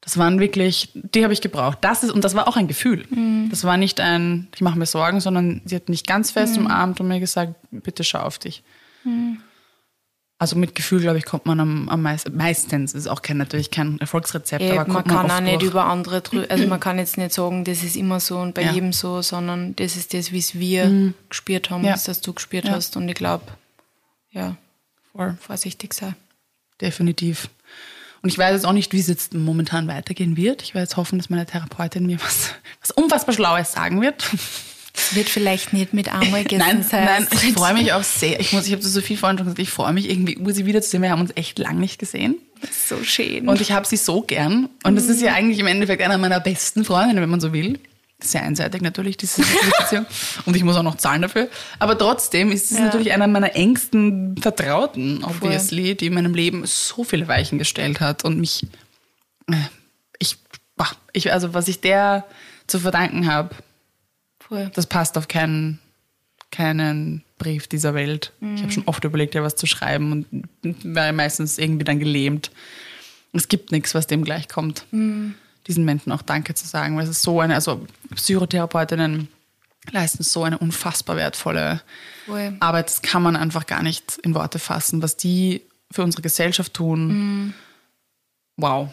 Das 0.02 0.18
waren 0.18 0.40
wirklich, 0.40 0.92
die 0.94 1.24
habe 1.24 1.34
ich 1.34 1.42
gebraucht. 1.42 1.80
Das 1.82 2.04
ist, 2.04 2.12
und 2.12 2.24
das 2.24 2.36
war 2.36 2.48
auch 2.48 2.58
ein 2.58 2.68
Gefühl. 2.68 3.06
Das 3.50 3.64
war 3.64 3.78
nicht 3.78 4.00
ein, 4.00 4.48
ich 4.54 4.62
mache 4.62 4.78
mir 4.78 4.86
Sorgen, 4.86 5.20
sondern 5.20 5.62
sie 5.66 5.76
hat 5.76 5.90
mich 5.90 6.04
ganz 6.04 6.32
fest 6.32 6.58
umarmt 6.58 7.00
und 7.00 7.08
mir 7.08 7.20
gesagt, 7.20 7.56
bitte 7.72 8.04
schau 8.04 8.20
auf 8.20 8.38
dich. 8.38 8.64
Also 10.38 10.58
mit 10.58 10.76
Gefühl, 10.76 11.00
glaube 11.00 11.18
ich, 11.18 11.24
kommt 11.24 11.46
man 11.46 11.62
am, 11.62 11.88
am 11.88 12.02
meisten, 12.02 12.36
meistens, 12.36 12.94
ist 12.94 13.08
auch 13.08 13.22
kein, 13.22 13.38
natürlich 13.38 13.72
kein 13.72 14.00
Erfolgsrezept, 14.02 14.62
Eben, 14.62 14.74
aber 14.80 14.92
man 14.92 14.94
kommt 15.04 15.08
man, 15.08 15.16
kann 15.16 15.26
oft 15.28 15.36
auch 15.36 15.40
nicht 15.42 15.62
durch. 15.62 15.72
über 15.72 15.86
andere 15.86 16.20
drüber, 16.22 16.46
also 16.50 16.68
man 16.68 16.80
kann 16.82 16.98
jetzt 16.98 17.18
nicht 17.18 17.32
sagen, 17.34 17.64
das 17.64 17.84
ist 17.84 17.96
immer 17.96 18.20
so 18.20 18.40
und 18.40 18.54
bei 18.54 18.64
Ja. 18.64 18.72
jedem 18.74 18.92
so, 18.92 19.22
sondern 19.22 19.76
das 19.78 19.96
ist 19.96 20.14
das, 20.14 20.34
wie 20.34 20.40
es 20.40 20.56
wir 20.56 21.14
gespürt 21.30 21.70
haben, 21.70 21.86
Ja. 21.86 21.92
das, 21.94 22.10
was 22.10 22.20
du 22.20 22.34
gespürt 22.34 22.66
Ja. 22.66 22.72
hast. 22.74 22.98
Und 22.98 23.08
ich 23.08 23.16
glaube, 23.16 23.46
ja, 24.32 24.58
Voll. 25.14 25.38
vorsichtig 25.40 25.94
sein. 25.94 26.16
Definitiv. 26.82 27.50
Und 28.22 28.28
ich 28.30 28.38
weiß 28.38 28.54
jetzt 28.56 28.66
auch 28.66 28.74
nicht, 28.74 28.92
wie 28.92 29.00
es 29.00 29.08
jetzt 29.08 29.34
momentan 29.34 29.88
weitergehen 29.88 30.36
wird. 30.36 30.64
Ich 30.64 30.74
werde 30.74 30.84
jetzt 30.84 30.98
hoffen, 30.98 31.18
dass 31.18 31.30
meine 31.30 31.46
Therapeutin 31.46 32.06
mir 32.08 32.20
was, 32.22 32.50
was 32.82 32.92
unfassbar 32.92 33.34
Schlaues 33.34 33.72
sagen 33.72 34.02
wird. 34.02 34.22
Es 34.98 35.16
wird 35.16 35.30
vielleicht 35.30 35.74
nicht 35.74 35.94
mit 35.94 36.10
einmal 36.14 36.44
gegessen 36.44 36.60
Nein, 36.60 36.84
sein. 36.84 37.06
nein, 37.06 37.28
ich 37.32 37.54
freue 37.54 37.74
mich 37.74 37.94
auch 37.94 38.04
sehr. 38.04 38.40
Ich 38.40 38.54
muss, 38.54 38.66
ich 38.66 38.72
habe 38.72 38.82
so 38.82 39.02
viel 39.02 39.18
vorhin 39.18 39.38
schon 39.38 39.46
gesagt, 39.46 39.60
ich 39.60 39.70
freue 39.70 39.94
mich 39.94 40.10
irgendwie, 40.10 40.38
Ursi 40.38 40.66
wiederzusehen. 40.66 41.04
Wir 41.04 41.12
haben 41.12 41.22
uns 41.22 41.32
echt 41.36 41.60
lang 41.60 41.80
nicht 41.80 42.00
gesehen. 42.00 42.36
so 42.88 43.04
schön. 43.04 43.48
Und 43.50 43.62
ich 43.62 43.72
habe 43.72 43.86
sie 43.86 43.98
so 43.98 44.22
gern. 44.22 44.70
Und 44.84 44.96
das 44.96 45.06
ist 45.06 45.22
ja 45.22 45.34
eigentlich 45.34 45.60
im 45.60 45.68
Endeffekt 45.68 46.02
einer 46.02 46.18
meiner 46.18 46.40
besten 46.40 46.86
Freundinnen, 46.86 47.22
wenn 47.22 47.30
man 47.30 47.42
so 47.42 47.52
will. 47.54 47.80
Sehr 48.24 48.44
einseitig 48.44 48.82
natürlich, 48.82 49.18
diese 49.18 49.42
Beziehung. 49.80 50.06
Und 50.46 50.56
ich 50.56 50.64
muss 50.64 50.78
auch 50.78 50.84
noch 50.84 50.96
zahlen 50.96 51.22
dafür. 51.22 51.50
Aber 51.80 51.98
trotzdem 51.98 52.50
ist 52.52 52.72
es 52.72 52.78
Ja. 52.78 52.86
natürlich 52.86 53.12
einer 53.12 53.28
meiner 53.28 53.56
engsten 53.58 54.38
Vertrauten, 54.42 55.24
obviously, 55.26 55.96
die 55.96 56.06
in 56.08 56.14
meinem 56.14 56.34
Leben 56.34 56.66
so 56.66 57.04
viele 57.04 57.28
Weichen 57.28 57.60
gestellt 57.60 58.00
hat 58.00 58.24
und 58.24 58.40
mich, 58.40 58.66
äh, 59.52 59.56
ich, 60.20 60.38
ich 61.12 61.34
also 61.34 61.54
was 61.54 61.68
ich 61.68 61.82
der 61.82 62.26
zu 62.68 62.80
verdanken 62.80 63.28
habe, 63.32 63.54
Voll. 64.48 64.72
das 64.74 64.88
passt 64.88 65.18
auf 65.18 65.28
keinen, 65.28 65.80
keinen 66.52 67.24
Brief 67.38 67.68
dieser 67.68 67.94
Welt. 67.94 68.32
Ich 68.40 68.62
habe 68.62 68.72
schon 68.72 68.88
oft 68.88 69.04
überlegt, 69.04 69.36
ja 69.36 69.44
was 69.44 69.56
zu 69.56 69.66
schreiben 69.66 70.12
und 70.12 70.84
wäre 70.84 71.14
meistens 71.14 71.58
irgendwie 71.58 71.84
dann 71.84 72.00
gelähmt. 72.00 72.52
Es 73.34 73.48
gibt 73.48 73.72
nichts, 73.72 73.94
was 73.96 74.08
dem 74.08 74.24
gleichkommt. 74.24 74.86
Diesen 75.68 75.86
Menschen 75.86 76.12
auch 76.12 76.22
Danke 76.22 76.54
zu 76.54 76.66
sagen, 76.66 76.96
weil 76.96 77.04
es 77.04 77.10
ist 77.10 77.24
so 77.24 77.42
eine, 77.42 77.56
also 77.56 77.86
Psychotherapeutinnen 78.14 79.28
leisten 79.92 80.24
so 80.24 80.44
eine 80.44 80.58
unfassbar 80.58 81.16
wertvolle 81.16 81.82
Voll. 82.26 82.56
Arbeit. 82.60 82.88
Das 82.88 83.02
kann 83.02 83.22
man 83.22 83.36
einfach 83.36 83.66
gar 83.66 83.84
nicht 83.84 84.18
in 84.24 84.34
Worte 84.36 84.60
fassen, 84.60 85.02
was 85.02 85.18
die 85.18 85.62
für 85.92 86.04
unsere 86.04 86.22
Gesellschaft 86.22 86.74
tun. 86.74 87.54
Wow. 88.58 88.90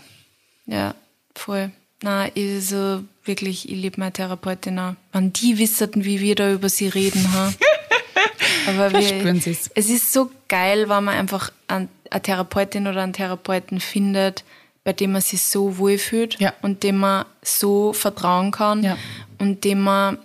Ja, 0.67 0.95
voll. 1.35 1.71
Na, 2.03 2.29
also 2.37 3.05
wirklich, 3.25 3.69
ich 3.69 3.77
liebe 3.77 4.01
meine 4.01 4.13
Therapeutin 4.13 4.79
auch. 4.79 4.95
Wenn 5.13 5.33
die 5.33 5.59
wüssten, 5.59 6.05
wie 6.05 6.21
wir 6.21 6.35
da 6.35 6.53
über 6.53 6.69
sie 6.69 6.89
reden, 6.89 7.33
ha? 7.33 7.53
Aber 8.69 8.93
wir, 8.93 9.35
es 9.75 9.89
ist 9.91 10.13
so 10.13 10.31
geil, 10.49 10.89
wenn 10.89 11.05
man 11.05 11.15
einfach 11.17 11.51
ein- 11.69 11.89
eine 12.11 12.23
Therapeutin 12.23 12.87
oder 12.87 13.03
einen 13.03 13.13
Therapeuten 13.13 13.81
findet, 13.81 14.45
bei 14.85 14.93
dem 14.93 15.13
man 15.13 15.23
sich 15.23 15.43
so 15.43 15.79
wohlfühlt 15.79 16.39
Ja. 16.41 16.53
und 16.63 16.83
dem 16.83 16.99
man 16.99 17.25
so 17.43 17.93
vertrauen 17.93 18.51
kann 18.51 18.83
Ja. 18.85 18.97
und 19.39 19.65
dem 19.65 19.81
man, 19.81 20.19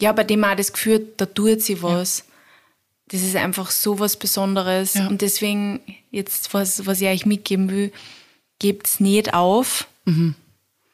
ja, 0.00 0.12
bei 0.12 0.24
dem 0.24 0.40
man 0.40 0.52
auch 0.52 0.56
das 0.56 0.72
Gefühl 0.72 0.94
hat, 0.96 1.02
da 1.18 1.26
tut 1.26 1.60
sie 1.62 1.82
was. 1.82 2.24
Das 3.08 3.22
ist 3.22 3.36
einfach 3.36 3.70
so 3.70 3.98
was 3.98 4.16
Besonderes. 4.16 4.94
Ja. 4.94 5.06
Und 5.08 5.20
deswegen, 5.22 5.80
jetzt, 6.10 6.54
was, 6.54 6.86
was 6.86 7.00
ich 7.00 7.08
euch 7.08 7.26
mitgeben 7.26 7.70
will, 7.70 7.92
gebt's 8.58 9.00
nicht 9.00 9.34
auf, 9.34 9.86
Mhm. 10.04 10.34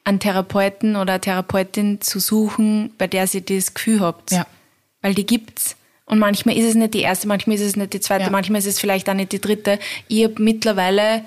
Einen 0.03 0.19
Therapeuten 0.19 0.95
oder 0.95 1.13
eine 1.13 1.21
Therapeutin 1.21 2.01
zu 2.01 2.19
suchen, 2.19 2.91
bei 2.97 3.07
der 3.07 3.27
ihr 3.33 3.41
das 3.41 3.73
Gefühl 3.73 3.99
habt. 3.99 4.31
Ja. 4.31 4.45
Weil 5.01 5.13
die 5.13 5.25
gibt's. 5.25 5.75
Und 6.05 6.17
manchmal 6.19 6.57
ist 6.57 6.65
es 6.65 6.75
nicht 6.75 6.95
die 6.95 7.01
erste, 7.01 7.27
manchmal 7.27 7.55
ist 7.57 7.61
es 7.61 7.75
nicht 7.75 7.93
die 7.93 7.99
zweite, 7.99 8.25
Ja. 8.25 8.29
manchmal 8.31 8.59
ist 8.59 8.65
es 8.65 8.79
vielleicht 8.79 9.07
auch 9.09 9.13
nicht 9.13 9.31
die 9.31 9.39
dritte. 9.39 9.77
Ich 10.07 10.23
habe 10.23 10.41
mittlerweile, 10.41 11.23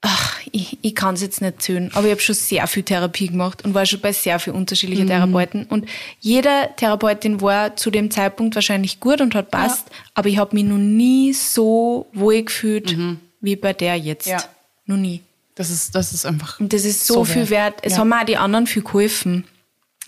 ach, 0.00 0.38
ich, 0.52 0.78
ich 0.82 0.94
kann 0.94 1.14
es 1.14 1.22
jetzt 1.22 1.40
nicht 1.40 1.60
zählen, 1.60 1.90
aber 1.94 2.06
ich 2.06 2.12
habe 2.12 2.20
schon 2.20 2.36
sehr 2.36 2.66
viel 2.68 2.84
Therapie 2.84 3.26
gemacht 3.28 3.64
und 3.64 3.74
war 3.74 3.84
schon 3.84 4.00
bei 4.00 4.12
sehr 4.12 4.38
vielen 4.38 4.54
unterschiedlichen 4.56 5.08
Therapeuten. 5.08 5.64
Und 5.64 5.86
jede 6.20 6.70
Therapeutin 6.76 7.40
war 7.40 7.74
zu 7.74 7.90
dem 7.90 8.10
Zeitpunkt 8.12 8.54
wahrscheinlich 8.54 9.00
gut 9.00 9.20
und 9.20 9.34
hat 9.34 9.50
passt, 9.50 9.88
aber 10.14 10.28
ich 10.28 10.38
habe 10.38 10.54
mich 10.54 10.64
noch 10.64 10.78
nie 10.78 11.32
so 11.32 12.06
wohl 12.12 12.42
gefühlt 12.44 12.96
wie 13.40 13.56
bei 13.56 13.72
der 13.72 13.96
jetzt. 13.96 14.26
Ja. 14.28 14.38
Noch 14.86 14.96
nie. 14.98 15.22
Das 15.54 15.70
ist, 15.70 15.94
das 15.94 16.12
ist 16.12 16.26
einfach. 16.26 16.58
Und 16.60 16.72
das 16.72 16.84
ist 16.84 17.06
so, 17.06 17.24
viel 17.24 17.48
wert. 17.50 17.78
Es 17.82 17.92
Ja. 17.92 17.98
haben 17.98 18.12
auch 18.12 18.24
die 18.24 18.36
anderen 18.36 18.66
viel 18.66 18.82
geholfen. 18.82 19.44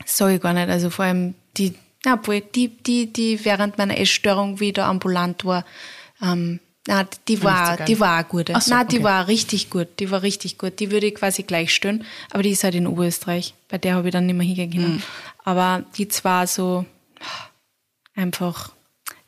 Das 0.00 0.16
sage 0.16 0.34
ich 0.34 0.40
gar 0.40 0.52
nicht. 0.52 0.68
Also 0.68 0.90
vor 0.90 1.04
allem 1.04 1.34
die, 1.56 1.74
na, 2.04 2.14
obwohl 2.14 2.40
die, 2.40 2.68
die, 2.68 3.12
die 3.12 3.44
während 3.44 3.78
meiner 3.78 3.98
Essstörung 3.98 4.60
wieder 4.60 4.86
ambulant 4.86 5.44
war, 5.44 5.64
ähm, 6.22 6.60
na, 6.88 7.04
die 7.26 7.36
so 7.36 7.44
war, 7.44 7.76
die 7.78 7.98
war 7.98 8.22
gute. 8.24 8.54
Ach 8.54 8.62
so, 8.62 8.72
na, 8.72 8.84
die 8.84 8.96
okay. 8.96 9.04
war 9.04 9.28
richtig 9.28 9.70
gut. 9.70 9.88
Die 9.98 10.10
war 10.10 10.22
richtig 10.22 10.56
gut. 10.58 10.78
Die 10.78 10.90
würde 10.90 11.06
ich 11.06 11.14
quasi 11.16 11.42
gleich 11.42 11.74
stellen. 11.74 12.04
Aber 12.30 12.42
die 12.42 12.50
ist 12.50 12.62
halt 12.62 12.74
in 12.74 12.86
Oberösterreich. 12.86 13.54
Bei 13.68 13.78
der 13.78 13.94
habe 13.96 14.08
ich 14.08 14.12
dann 14.12 14.26
nicht 14.26 14.36
mehr 14.36 14.46
hingehen 14.46 14.70
können. 14.70 14.94
Mhm. 14.96 15.02
Aber 15.44 15.84
die 15.96 16.08
zwar 16.08 16.46
so 16.46 16.84
einfach 18.14 18.70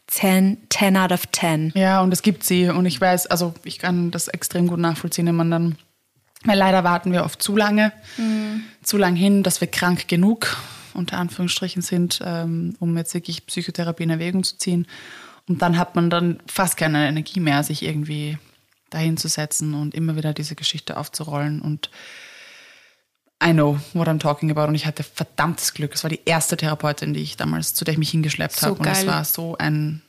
10, 0.08 0.58
10 0.70 0.96
out 0.96 1.12
of 1.12 1.30
10. 1.30 1.72
Ja, 1.74 2.00
und 2.00 2.12
es 2.12 2.22
gibt 2.22 2.44
sie. 2.44 2.68
Und 2.68 2.86
ich 2.86 3.00
weiß, 3.00 3.26
also 3.26 3.54
ich 3.64 3.78
kann 3.78 4.10
das 4.10 4.28
extrem 4.28 4.66
gut 4.68 4.78
nachvollziehen, 4.78 5.26
wenn 5.26 5.36
man 5.36 5.50
dann, 5.50 5.76
weil 6.44 6.58
leider 6.58 6.84
warten 6.84 7.12
wir 7.12 7.24
oft 7.24 7.42
zu 7.42 7.56
lange, 7.56 7.92
zu 8.82 8.96
lang 8.96 9.16
hin, 9.16 9.42
dass 9.42 9.60
wir 9.60 9.68
krank 9.68 10.08
genug, 10.08 10.56
unter 10.94 11.18
Anführungsstrichen, 11.18 11.82
sind, 11.82 12.20
ähm, 12.24 12.74
um 12.78 12.96
jetzt 12.96 13.14
wirklich 13.14 13.46
Psychotherapie 13.46 14.04
in 14.04 14.10
Erwägung 14.10 14.44
zu 14.44 14.56
ziehen. 14.56 14.86
Und 15.48 15.62
dann 15.62 15.78
hat 15.78 15.96
man 15.96 16.10
dann 16.10 16.40
fast 16.46 16.76
keine 16.76 17.08
Energie 17.08 17.40
mehr, 17.40 17.62
sich 17.62 17.82
irgendwie 17.82 18.38
dahin 18.90 19.16
zu 19.16 19.28
setzen 19.28 19.74
und 19.74 19.94
immer 19.94 20.16
wieder 20.16 20.32
diese 20.32 20.54
Geschichte 20.54 20.96
aufzurollen. 20.96 21.60
Und 21.60 21.90
I 23.42 23.52
know 23.52 23.78
what 23.92 24.08
I'm 24.08 24.18
talking 24.18 24.50
about. 24.50 24.64
Und 24.64 24.74
ich 24.74 24.86
hatte 24.86 25.02
verdammtes 25.02 25.74
Glück. 25.74 25.94
Es 25.94 26.02
war 26.02 26.10
die 26.10 26.20
erste 26.24 26.56
Therapeutin, 26.56 27.14
die 27.14 27.20
ich 27.20 27.36
damals, 27.36 27.74
zu 27.74 27.84
der 27.84 27.92
ich 27.92 27.98
mich 27.98 28.10
hingeschleppt 28.10 28.56
So 28.56 28.68
habe. 28.68 28.80
Und 28.80 28.86
es 28.86 29.06
war 29.06 29.24
so 29.24 29.56
ein 29.56 30.02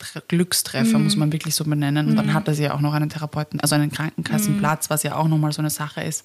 Tre- 0.00 0.22
Glückstreffer, 0.26 0.98
muss 0.98 1.14
man 1.16 1.30
wirklich 1.32 1.54
so 1.54 1.64
benennen. 1.64 2.08
Und 2.08 2.16
dann 2.16 2.32
hatte 2.34 2.54
sie 2.54 2.64
ja 2.64 2.74
auch 2.74 2.80
noch 2.80 2.94
einen 2.94 3.10
Therapeuten, 3.10 3.60
also 3.60 3.74
einen 3.76 3.92
Krankenkassenplatz, 3.92 4.90
was 4.90 5.02
ja 5.02 5.14
auch 5.16 5.28
nochmal 5.28 5.52
so 5.52 5.60
eine 5.62 5.70
Sache 5.70 6.02
ist. 6.02 6.24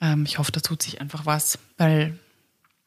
Ähm, 0.00 0.24
ich 0.26 0.38
hoffe, 0.38 0.52
da 0.52 0.60
tut 0.60 0.82
sich 0.82 1.00
einfach 1.00 1.26
was, 1.26 1.58
weil 1.78 2.18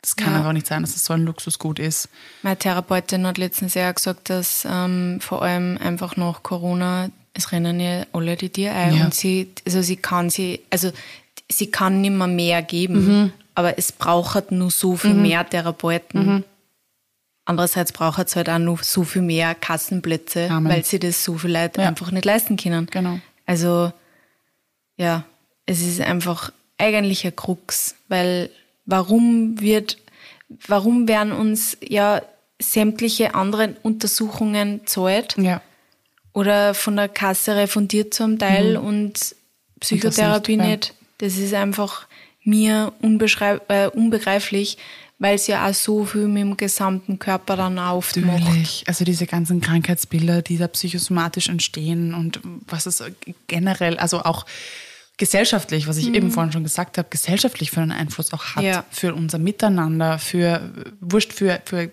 es 0.01 0.15
kann 0.15 0.31
Ja. 0.33 0.39
einfach 0.39 0.53
nicht 0.53 0.67
sein, 0.67 0.81
dass 0.81 0.95
es 0.95 1.05
so 1.05 1.13
ein 1.13 1.23
Luxusgut 1.25 1.79
ist. 1.79 2.09
Meine 2.43 2.57
Therapeutin 2.57 3.25
hat 3.27 3.37
letztens 3.37 3.73
ja 3.73 3.91
gesagt, 3.91 4.29
dass 4.29 4.65
ähm, 4.69 5.19
vor 5.21 5.41
allem 5.43 5.77
einfach 5.77 6.15
nach 6.17 6.43
Corona, 6.43 7.09
es 7.33 7.51
rennen 7.51 7.79
ja 7.79 8.05
alle 8.13 8.35
die 8.37 8.49
Tiere 8.49 8.73
ein 8.73 8.95
Ja. 8.97 9.05
und 9.05 9.13
sie, 9.13 9.51
also 9.65 9.81
sie 9.81 9.97
kann 9.97 10.29
sie, 10.29 10.61
also 10.69 10.91
sie 11.51 11.69
kann 11.71 12.01
nicht 12.01 12.11
mehr 12.13 12.27
mehr 12.27 12.61
geben, 12.61 13.05
Mhm. 13.23 13.33
aber 13.55 13.77
es 13.77 13.91
braucht 13.91 14.35
halt 14.35 14.51
nur 14.51 14.71
so 14.71 14.95
viel 14.95 15.13
mehr 15.13 15.47
Therapeuten. 15.49 16.25
Mhm. 16.25 16.43
Andererseits 17.45 17.91
braucht 17.91 18.27
es 18.27 18.35
halt 18.35 18.49
auch 18.49 18.57
noch 18.59 18.81
so 18.83 19.03
viel 19.03 19.21
mehr 19.21 19.53
Kassenplätze, 19.55 20.49
Amen. 20.49 20.71
weil 20.71 20.83
sie 20.83 20.99
das 20.99 21.23
so 21.23 21.37
viel 21.37 21.51
Leute 21.51 21.81
Ja. 21.81 21.87
einfach 21.87 22.11
nicht 22.11 22.25
leisten 22.25 22.57
können. 22.57 22.87
Genau. 22.91 23.19
Also, 23.45 23.93
ja, 24.97 25.23
es 25.67 25.81
ist 25.81 26.01
einfach 26.01 26.51
eigentlich 26.77 27.25
ein 27.25 27.35
Krux, 27.35 27.95
weil 28.07 28.49
warum 28.85 29.59
wird, 29.61 29.97
warum 30.67 31.07
werden 31.07 31.31
uns 31.33 31.77
ja 31.81 32.21
sämtliche 32.59 33.35
anderen 33.35 33.75
Untersuchungen 33.83 34.81
zahlt 34.87 35.35
Ja. 35.37 35.61
oder 36.33 36.73
von 36.73 36.95
der 36.95 37.09
Kasse 37.09 37.55
refundiert 37.55 38.13
zum 38.13 38.39
Teil 38.39 38.77
und 38.77 39.35
Psychotherapie 39.79 40.57
Mhm. 40.57 40.63
nicht, 40.63 40.69
ja. 40.69 40.75
nicht? 40.75 40.93
Das 41.19 41.37
ist 41.37 41.53
einfach 41.53 42.07
mir 42.43 42.93
äh, 43.01 43.87
unbegreiflich, 43.87 44.77
weil 45.17 45.35
es 45.35 45.47
ja 45.47 45.67
auch 45.69 45.73
so 45.73 46.03
viel 46.05 46.27
mit 46.27 46.41
dem 46.43 46.57
gesamten 46.57 47.19
Körper 47.19 47.55
dann 47.55 47.79
auch 47.79 47.97
oft 47.97 48.17
macht. 48.17 48.39
Natürlich. 48.43 48.83
Also 48.87 49.05
diese 49.05 49.25
ganzen 49.25 49.61
Krankheitsbilder, 49.61 50.41
die 50.41 50.57
da 50.57 50.67
psychosomatisch 50.67 51.47
entstehen 51.49 52.13
und 52.13 52.39
was 52.67 52.85
es 52.85 53.03
generell, 53.47 53.97
also 53.97 54.21
auch 54.23 54.45
gesellschaftlich, 55.17 55.87
was 55.87 55.95
ich 55.95 56.13
eben 56.13 56.29
vorhin 56.31 56.51
schon 56.51 56.63
gesagt 56.63 56.97
habe, 56.97 57.07
gesellschaftlich 57.09 57.71
für 57.71 57.79
einen 57.81 57.93
Einfluss 57.93 58.33
auch 58.33 58.43
hat, 58.55 58.63
Mhm. 58.63 58.67
Ja. 58.69 58.85
für 58.91 59.13
unser 59.15 59.37
Miteinander, 59.37 60.19
für 60.19 60.69
wurscht, 60.99 61.31
für, 61.31 61.61
für 61.63 61.89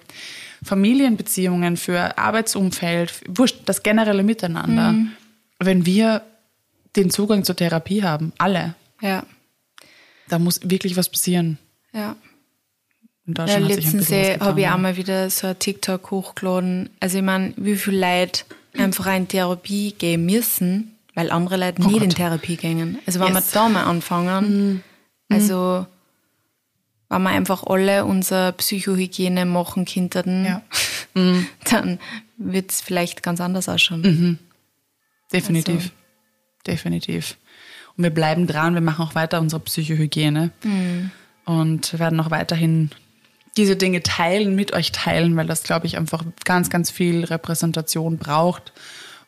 Familienbeziehungen, 0.64 1.76
für 1.76 2.18
Arbeitsumfeld, 2.18 3.12
wurscht, 3.28 3.58
das 3.66 3.82
generelle 3.84 4.22
Miteinander. 4.24 4.92
Mhm. 4.92 5.12
Wenn 5.60 5.86
wir 5.86 6.22
den 6.96 7.10
Zugang 7.10 7.44
zur 7.44 7.54
Therapie 7.56 8.02
haben, 8.02 8.32
alle, 8.38 8.74
Ja, 9.00 9.24
da 10.28 10.38
muss 10.40 10.60
wirklich 10.64 10.96
was 10.96 11.08
passieren. 11.08 11.58
ja. 11.92 12.16
In 13.26 13.34
Ja, 13.34 13.44
Deutschland 13.46 13.64
ein 13.64 13.68
letztens 13.68 14.10
habe 14.40 14.60
ich 14.60 14.66
ja. 14.66 14.74
auch 14.74 14.78
mal 14.78 14.96
wieder 14.96 15.30
so 15.30 15.46
ein 15.48 15.58
TikTok 15.58 16.10
hochgeladen. 16.10 16.90
Also 17.00 17.18
ich 17.18 17.24
meine, 17.24 17.52
wie 17.56 17.76
viele 17.76 18.00
Leute 18.00 18.44
einfach 18.76 19.06
in 19.14 19.28
Therapie 19.28 19.92
gehen 19.92 20.26
müssen, 20.26 20.96
weil 21.14 21.30
andere 21.30 21.56
Leute 21.56 21.82
nicht 21.82 22.02
in 22.02 22.10
Oh. 22.10 22.14
Therapie 22.14 22.56
gehen. 22.56 22.98
Also 23.06 23.20
wenn 23.20 23.34
Yes. 23.34 23.44
Mhm. 23.46 23.54
wir 23.54 23.60
da 23.60 23.68
mal 23.68 23.84
anfangen, 23.84 24.82
also 25.30 25.86
wenn 27.08 27.22
wir 27.22 27.30
einfach 27.30 27.64
alle 27.64 28.04
unsere 28.06 28.52
Psychohygiene 28.54 29.44
machen 29.46 29.84
könnten, 29.84 30.44
Ja. 30.46 30.62
dann 31.70 31.98
wird 32.38 32.70
es 32.72 32.80
vielleicht 32.80 33.22
ganz 33.22 33.40
anders 33.40 33.68
ausschauen. 33.68 34.00
Mhm. 34.02 34.38
definitiv. 35.32 35.74
Also- 35.76 35.88
Definitiv. 36.66 37.36
Und 37.96 38.04
wir 38.04 38.10
bleiben 38.10 38.46
dran, 38.46 38.74
wir 38.74 38.80
machen 38.80 39.04
auch 39.04 39.14
weiter 39.14 39.40
unsere 39.40 39.60
Psychohygiene 39.60 40.50
Mhm. 40.64 41.10
und 41.44 41.98
werden 41.98 42.20
auch 42.20 42.30
weiterhin 42.30 42.90
diese 43.56 43.76
Dinge 43.76 44.02
teilen, 44.02 44.54
mit 44.54 44.72
euch 44.72 44.92
teilen, 44.92 45.36
weil 45.36 45.46
das, 45.46 45.62
glaube 45.62 45.86
ich, 45.86 45.96
einfach 45.98 46.24
ganz, 46.44 46.70
ganz 46.70 46.90
viel 46.90 47.24
Repräsentation 47.24 48.16
braucht. 48.18 48.72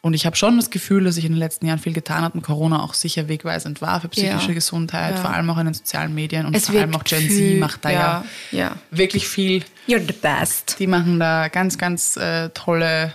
Und 0.01 0.12
ich 0.12 0.27
habe 0.27 0.37
schon 0.37 0.57
das 0.57 0.68
Gefühl, 0.70 1.05
dass 1.05 1.14
sich 1.14 1.25
in 1.25 1.33
den 1.33 1.39
letzten 1.39 1.66
Jahren 1.66 1.79
viel 1.79 1.95
getan 1.95 2.22
hat 2.22 2.35
und 2.35 2.43
Corona 2.43 2.83
auch 2.83 2.93
sicher 2.93 3.27
wegweisend 3.29 3.81
war 3.81 4.03
für 4.03 4.09
psychische 4.09 4.49
Ja. 4.49 4.55
Gesundheit, 4.55 5.14
Ja. 5.14 5.20
vor 5.22 5.31
allem 5.31 5.49
auch 5.49 5.57
in 5.57 5.64
den 5.64 5.72
sozialen 5.75 6.14
Medien 6.14 6.45
und 6.45 6.55
Es 6.55 6.66
vor 6.68 6.79
allem 6.79 6.95
auch 6.95 7.05
Gen 7.05 7.20
Z 7.20 7.29
viel- 7.31 7.59
macht 7.59 7.85
da 7.87 7.91
ja, 7.91 8.25
ja, 8.51 8.77
wirklich 8.91 9.27
viel 9.27 9.64
You're 9.89 10.07
the 10.07 10.12
best. 10.12 10.77
die 10.79 10.87
machen 10.87 11.18
da 11.20 11.49
ganz, 11.49 11.79
ganz 11.79 12.18
äh, 12.18 12.51
tolle, 12.51 13.14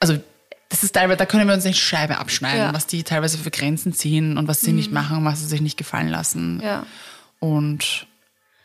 also 0.00 0.18
das 0.70 0.82
ist 0.82 0.94
teilweise, 0.94 1.18
da 1.18 1.26
können 1.26 1.46
wir 1.48 1.54
uns 1.54 1.64
nicht 1.64 1.78
Scheibe 1.80 2.16
abschneiden. 2.18 2.68
Mhm. 2.68 2.74
was 2.74 2.86
die 2.86 3.02
teilweise 3.02 3.36
für 3.36 3.50
Grenzen 3.50 3.92
ziehen 3.92 4.38
und 4.38 4.48
was 4.48 4.62
sie 4.62 4.72
nicht 4.72 4.90
machen 4.92 5.22
was 5.26 5.40
sie 5.40 5.46
sich 5.46 5.60
nicht 5.60 5.76
gefallen 5.76 6.08
lassen. 6.08 6.60
Ja. 6.64 6.86
Und 7.40 8.06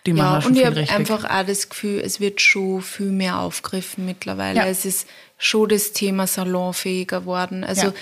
die 0.06 0.14
machen 0.14 0.26
Ja, 0.26 0.34
da 0.36 0.42
schon 0.42 0.52
und 0.52 0.58
ich 0.58 0.90
habe 0.92 1.00
einfach 1.00 1.26
auch 1.26 1.46
das 1.46 1.70
Gefühl, 1.70 2.00
es 2.04 2.20
wird 2.20 2.42
schon 2.42 2.82
viel 2.82 3.12
mehr 3.12 3.40
aufgegriffen 3.40 4.06
mittlerweile. 4.06 4.58
Ja. 4.60 4.66
Es 4.68 4.86
ist 4.86 5.08
schon 5.38 5.70
das 5.70 5.92
Thema 5.92 6.28
salonfähiger 6.28 7.20
geworden. 7.22 7.64
Also 7.64 7.88
Ja. 7.88 7.94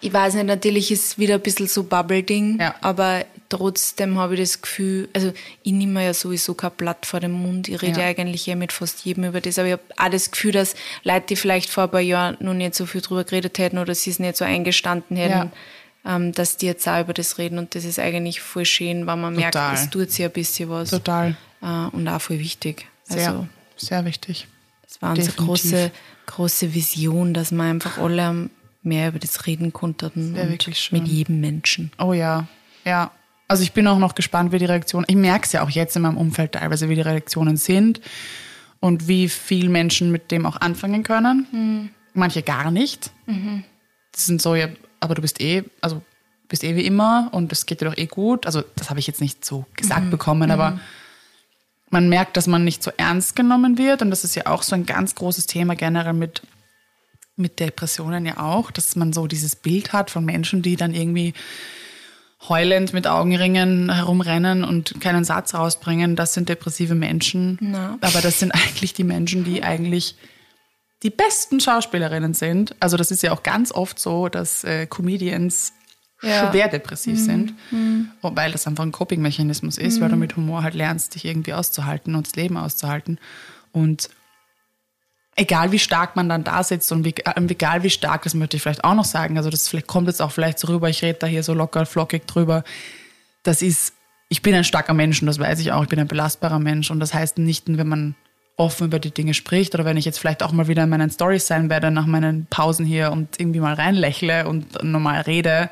ich 0.00 0.12
weiß 0.12 0.34
nicht, 0.34 0.46
natürlich 0.46 0.90
ist 0.90 1.04
es 1.04 1.18
wieder 1.18 1.34
ein 1.34 1.40
bisschen 1.40 1.66
so 1.66 1.82
Bubble-Ding, 1.84 2.58
Ja. 2.60 2.74
aber 2.82 3.24
trotzdem 3.50 4.18
habe 4.18 4.34
ich 4.34 4.40
das 4.40 4.60
Gefühl, 4.60 5.08
also 5.14 5.32
ich 5.62 5.72
nehme 5.72 6.04
ja 6.04 6.12
sowieso 6.12 6.52
kein 6.52 6.70
Blatt 6.72 7.06
vor 7.06 7.20
den 7.20 7.32
Mund. 7.32 7.66
Ich 7.68 7.80
rede 7.80 7.92
Ja. 8.00 8.04
ja. 8.04 8.08
eigentlich 8.10 8.44
ja 8.46 8.54
mit 8.54 8.72
fast 8.72 9.04
jedem 9.06 9.24
über 9.24 9.40
das, 9.40 9.58
aber 9.58 9.68
ich 9.68 9.72
habe 9.72 9.82
auch 9.96 10.10
das 10.10 10.30
Gefühl, 10.30 10.52
dass 10.52 10.74
Leute, 11.02 11.26
die 11.30 11.36
vielleicht 11.36 11.70
vor 11.70 11.84
ein 11.84 11.90
paar 11.90 12.00
Jahren 12.00 12.36
noch 12.40 12.52
nicht 12.54 12.74
so 12.74 12.84
viel 12.84 13.00
drüber 13.00 13.24
geredet 13.24 13.58
hätten 13.58 13.78
oder 13.78 13.94
sie 13.94 14.10
es 14.10 14.18
nicht 14.18 14.36
so 14.36 14.44
eingestanden 14.44 15.16
hätten, 15.16 15.50
ähm, 16.08 16.32
dass 16.32 16.56
die 16.56 16.66
jetzt 16.66 16.88
auch 16.88 17.00
über 17.02 17.12
das 17.12 17.36
reden 17.38 17.58
und 17.58 17.74
das 17.74 17.84
ist 17.84 17.98
eigentlich 17.98 18.40
voll 18.40 18.64
schön, 18.64 19.06
weil 19.06 19.16
man 19.16 19.36
merkt, 19.36 19.54
Total. 19.54 19.74
es 19.74 19.90
tut 19.90 20.10
sich 20.10 20.24
ein 20.24 20.32
bisschen 20.32 20.70
was. 20.70 20.90
Total. 20.90 21.36
Äh, 21.60 21.66
und 21.92 22.08
auch 22.08 22.20
voll 22.20 22.38
wichtig. 22.38 22.86
Sehr, 23.04 23.28
Also, 23.28 23.46
sehr 23.76 24.04
wichtig. 24.06 24.48
das 24.82 25.02
war 25.02 25.10
unsere 25.10 25.26
definitiv. 25.28 25.46
große, 25.46 25.90
große 26.26 26.74
Vision, 26.74 27.34
dass 27.34 27.52
wir 27.52 27.62
einfach 27.62 27.98
alle 27.98 28.48
mehr 28.82 29.08
über 29.08 29.18
das 29.18 29.46
reden 29.46 29.72
konnten. 29.72 30.34
Und. 30.34 30.92
Mit 30.92 31.06
jedem 31.08 31.40
Menschen. 31.40 31.92
Oh 31.98 32.14
ja, 32.14 32.48
ja. 32.84 33.10
Also 33.46 33.62
ich 33.62 33.72
bin 33.72 33.86
auch 33.86 33.98
noch 33.98 34.14
gespannt, 34.14 34.52
wie 34.52 34.58
die 34.58 34.66
Reaktionen, 34.66 35.06
ich 35.08 35.16
merke 35.16 35.46
es 35.46 35.52
ja 35.52 35.62
auch 35.62 35.70
jetzt 35.70 35.96
in 35.96 36.02
meinem 36.02 36.18
Umfeld 36.18 36.52
teilweise, 36.52 36.88
wie 36.88 36.94
die 36.94 37.00
Reaktionen 37.00 37.56
sind 37.56 38.00
und 38.80 39.08
wie 39.08 39.28
viel 39.28 39.68
Menschen 39.70 40.10
mit 40.12 40.30
dem 40.30 40.44
auch 40.46 40.60
anfangen 40.60 41.02
können. 41.02 41.46
Mhm. 41.52 41.90
Manche 42.14 42.42
gar 42.42 42.70
nicht. 42.70 43.10
Das 44.12 44.26
sind 44.26 44.42
so, 44.42 44.54
ja, 44.54 44.68
aber 45.00 45.14
du 45.14 45.22
bist 45.22 45.40
eh, 45.40 45.64
also 45.80 46.02
bist 46.48 46.64
eh 46.64 46.76
wie 46.76 46.86
immer 46.86 47.28
und 47.32 47.52
es 47.52 47.66
geht 47.66 47.80
dir 47.80 47.86
doch 47.86 47.96
eh 47.98 48.06
gut. 48.06 48.46
Also 48.46 48.62
das 48.76 48.88
habe 48.90 49.00
ich 49.00 49.06
jetzt 49.06 49.20
nicht 49.20 49.44
so 49.44 49.66
gesagt 49.76 50.06
Mhm. 50.06 50.10
bekommen, 50.10 50.50
aber 50.50 50.80
man 51.90 52.08
merkt, 52.08 52.36
dass 52.36 52.46
man 52.46 52.64
nicht 52.64 52.82
so 52.82 52.90
ernst 52.96 53.36
genommen 53.36 53.78
wird 53.78 54.02
und 54.02 54.10
das 54.10 54.24
ist 54.24 54.34
ja 54.34 54.46
auch 54.46 54.62
so 54.62 54.74
ein 54.74 54.86
ganz 54.86 55.14
großes 55.14 55.46
Thema 55.46 55.74
generell 55.76 56.12
mit 56.14 56.42
mit 57.36 57.60
Depressionen 57.60 58.26
ja 58.26 58.38
auch, 58.38 58.72
dass 58.72 58.96
man 58.96 59.12
so 59.12 59.28
dieses 59.28 59.54
Bild 59.54 59.92
hat 59.92 60.10
von 60.10 60.24
Menschen, 60.24 60.60
die 60.60 60.74
dann 60.74 60.92
irgendwie 60.92 61.34
heulend 62.48 62.92
mit 62.92 63.06
Augenringen 63.06 63.92
herumrennen 63.94 64.64
und 64.64 65.00
keinen 65.00 65.24
Satz 65.24 65.54
rausbringen. 65.54 66.16
Das 66.16 66.34
sind 66.34 66.48
depressive 66.48 66.94
Menschen. 66.96 67.58
Na. 67.60 67.96
Aber 68.00 68.20
das 68.20 68.40
sind 68.40 68.50
eigentlich 68.54 68.92
die 68.92 69.04
Menschen, 69.04 69.44
die 69.44 69.62
eigentlich 69.62 70.16
die 71.02 71.10
besten 71.10 71.60
Schauspielerinnen 71.60 72.34
sind. 72.34 72.74
Also 72.80 72.96
das 72.96 73.10
ist 73.10 73.22
ja 73.22 73.32
auch 73.32 73.42
ganz 73.42 73.70
oft 73.72 73.98
so, 73.98 74.28
dass 74.28 74.64
äh, 74.64 74.86
Comedians 74.86 75.72
Ja. 76.20 76.50
schwer 76.50 76.66
depressiv 76.68 77.16
sind, 77.20 77.54
weil 78.22 78.50
das 78.50 78.66
einfach 78.66 78.82
ein 78.82 78.90
Coping-Mechanismus 78.90 79.78
ist, 79.78 80.00
weil 80.00 80.08
du 80.08 80.16
mit 80.16 80.34
Humor 80.36 80.64
halt 80.64 80.74
lernst, 80.74 81.14
dich 81.14 81.24
irgendwie 81.24 81.52
auszuhalten 81.54 82.16
und 82.16 82.26
das 82.26 82.34
Leben 82.34 82.56
auszuhalten. 82.56 83.20
Und 83.70 84.10
egal 85.36 85.70
wie 85.70 85.78
stark 85.78 86.16
man 86.16 86.28
dann 86.28 86.42
da 86.42 86.64
sitzt 86.64 86.90
und 86.90 87.04
wie, 87.04 87.14
äh, 87.14 87.40
egal 87.48 87.84
wie 87.84 87.90
stark, 87.90 88.22
das 88.24 88.34
möchte 88.34 88.56
ich 88.56 88.62
vielleicht 88.64 88.82
auch 88.82 88.94
noch 88.94 89.04
sagen, 89.04 89.36
also 89.36 89.50
das 89.50 89.68
vielleicht 89.68 89.86
kommt 89.86 90.08
jetzt 90.08 90.20
auch 90.20 90.32
vielleicht 90.32 90.58
so 90.58 90.66
rüber, 90.66 90.88
ich 90.88 91.02
rede 91.02 91.20
da 91.20 91.28
hier 91.28 91.44
so 91.44 91.54
locker 91.54 91.86
flockig 91.86 92.26
drüber, 92.26 92.64
das 93.44 93.62
ist, 93.62 93.92
ich 94.28 94.42
bin 94.42 94.54
ein 94.56 94.64
starker 94.64 94.94
Mensch 94.94 95.22
und 95.22 95.26
das 95.26 95.38
weiß 95.38 95.60
ich 95.60 95.70
auch, 95.70 95.84
ich 95.84 95.88
bin 95.88 96.00
ein 96.00 96.08
belastbarer 96.08 96.58
Mensch 96.58 96.90
und 96.90 96.98
das 96.98 97.14
heißt 97.14 97.38
nicht, 97.38 97.64
wenn 97.68 97.86
man 97.88 98.16
offen 98.58 98.88
über 98.88 98.98
die 98.98 99.12
Dinge 99.12 99.32
spricht 99.34 99.74
oder 99.74 99.84
wenn 99.86 99.96
ich 99.96 100.04
jetzt 100.04 100.18
vielleicht 100.18 100.42
auch 100.42 100.52
mal 100.52 100.68
wieder 100.68 100.82
in 100.82 100.90
meinen 100.90 101.10
Stories 101.10 101.46
sein 101.46 101.70
werde 101.70 101.90
nach 101.90 102.06
meinen 102.06 102.46
Pausen 102.50 102.84
hier 102.84 103.10
und 103.12 103.40
irgendwie 103.40 103.60
mal 103.60 103.72
reinlächle 103.74 104.46
und 104.46 104.82
normal 104.84 105.22
rede, 105.22 105.70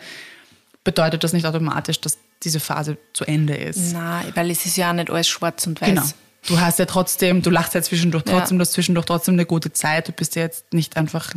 bedeutet 0.85 1.23
das 1.25 1.33
nicht 1.35 1.45
automatisch, 1.47 2.01
dass 2.01 2.17
diese 2.45 2.61
Phase 2.61 2.97
zu 3.13 3.25
Ende 3.25 3.55
ist. 3.55 3.93
Na, 3.93 4.23
weil 4.35 4.51
es 4.51 4.65
ist 4.65 4.77
ja 4.77 4.91
auch 4.91 4.95
nicht 4.95 5.11
alles 5.11 5.27
schwarz 5.29 5.67
und 5.67 5.81
weiß. 5.81 5.89
Genau. 5.89 6.03
Du 6.47 6.61
hast 6.61 6.79
ja 6.79 6.85
trotzdem, 6.87 7.43
du 7.43 7.51
lachst 7.51 7.75
ja 7.75 7.83
zwischendurch 7.83 8.23
Ja. 8.29 8.39
trotzdem, 8.39 8.59
du 8.59 8.63
hast 8.63 8.73
zwischendurch 8.73 9.05
trotzdem 9.07 9.35
eine 9.35 9.47
gute 9.47 9.73
Zeit. 9.73 10.07
Du 10.07 10.13
bist 10.13 10.37
ja 10.37 10.43
jetzt 10.43 10.73
nicht 10.73 10.97
einfach 10.97 11.35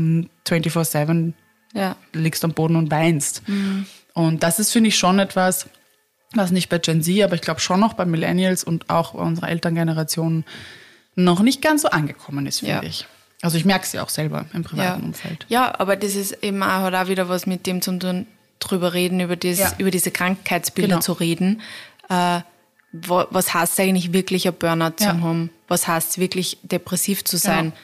24-7, 0.47 1.33
Ja. 1.73 1.95
liegst 2.13 2.43
am 2.45 2.53
Boden 2.53 2.75
und 2.75 2.91
weinst. 2.91 3.41
Und 4.13 4.43
das 4.43 4.59
ist, 4.59 4.71
finde 4.71 4.89
ich, 4.89 4.97
schon 4.99 5.17
etwas, 5.17 5.67
was 6.35 6.51
nicht 6.51 6.69
bei 6.69 6.77
Gen 6.77 7.01
Z, 7.01 7.23
aber 7.23 7.33
ich 7.33 7.41
glaube 7.41 7.59
schon 7.59 7.79
noch 7.79 7.93
bei 7.93 8.05
Millennials 8.05 8.63
und 8.63 8.87
auch 8.91 9.13
bei 9.13 9.21
unserer 9.23 9.49
Elterngeneration 9.49 10.43
noch 11.15 11.41
nicht 11.41 11.61
ganz 11.61 11.81
so 11.83 11.89
angekommen 11.89 12.45
ist, 12.47 12.59
finde 12.59 12.75
Ja. 12.75 12.83
ich. 12.83 13.05
Also 13.41 13.57
ich 13.57 13.65
merke 13.65 13.85
es 13.85 13.93
ja 13.93 14.03
auch 14.03 14.09
selber 14.09 14.45
im 14.53 14.63
privaten 14.63 15.01
Ja. 15.01 15.05
Umfeld. 15.07 15.45
ja, 15.49 15.79
aber 15.79 15.95
das 15.95 16.15
ist 16.15 16.43
eben 16.43 16.61
auch, 16.61 16.67
hat 16.83 16.93
auch 16.93 17.07
wieder 17.07 17.29
was 17.29 17.45
mit 17.45 17.65
dem 17.67 17.81
zu 17.81 17.97
tun, 17.97 18.25
drüber 18.59 18.93
reden, 18.93 19.19
über, 19.21 19.35
das, 19.37 19.57
Ja. 19.59 19.73
über 19.77 19.91
diese 19.91 20.11
Krankheitsbilder 20.11 20.87
Genau. 20.95 20.99
zu 21.01 21.13
reden. 21.13 21.61
Äh, 22.09 22.41
wo, 22.91 23.23
was 23.29 23.53
heißt 23.53 23.79
eigentlich 23.79 24.11
wirklich 24.13 24.47
ein 24.47 24.53
Burnout 24.55 24.95
zu 24.97 25.07
haben? 25.07 25.51
Was 25.67 25.87
heißt 25.87 26.17
wirklich 26.19 26.57
depressiv 26.63 27.23
zu 27.23 27.37
sein? 27.37 27.65
Genau. 27.65 27.75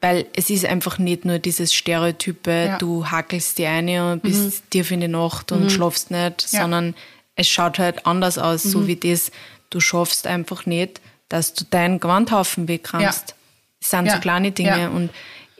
Weil 0.00 0.26
es 0.34 0.48
ist 0.48 0.64
einfach 0.64 0.98
nicht 0.98 1.24
nur 1.24 1.38
dieses 1.38 1.74
Stereotype. 1.74 2.70
Mhm. 2.72 2.78
du 2.78 3.06
hackelst 3.06 3.58
die 3.58 3.66
eine 3.66 4.12
und 4.12 4.22
bist 4.22 4.70
tief 4.70 4.90
in 4.90 5.00
die 5.00 5.08
Nacht 5.08 5.52
und 5.52 5.70
schlafst 5.70 6.10
nicht. 6.10 6.46
Mhm. 6.52 6.56
sondern 6.58 6.94
es 7.36 7.46
schaut 7.48 7.78
halt 7.78 8.06
anders 8.06 8.38
aus, 8.38 8.62
so 8.64 8.86
wie 8.88 8.96
das, 8.96 9.30
du 9.70 9.78
schaffst 9.80 10.26
einfach 10.26 10.66
nicht, 10.66 11.00
dass 11.28 11.54
du 11.54 11.64
deinen 11.64 12.00
Gewandhaufen 12.00 12.68
wegkrammst. 12.68 13.28
Ja. 13.30 13.34
Das 13.80 13.90
sind 13.90 14.06
Ja. 14.06 14.14
so 14.14 14.20
kleine 14.20 14.50
Dinge 14.52 14.80
Ja. 14.80 14.88
und 14.88 15.10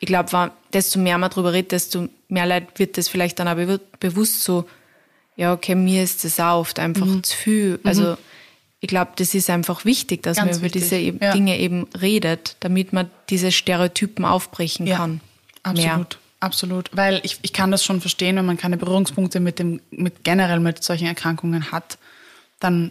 ich 0.00 0.06
glaube, 0.06 0.50
desto 0.72 0.98
mehr 0.98 1.18
man 1.18 1.30
darüber 1.30 1.52
redet, 1.52 1.72
desto 1.72 2.08
mehr 2.28 2.46
Leute 2.46 2.66
wird 2.76 2.96
das 2.98 3.08
vielleicht 3.08 3.38
dann 3.38 3.48
auch 3.48 3.52
bewu- 3.56 3.80
bewusst 4.00 4.42
so, 4.44 4.68
ja, 5.36 5.52
okay, 5.52 5.74
mir 5.74 6.02
ist 6.02 6.24
das 6.24 6.38
auch 6.40 6.60
oft 6.60 6.78
einfach 6.78 7.06
Mhm. 7.06 7.22
zu 7.22 7.36
viel. 7.36 7.80
Also 7.84 8.16
ich 8.80 8.88
glaube, 8.88 9.12
das 9.16 9.34
ist 9.34 9.50
einfach 9.50 9.84
wichtig, 9.84 10.22
dass 10.22 10.36
Ganz 10.36 10.46
man 10.50 10.56
über 10.56 10.64
wichtig, 10.66 10.82
diese 10.82 10.96
eben 10.96 11.18
ja. 11.20 11.32
Dinge 11.32 11.58
eben 11.58 11.86
redet, 12.00 12.56
damit 12.60 12.92
man 12.92 13.10
diese 13.28 13.50
Stereotypen 13.50 14.24
aufbrechen 14.24 14.86
kann. 14.86 15.20
Absolut, 15.64 16.18
absolut. 16.40 16.90
Weil 16.96 17.20
ich, 17.24 17.38
ich 17.42 17.52
kann 17.52 17.70
das 17.72 17.84
schon 17.84 18.00
verstehen, 18.00 18.36
wenn 18.36 18.46
man 18.46 18.56
keine 18.56 18.76
Berührungspunkte 18.76 19.40
mit 19.40 19.58
dem, 19.58 19.80
mit 19.90 20.22
generell 20.24 20.60
mit 20.60 20.82
solchen 20.84 21.06
Erkrankungen 21.06 21.72
hat, 21.72 21.98
dann, 22.60 22.90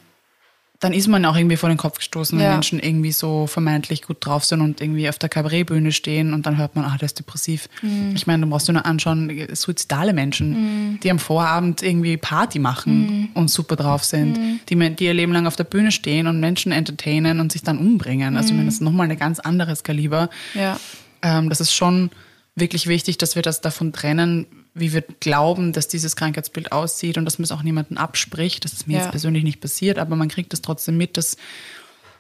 dann 0.80 0.94
ist 0.94 1.08
man 1.08 1.26
auch 1.26 1.36
irgendwie 1.36 1.58
vor 1.58 1.70
den 1.70 1.78
Kopf 1.78 1.98
gestoßen, 1.98 2.38
wenn 2.38 2.46
Ja. 2.46 2.52
Menschen 2.54 2.78
irgendwie 2.80 3.12
so 3.12 3.48
vermeintlich 3.48 4.04
gut 4.04 4.18
drauf 4.20 4.46
sind 4.46 4.62
und 4.62 4.80
irgendwie 4.80 5.10
auf 5.10 5.18
der 5.18 5.28
Kabarettbühne 5.28 5.92
stehen 5.92 6.34
und 6.34 6.46
dann 6.46 6.58
hört 6.58 6.76
man, 6.76 6.86
ah, 6.86 6.96
der 7.00 7.08
ist 7.08 7.18
depressiv. 7.18 7.68
Mhm. 7.82 8.14
Ich 8.16 8.28
meine, 8.28 8.44
du 8.44 8.50
brauchst 8.50 8.68
dir 8.68 8.74
nur 8.74 8.86
anschauen, 8.86 9.32
suizidale 9.54 10.14
Menschen, 10.14 11.00
die 11.02 11.10
am 11.10 11.18
Vorabend 11.18 11.82
irgendwie 11.82 12.18
Party 12.18 12.60
machen 12.60 13.00
Mhm. 13.00 13.30
und 13.34 13.50
super 13.50 13.76
drauf 13.76 14.04
sind, 14.04 14.38
die, 14.70 14.76
men- 14.76 14.96
die 14.96 15.06
ihr 15.06 15.14
Leben 15.16 15.32
lang 15.34 15.48
auf 15.48 15.56
der 15.56 15.64
Bühne 15.64 15.92
stehen 15.92 16.28
und 16.28 16.40
Menschen 16.40 16.72
entertainen 16.72 17.40
und 17.40 17.52
sich 17.52 17.64
dann 17.64 17.80
umbringen. 17.80 18.38
Also 18.38 18.50
ich 18.50 18.54
meine, 18.54 18.66
das 18.66 18.76
ist 18.76 18.82
nochmal 18.82 19.10
ein 19.10 19.18
ganz 19.18 19.40
anderes 19.40 19.84
Kaliber. 19.84 20.30
Mhm. 20.54 20.60
Ja. 20.62 20.80
Ähm, 21.24 21.50
das 21.50 21.60
ist 21.60 21.74
schon 21.74 22.12
wirklich 22.56 22.86
wichtig, 22.86 23.18
dass 23.18 23.36
wir 23.36 23.42
das 23.42 23.62
davon 23.62 23.94
trennen, 23.94 24.46
wie 24.80 24.94
wir 24.94 25.02
glauben, 25.20 25.74
dass 25.74 25.88
dieses 25.88 26.16
Krankheitsbild 26.16 26.72
aussieht 26.72 27.18
und 27.18 27.26
dass 27.26 27.38
man 27.40 27.44
es 27.46 27.52
auch 27.52 27.64
niemandem 27.64 27.98
abspricht. 27.98 28.64
Das 28.64 28.74
ist 28.74 28.88
mir 28.88 28.96
Ja. 28.96 29.00
jetzt 29.02 29.12
persönlich 29.12 29.44
nicht 29.44 29.62
passiert, 29.62 29.98
aber 30.00 30.16
man 30.16 30.28
kriegt 30.30 30.54
das 30.54 30.62
trotzdem 30.62 30.98
mit, 30.98 31.18
dass, 31.18 31.38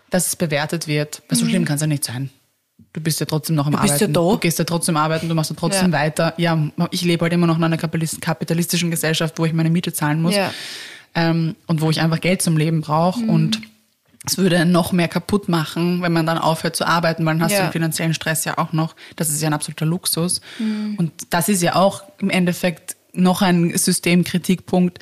dass 0.10 0.28
es 0.28 0.36
bewertet 0.36 0.88
wird. 0.88 1.22
Weil 1.30 1.38
so 1.38 1.46
schlimm 1.46 1.66
kann 1.66 1.76
es 1.76 1.82
ja 1.82 1.88
nicht 1.88 2.04
sein. 2.04 2.30
Du 2.94 3.02
bist 3.02 3.20
ja 3.20 3.26
trotzdem 3.26 3.56
noch 3.56 3.68
am 3.68 3.74
Mhm. 3.74 3.78
bist 3.82 3.88
ja 4.02 4.08
Arbeiten. 4.08 4.14
da. 4.14 4.20
Du 4.22 4.38
gehst 4.38 4.60
ja 4.60 4.66
trotzdem 4.66 4.98
arbeiten, 4.98 5.30
du 5.30 5.36
machst 5.36 5.50
ja 5.52 5.56
trotzdem 5.60 5.92
Ja. 5.92 5.98
weiter. 6.00 6.34
Ja, 6.38 6.72
ich 6.92 7.02
lebe 7.04 7.24
halt 7.24 7.34
immer 7.34 7.48
noch 7.48 7.58
in 7.58 7.64
einer 7.64 7.78
kapitalist- 7.78 8.22
kapitalistischen 8.22 8.92
Gesellschaft, 8.92 9.38
wo 9.40 9.46
ich 9.46 9.54
meine 9.54 9.70
Miete 9.70 9.94
zahlen 9.94 10.22
muss 10.22 10.36
Ja. 10.36 10.52
ähm, 11.16 11.56
und 11.68 11.82
wo 11.82 11.90
ich 11.90 12.02
einfach 12.02 12.22
Geld 12.22 12.42
zum 12.42 12.58
Leben 12.58 12.82
brauche. 12.82 13.22
Mhm. 13.22 13.30
Und 13.30 13.62
es 14.28 14.38
würde 14.38 14.66
noch 14.66 14.92
mehr 14.92 15.08
kaputt 15.08 15.48
machen, 15.50 16.02
wenn 16.02 16.12
man 16.12 16.26
dann 16.26 16.38
aufhört 16.38 16.76
zu 16.76 16.86
arbeiten, 16.86 17.26
weil 17.26 17.36
dann 17.36 17.44
hast 17.44 17.54
Ja. 17.54 17.60
du 17.60 17.66
den 17.68 17.72
finanziellen 17.72 18.14
Stress 18.14 18.44
ja 18.46 18.58
auch 18.58 18.74
noch. 18.74 18.96
Das 19.16 19.30
ist 19.30 19.42
ja 19.42 19.48
ein 19.48 19.54
absoluter 19.54 19.86
Luxus. 19.86 20.42
Mhm. 20.60 20.96
Und 20.98 21.12
das 21.30 21.50
ist 21.50 21.62
ja 21.62 21.76
auch 21.76 22.04
im 22.20 22.30
Endeffekt 22.30 22.96
noch 23.14 23.42
ein 23.42 23.76
Systemkritikpunkt. 23.78 25.00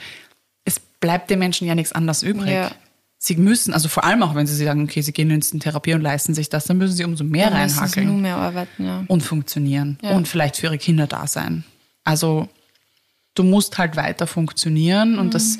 Es 0.63 0.79
bleibt 0.79 1.29
den 1.29 1.39
Menschen 1.39 1.67
ja 1.67 1.75
nichts 1.75 1.91
anderes 1.91 2.23
übrig. 2.23 2.51
Ja. 2.51 2.71
Sie 3.17 3.35
müssen, 3.35 3.73
also 3.73 3.87
vor 3.89 4.03
allem 4.03 4.21
auch, 4.21 4.35
wenn 4.35 4.45
sie 4.45 4.63
sagen, 4.63 4.83
okay, 4.83 5.01
sie 5.01 5.11
gehen 5.11 5.31
jetzt 5.31 5.53
in 5.53 5.59
Therapie 5.59 5.95
und 5.95 6.01
leisten 6.01 6.35
sich 6.35 6.49
das, 6.49 6.65
dann 6.65 6.77
müssen 6.77 6.95
sie 6.95 7.03
umso 7.05 7.23
mehr 7.23 7.49
Dann 7.49 7.57
reinhackeln 7.59 8.07
nur 8.07 8.17
mehr 8.17 8.35
arbeiten, 8.37 8.85
ja. 8.85 9.03
und 9.07 9.21
funktionieren 9.21 9.97
Ja. 10.03 10.11
und 10.11 10.27
vielleicht 10.27 10.57
für 10.57 10.67
ihre 10.67 10.77
Kinder 10.77 11.07
da 11.07 11.25
sein. 11.25 11.63
Also 12.03 12.47
du 13.33 13.43
musst 13.43 13.79
halt 13.79 13.95
weiter 13.95 14.27
funktionieren 14.27 15.17
und 15.17 15.33
das, 15.33 15.57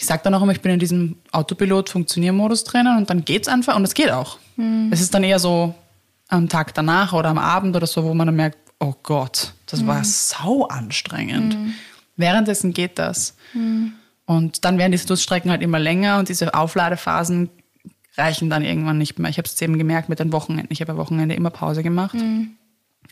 ich 0.00 0.06
sage 0.06 0.22
dann 0.24 0.32
auch 0.32 0.40
immer, 0.40 0.52
ich 0.52 0.62
bin 0.62 0.72
in 0.72 0.78
diesem 0.78 1.16
Autopilot-Funktioniermodus 1.30 2.64
drinnen 2.64 2.96
und 2.96 3.10
dann 3.10 3.22
geht's 3.22 3.48
einfach 3.48 3.76
und 3.76 3.84
es 3.84 3.92
geht 3.92 4.10
auch. 4.10 4.38
Es 4.90 5.02
ist 5.02 5.12
dann 5.12 5.22
eher 5.22 5.38
so 5.38 5.74
am 6.28 6.48
Tag 6.48 6.72
danach 6.72 7.12
oder 7.12 7.28
am 7.28 7.36
Abend 7.36 7.76
oder 7.76 7.86
so, 7.86 8.02
wo 8.02 8.14
man 8.14 8.26
dann 8.26 8.36
merkt, 8.36 8.56
oh 8.78 8.94
Gott, 9.02 9.52
das 9.66 9.86
war 9.86 10.02
sau 10.02 10.64
anstrengend. 10.64 11.54
Währenddessen 12.16 12.72
geht 12.72 12.98
das. 12.98 13.36
Und 14.24 14.64
dann 14.64 14.78
werden 14.78 14.92
diese 14.92 15.06
Durststrecken 15.06 15.50
halt 15.50 15.60
immer 15.60 15.78
länger 15.78 16.18
und 16.18 16.30
diese 16.30 16.54
Aufladephasen 16.54 17.50
reichen 18.16 18.48
dann 18.48 18.64
irgendwann 18.64 18.96
nicht 18.96 19.18
mehr. 19.18 19.28
Ich 19.28 19.36
habe 19.36 19.48
es 19.48 19.60
eben 19.60 19.76
gemerkt 19.76 20.08
mit 20.08 20.18
den 20.18 20.32
Wochenenden. 20.32 20.72
Ich 20.72 20.80
habe 20.80 20.92
am 20.92 20.98
Wochenende 20.98 21.34
immer 21.34 21.50
Pause 21.50 21.82
gemacht. 21.82 22.16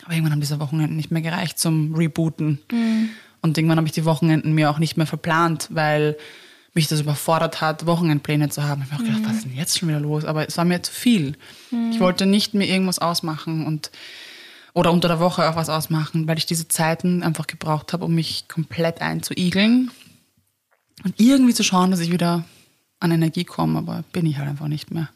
Aber 0.05 0.15
irgendwann 0.15 0.33
haben 0.33 0.41
diese 0.41 0.59
Wochenenden 0.59 0.97
nicht 0.97 1.11
mehr 1.11 1.21
gereicht 1.21 1.59
zum 1.59 1.95
Rebooten. 1.95 2.61
Und 3.43 3.59
irgendwann 3.59 3.77
habe 3.77 3.89
ich 3.89 3.93
die 3.93 4.07
Wochenenden 4.07 4.55
mir 4.55 4.71
auch 4.71 4.79
nicht 4.79 4.97
mehr 4.97 5.07
verplant, 5.07 5.69
weil 5.71 6.17
mich 6.79 6.87
das 6.87 7.01
überfordert 7.01 7.61
hat, 7.61 7.87
Wochenendpläne 7.87 8.51
zu 8.51 8.63
haben. 8.63 8.85
Ich 8.85 8.93
habe 8.93 9.03
mir 9.03 9.11
auch 9.11 9.15
gedacht, 9.15 9.29
was 9.29 9.39
ist 9.39 9.47
denn 9.47 9.57
jetzt 9.57 9.79
schon 9.79 9.89
wieder 9.89 9.99
los? 9.99 10.25
Aber 10.25 10.47
es 10.47 10.57
war 10.57 10.65
mir 10.65 10.81
zu 10.81 10.93
viel. 10.93 11.37
Ich 11.91 11.99
wollte 11.99 12.25
nicht 12.25 12.55
mir 12.55 12.67
irgendwas 12.67 13.01
ausmachen 13.01 13.67
und 13.67 13.91
oder 14.75 14.93
unter 14.93 15.09
der 15.09 15.19
Woche 15.19 15.49
auch 15.51 15.57
was 15.57 15.71
ausmachen, 15.71 16.29
weil 16.29 16.39
ich 16.39 16.47
diese 16.47 16.69
Zeiten 16.69 17.25
einfach 17.25 17.49
gebraucht 17.49 17.93
habe, 17.93 18.05
um 18.05 18.15
mich 18.15 18.47
komplett 18.47 19.01
einzuigeln 19.01 19.91
und 21.03 21.15
irgendwie 21.19 21.55
zu 21.55 21.65
schauen, 21.65 21.91
dass 21.91 21.99
ich 21.99 22.13
wieder 22.13 22.45
an 23.01 23.11
Energie 23.11 23.45
komme, 23.45 23.79
aber 23.79 24.05
bin 24.13 24.25
ich 24.25 24.39
halt 24.39 24.49
einfach 24.49 24.69
nicht 24.69 24.93
mehr. 24.93 25.09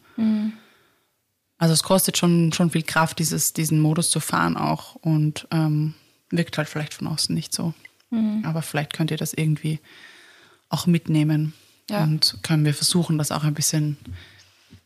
Also 1.59 1.75
es 1.75 1.85
kostet 1.85 2.19
schon, 2.19 2.53
schon 2.53 2.71
viel 2.71 2.83
Kraft, 2.83 3.21
dieses, 3.21 3.53
diesen 3.53 3.79
Modus 3.79 4.11
zu 4.11 4.19
fahren 4.19 4.57
auch 4.57 4.97
und 4.97 5.47
ähm, 5.53 5.95
wirkt 6.31 6.59
halt 6.59 6.69
vielleicht 6.69 6.95
von 6.95 7.07
außen 7.07 7.33
nicht 7.33 7.55
so. 7.55 7.73
Aber 8.45 8.63
vielleicht 8.63 8.93
könnt 8.95 9.13
ihr 9.13 9.17
das 9.17 9.33
irgendwie 9.33 9.79
auch 10.73 10.87
mitnehmen 10.87 11.53
Ja. 11.89 12.03
und 12.03 12.39
können 12.43 12.65
wir 12.65 12.75
versuchen, 12.75 13.19
das 13.19 13.31
auch 13.31 13.45
ein 13.45 13.55
bisschen, 13.55 13.97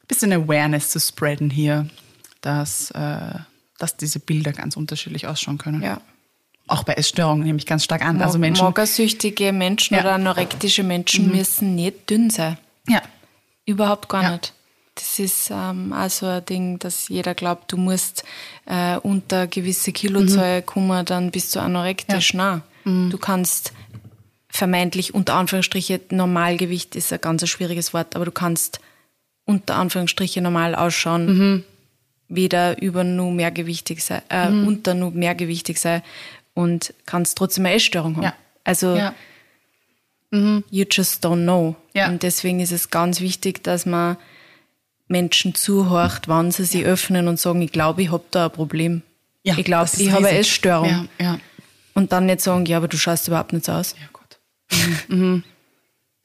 bisschen 0.08 0.32
Awareness 0.32 0.90
zu 0.90 1.00
spreaden 1.00 1.48
hier, 1.50 1.88
dass, 2.42 2.90
äh, 2.90 3.34
dass 3.78 3.96
diese 3.96 4.18
Bilder 4.20 4.52
ganz 4.52 4.76
unterschiedlich 4.76 5.26
ausschauen 5.26 5.58
können. 5.58 5.82
Ja. 5.82 6.00
Auch 6.68 6.82
bei 6.82 6.94
Essstörungen 6.94 7.44
nehme 7.46 7.58
ich 7.58 7.66
ganz 7.66 7.84
stark 7.84 8.04
an. 8.04 8.20
Also 8.20 8.38
Menschen, 8.38 8.64
Magersüchtige 8.64 9.52
Menschen 9.52 9.94
Ja. 9.94 10.00
Mhm. 10.00 10.06
oder 10.06 10.14
anorektische 10.16 10.82
Menschen 10.82 11.30
müssen 11.30 11.74
nicht 11.76 12.10
dünn 12.10 12.28
sein. 12.30 12.58
ja, 12.88 13.00
Überhaupt 13.64 14.08
gar 14.08 14.22
Ja. 14.22 14.32
nicht. 14.32 14.52
Das 14.96 15.18
ist 15.18 15.50
ähm, 15.50 15.92
auch 15.92 16.08
so 16.08 16.26
ein 16.26 16.44
Ding, 16.46 16.78
dass 16.78 17.08
jeder 17.08 17.34
glaubt, 17.34 17.70
du 17.70 17.76
musst 17.76 18.24
äh, 18.64 18.96
unter 18.96 19.46
gewisse 19.46 19.92
Kilozahl 19.92 20.62
kommen, 20.62 21.04
dann 21.04 21.30
bist 21.30 21.54
du 21.54 21.60
anorektisch. 21.60 22.32
Nein, 22.34 22.62
du 22.84 23.18
kannst 23.18 23.72
vermeintlich 24.48 25.14
unter 25.14 25.34
Anführungsstriche 25.34 26.00
Normalgewicht 26.10 26.96
ist 26.96 27.12
ein 27.12 27.20
ganz 27.20 27.46
schwieriges 27.48 27.92
Wort, 27.92 28.16
aber 28.16 28.24
du 28.24 28.32
kannst 28.32 28.80
unter 29.44 29.76
Anführungsstriche 29.76 30.40
normal 30.40 30.74
ausschauen, 30.74 31.64
weder 32.28 32.80
über 32.82 33.04
nur 33.04 33.32
mehrgewichtig 33.32 34.04
sein, 34.04 34.22
äh, 34.28 34.48
unter 34.48 34.94
nur 34.94 35.12
mehrgewichtig 35.12 35.78
sein 35.78 36.02
und 36.54 36.92
kannst 37.04 37.38
trotzdem 37.38 37.66
eine 37.66 37.76
Essstörung 37.76 38.16
haben. 38.16 38.24
Ja. 38.24 38.34
Also 38.64 38.96
ja. 38.96 39.14
you 40.70 40.84
just 40.90 41.24
don't 41.24 41.42
know. 41.44 41.76
Ja. 41.92 42.08
Und 42.08 42.22
deswegen 42.22 42.60
ist 42.60 42.72
es 42.72 42.90
ganz 42.90 43.20
wichtig, 43.20 43.62
dass 43.62 43.86
man 43.86 44.16
Menschen 45.08 45.54
zuhorcht, 45.54 46.26
wann 46.26 46.50
sie 46.50 46.64
sich 46.64 46.84
öffnen 46.84 47.28
und 47.28 47.38
sagen, 47.38 47.62
ich 47.62 47.70
glaube, 47.70 48.02
ich 48.02 48.10
habe 48.10 48.24
da 48.32 48.46
ein 48.46 48.52
Problem. 48.52 49.02
ich 49.56 49.64
glaube, 49.64 49.88
ich 49.96 50.10
habe 50.10 50.18
eine 50.18 50.26
riesig. 50.28 50.40
Essstörung. 50.40 51.08
Und 51.94 52.12
dann 52.12 52.26
nicht 52.26 52.40
sagen, 52.40 52.66
ja, 52.66 52.78
aber 52.78 52.88
du 52.88 52.96
schaust 52.96 53.28
überhaupt 53.28 53.52
nicht 53.52 53.64
so 53.64 53.72
aus. 53.72 53.94
Ja. 54.70 54.78
Mhm. 55.08 55.44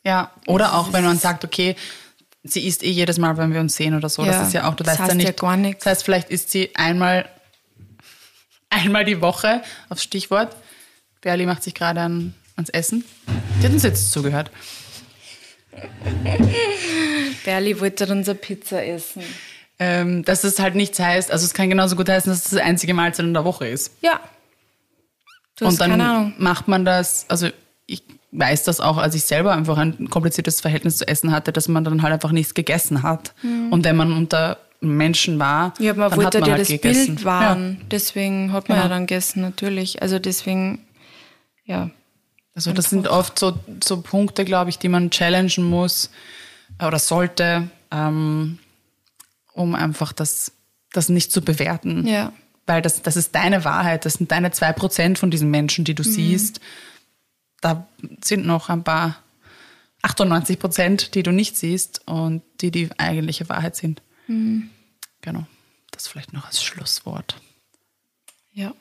Ja, 0.04 0.32
oder 0.48 0.74
auch 0.76 0.94
wenn 0.94 1.04
man 1.04 1.20
sagt, 1.20 1.46
okay, 1.46 1.76
sie 2.44 2.66
isst 2.66 2.82
eh 2.84 2.90
jedes 2.90 3.20
Mal, 3.20 3.38
wenn 3.38 3.54
wir 3.54 3.60
uns 3.60 3.76
sehen 3.76 3.96
oder 3.96 4.10
so. 4.10 4.24
Ja, 4.26 4.32
Das 4.40 4.48
ist 4.48 4.54
ja 4.54 4.68
auch, 4.68 4.74
du 4.76 4.84
das 4.84 4.94
weißt 4.94 5.00
ja 5.00 5.06
heißt 5.06 5.16
nicht. 5.18 5.26
ja 5.28 5.32
gar 5.34 5.58
nichts. 5.58 5.84
Das 5.84 5.92
heißt, 5.92 6.04
vielleicht 6.06 6.30
isst 6.32 6.50
sie 6.50 6.72
einmal, 6.76 7.30
einmal 8.70 9.06
die 9.06 9.22
Woche, 9.22 9.62
aufs 9.90 10.04
Stichwort. 10.04 10.56
Berli 11.22 11.46
macht 11.46 11.62
sich 11.62 11.76
gerade 11.76 12.02
an, 12.02 12.34
ans 12.56 12.70
Essen. 12.70 13.06
Die 13.62 13.66
hat 13.66 13.74
uns 13.74 13.84
jetzt 13.84 14.12
zugehört. 14.12 14.50
Berli 17.46 17.80
wollte 17.80 18.06
dann 18.06 18.20
unsere 18.20 18.36
Pizza 18.36 18.84
essen. 18.84 19.24
Ähm, 19.80 20.24
dass 20.26 20.44
es 20.44 20.60
halt 20.60 20.76
nichts 20.76 21.00
heißt, 21.00 21.32
also 21.32 21.44
es 21.46 21.54
kann 21.54 21.70
genauso 21.70 21.96
gut 21.96 22.08
heißen, 22.08 22.32
dass 22.32 22.46
es 22.46 22.52
das 22.52 22.60
einzige 22.60 22.94
Mahlzeit 22.94 23.26
in 23.26 23.34
der 23.34 23.46
Woche 23.46 23.68
ist. 23.68 23.92
Ja. 24.02 24.20
Du 25.56 25.66
Und 25.66 25.80
dann 25.82 26.36
macht 26.38 26.68
man 26.68 26.86
das, 26.86 27.26
also 27.30 27.50
ich 27.88 28.04
weiß 28.32 28.64
das 28.64 28.80
auch, 28.80 28.98
als 28.98 29.16
ich 29.16 29.24
selber 29.24 29.52
einfach 29.54 29.78
ein 29.78 30.10
kompliziertes 30.10 30.62
Verhältnis 30.62 30.98
zu 30.98 31.08
Essen 31.08 31.32
hatte, 31.32 31.52
dass 31.52 31.68
man 31.68 31.84
dann 31.84 32.02
halt 32.02 32.14
einfach 32.14 32.32
nichts 32.32 32.54
gegessen 32.54 33.04
hat. 33.04 33.34
Und 33.44 33.84
wenn 33.84 33.96
man 33.96 34.14
unter 34.14 34.58
Menschen 34.80 35.38
war. 35.38 35.74
Ja, 35.80 35.94
man 35.94 36.10
dann 36.10 36.18
wollte 36.18 36.38
hat 36.40 36.42
man 36.42 36.50
ja 36.50 36.56
halt 36.56 36.62
das 36.62 36.68
gegessen. 36.70 37.16
Bild 37.16 37.26
wahren. 37.26 37.82
Deswegen 37.92 38.52
hat 38.52 38.68
man 38.68 38.78
Genau. 38.78 38.90
ja 38.90 38.90
dann 38.90 39.06
gegessen, 39.06 39.42
natürlich. 39.42 40.02
Also 40.02 40.18
deswegen, 40.18 40.80
ja. 41.66 41.92
Also 42.56 42.74
das 42.74 42.90
sind 42.90 43.08
oft 43.08 43.38
so, 43.38 43.58
so 43.84 44.02
Punkte, 44.02 44.44
glaube 44.44 44.70
ich, 44.72 44.80
die 44.80 44.90
man 44.90 45.10
challengen 45.12 45.64
muss 45.64 46.10
äh, 46.80 46.86
oder 46.86 47.00
sollte, 47.00 47.70
ähm, 47.92 48.58
um 49.54 49.76
einfach 49.76 50.14
das, 50.14 50.52
das 50.92 51.10
nicht 51.10 51.32
zu 51.32 51.42
bewerten. 51.42 52.08
Ja. 52.08 52.34
Weil 52.66 52.82
das, 52.82 53.02
das 53.04 53.16
ist 53.16 53.36
deine 53.36 53.64
Wahrheit, 53.64 54.06
das 54.06 54.14
sind 54.14 54.32
deine 54.32 54.52
zwei 54.52 54.74
Prozent 54.74 55.20
von 55.20 55.30
diesen 55.32 55.50
Menschen, 55.52 55.86
die 55.86 55.94
du 55.94 56.04
siehst. 56.04 56.60
Da 57.62 57.88
sind 58.24 58.46
noch 58.46 58.70
ein 58.70 58.84
paar 58.84 59.22
98 60.02 60.60
Prozent, 60.60 61.16
die 61.16 61.24
du 61.24 61.32
nicht 61.32 61.56
siehst 61.56 62.02
und 62.08 62.42
die 62.60 62.72
die 62.72 62.90
eigentliche 62.98 63.48
Wahrheit 63.50 63.76
sind. 63.76 64.02
Genau. 64.28 65.46
Das 65.92 66.08
vielleicht 66.08 66.34
noch 66.34 66.48
als 66.48 66.64
Schlusswort. 66.64 67.36
Ja. 68.54 68.74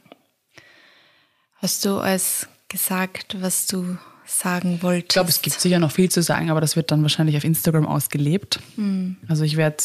Hast 1.58 1.84
du 1.84 1.98
alles 1.98 2.48
gesagt, 2.68 3.36
was 3.40 3.66
du 3.66 3.98
sagen 4.24 4.80
wolltest? 4.80 5.10
Ich 5.10 5.14
glaube, 5.14 5.28
es 5.28 5.42
gibt 5.42 5.60
sicher 5.60 5.78
noch 5.78 5.92
viel 5.92 6.10
zu 6.10 6.22
sagen, 6.22 6.50
aber 6.50 6.60
das 6.62 6.76
wird 6.76 6.90
dann 6.90 7.02
wahrscheinlich 7.02 7.36
auf 7.36 7.44
Instagram 7.44 7.86
ausgelebt. 7.86 8.60
Also 9.28 9.44
ich 9.44 9.56
werde, 9.56 9.82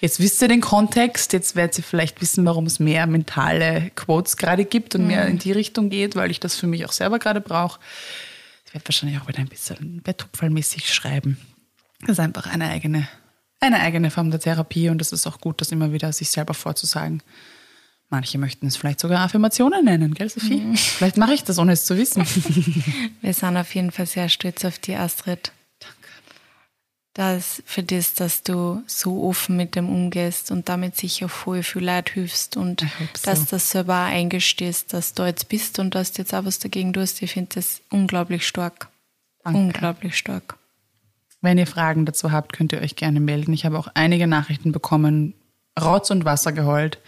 jetzt 0.00 0.20
wisst 0.20 0.42
ihr 0.42 0.48
den 0.48 0.60
Kontext, 0.60 1.32
jetzt 1.32 1.56
werdet 1.56 1.78
ihr 1.78 1.84
vielleicht 1.84 2.20
wissen, 2.20 2.44
warum 2.44 2.66
es 2.66 2.78
mehr 2.80 3.06
mentale 3.06 3.90
Quotes 3.94 4.36
gerade 4.36 4.66
gibt 4.66 4.96
und 4.96 5.06
mehr 5.06 5.26
in 5.28 5.38
die 5.38 5.52
Richtung 5.52 5.88
geht, 5.88 6.14
weil 6.16 6.30
ich 6.30 6.40
das 6.40 6.56
für 6.56 6.66
mich 6.66 6.84
auch 6.84 6.92
selber 6.92 7.18
gerade 7.18 7.40
brauche. 7.40 7.80
Ich 8.74 8.80
werde 8.80 8.88
wahrscheinlich 8.88 9.20
auch 9.20 9.28
wieder 9.28 9.38
ein 9.38 9.46
bisschen 9.46 10.02
betupfallmäßig 10.02 10.92
schreiben. 10.92 11.38
Das 12.00 12.10
ist 12.10 12.18
einfach 12.18 12.48
eine 12.48 12.70
eigene, 12.70 13.06
eine 13.60 13.78
eigene 13.78 14.10
Form 14.10 14.32
der 14.32 14.40
Therapie 14.40 14.88
und 14.88 15.00
es 15.00 15.12
ist 15.12 15.28
auch 15.28 15.40
gut, 15.40 15.60
das 15.60 15.70
immer 15.70 15.92
wieder 15.92 16.12
sich 16.12 16.28
selber 16.28 16.54
vorzusagen. 16.54 17.22
Manche 18.10 18.36
möchten 18.36 18.66
es 18.66 18.76
vielleicht 18.76 18.98
sogar 18.98 19.20
Affirmationen 19.20 19.84
nennen, 19.84 20.12
gell, 20.12 20.28
Sophie? 20.28 20.76
Vielleicht 20.76 21.18
mache 21.18 21.34
ich 21.34 21.44
das, 21.44 21.60
ohne 21.60 21.70
es 21.70 21.84
zu 21.84 21.96
wissen. 21.96 22.26
Wir 23.20 23.32
sind 23.32 23.56
auf 23.56 23.72
jeden 23.76 23.92
Fall 23.92 24.06
sehr 24.06 24.28
stolz 24.28 24.64
auf 24.64 24.80
die 24.80 24.96
Astrid. 24.96 25.52
Das, 27.14 27.62
für 27.64 27.84
das, 27.84 28.14
dass 28.14 28.42
du 28.42 28.82
so 28.86 29.22
offen 29.22 29.56
mit 29.56 29.76
dem 29.76 29.88
umgehst 29.88 30.50
und 30.50 30.68
damit 30.68 30.96
sicher 30.96 31.28
voll 31.28 31.62
viel 31.62 31.84
Leid 31.84 32.10
hilfst 32.10 32.56
und 32.56 32.80
so. 32.80 32.86
dass 33.22 33.44
du 33.44 33.50
das 33.52 33.70
selber 33.70 33.94
auch 33.94 34.10
eingestehst, 34.10 34.92
dass 34.92 35.14
du 35.14 35.22
jetzt 35.24 35.48
bist 35.48 35.78
und 35.78 35.94
dass 35.94 36.12
du 36.12 36.22
jetzt 36.22 36.34
auch 36.34 36.44
was 36.44 36.58
dagegen 36.58 36.92
tust. 36.92 37.22
Ich 37.22 37.32
finde 37.32 37.54
das 37.54 37.82
unglaublich 37.90 38.46
stark. 38.46 38.88
Danke. 39.44 39.58
Unglaublich 39.60 40.18
stark. 40.18 40.56
Wenn 41.40 41.56
ihr 41.58 41.68
Fragen 41.68 42.04
dazu 42.04 42.32
habt, 42.32 42.52
könnt 42.52 42.72
ihr 42.72 42.80
euch 42.80 42.96
gerne 42.96 43.20
melden. 43.20 43.52
Ich 43.52 43.64
habe 43.64 43.78
auch 43.78 43.88
einige 43.94 44.26
Nachrichten 44.26 44.72
bekommen, 44.72 45.34
Rotz 45.80 46.10
und 46.10 46.24
Wasser 46.24 46.52
geheult, 46.52 46.98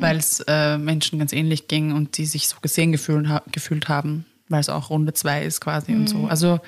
weil 0.00 0.16
es 0.16 0.40
äh, 0.46 0.78
Menschen 0.78 1.18
ganz 1.18 1.32
ähnlich 1.32 1.66
ging 1.66 1.92
und 1.92 2.16
die 2.16 2.26
sich 2.26 2.48
so 2.48 2.56
gesehen 2.60 2.92
gefühlt, 2.92 3.28
ha 3.28 3.42
gefühlt 3.50 3.88
haben, 3.88 4.24
weil 4.48 4.60
es 4.60 4.68
auch 4.68 4.90
Runde 4.90 5.14
zwei 5.14 5.42
ist 5.42 5.60
quasi 5.60 5.92
und 5.92 6.06
so. 6.06 6.26
Also 6.26 6.54
ihr 6.54 6.60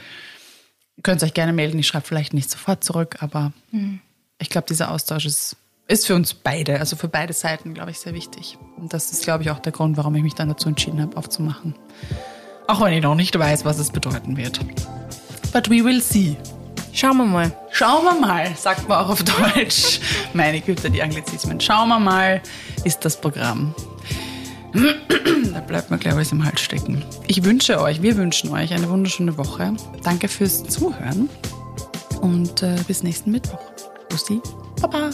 könnt 1.03 1.23
euch 1.23 1.35
gerne 1.35 1.53
melden. 1.53 1.79
Ich 1.79 1.87
schreibe 1.87 2.07
vielleicht 2.07 2.35
nicht 2.35 2.51
sofort 2.51 2.85
zurück, 2.85 3.17
aber 3.21 3.53
ich 4.39 4.51
glaube, 4.51 4.67
dieser 4.69 4.91
Austausch 4.91 5.25
ist, 5.25 5.57
ist 5.89 6.07
für 6.07 6.15
uns 6.15 6.35
beide, 6.35 6.79
also 6.81 6.97
für 6.97 7.09
beide 7.09 7.33
Seiten, 7.33 7.75
glaube 7.75 7.91
ich, 7.91 7.99
sehr 7.99 8.15
wichtig. 8.15 8.59
Und 8.77 8.93
das 8.93 9.13
ist, 9.13 9.25
glaube 9.25 9.45
ich, 9.45 9.51
auch 9.51 9.59
der 9.59 9.73
Grund, 9.73 9.97
warum 9.97 10.15
ich 10.15 10.23
mich 10.23 10.35
dann 10.35 10.49
dazu 10.49 10.69
entschieden 10.69 11.01
habe, 11.01 11.17
aufzumachen. 11.17 11.75
Auch 12.67 12.81
wenn 12.81 12.93
ich 12.93 13.03
noch 13.03 13.15
nicht 13.15 13.39
weiß, 13.39 13.65
was 13.65 13.79
es 13.79 13.91
bedeuten 13.91 14.37
wird. 14.37 14.61
But 15.53 15.69
we 15.69 15.85
will 15.85 16.01
see. 16.01 16.37
Schauen 16.93 17.17
wir 17.17 17.25
mal. 17.25 17.53
Schauen 17.71 18.05
wir 18.05 18.21
mal, 18.21 18.55
sagt 18.57 18.89
man 18.89 18.99
auch 18.99 19.09
auf 19.11 19.23
Deutsch. 19.23 20.01
Meine 20.35 20.61
Güte, 20.61 20.91
die 20.91 21.03
Anglizismen. 21.03 21.61
Schauen 21.61 21.89
wir 21.89 21.99
mal, 21.99 22.43
ist 22.85 23.05
das 23.05 23.21
Programm. 23.21 23.75
Da 24.73 25.61
bleibt 25.61 25.91
mir 25.91 25.99
gleich 25.99 26.15
alles 26.15 26.33
im 26.33 26.45
Hals 26.45 26.61
stecken. 26.61 27.05
Ich 27.27 27.45
wünsche 27.45 27.81
euch, 27.81 28.03
wir 28.03 28.17
wünschen 28.17 28.51
euch 28.51 28.73
eine 28.73 28.89
wunderschöne 28.89 29.37
Woche. 29.37 29.75
Danke 30.03 30.29
fürs 30.29 30.65
Zuhören 30.65 31.29
und 32.21 32.63
äh, 32.63 32.77
bis 32.87 33.03
nächsten 33.03 33.31
Mittwoch. 33.31 33.61
Bussi, 34.09 34.41
Baba. 34.81 35.11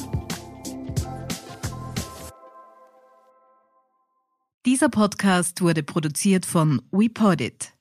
Dieser 4.67 4.89
Podcast 4.89 5.61
wurde 5.61 5.83
produziert 5.83 6.45
von 6.45 6.83
WePodit. 6.91 7.73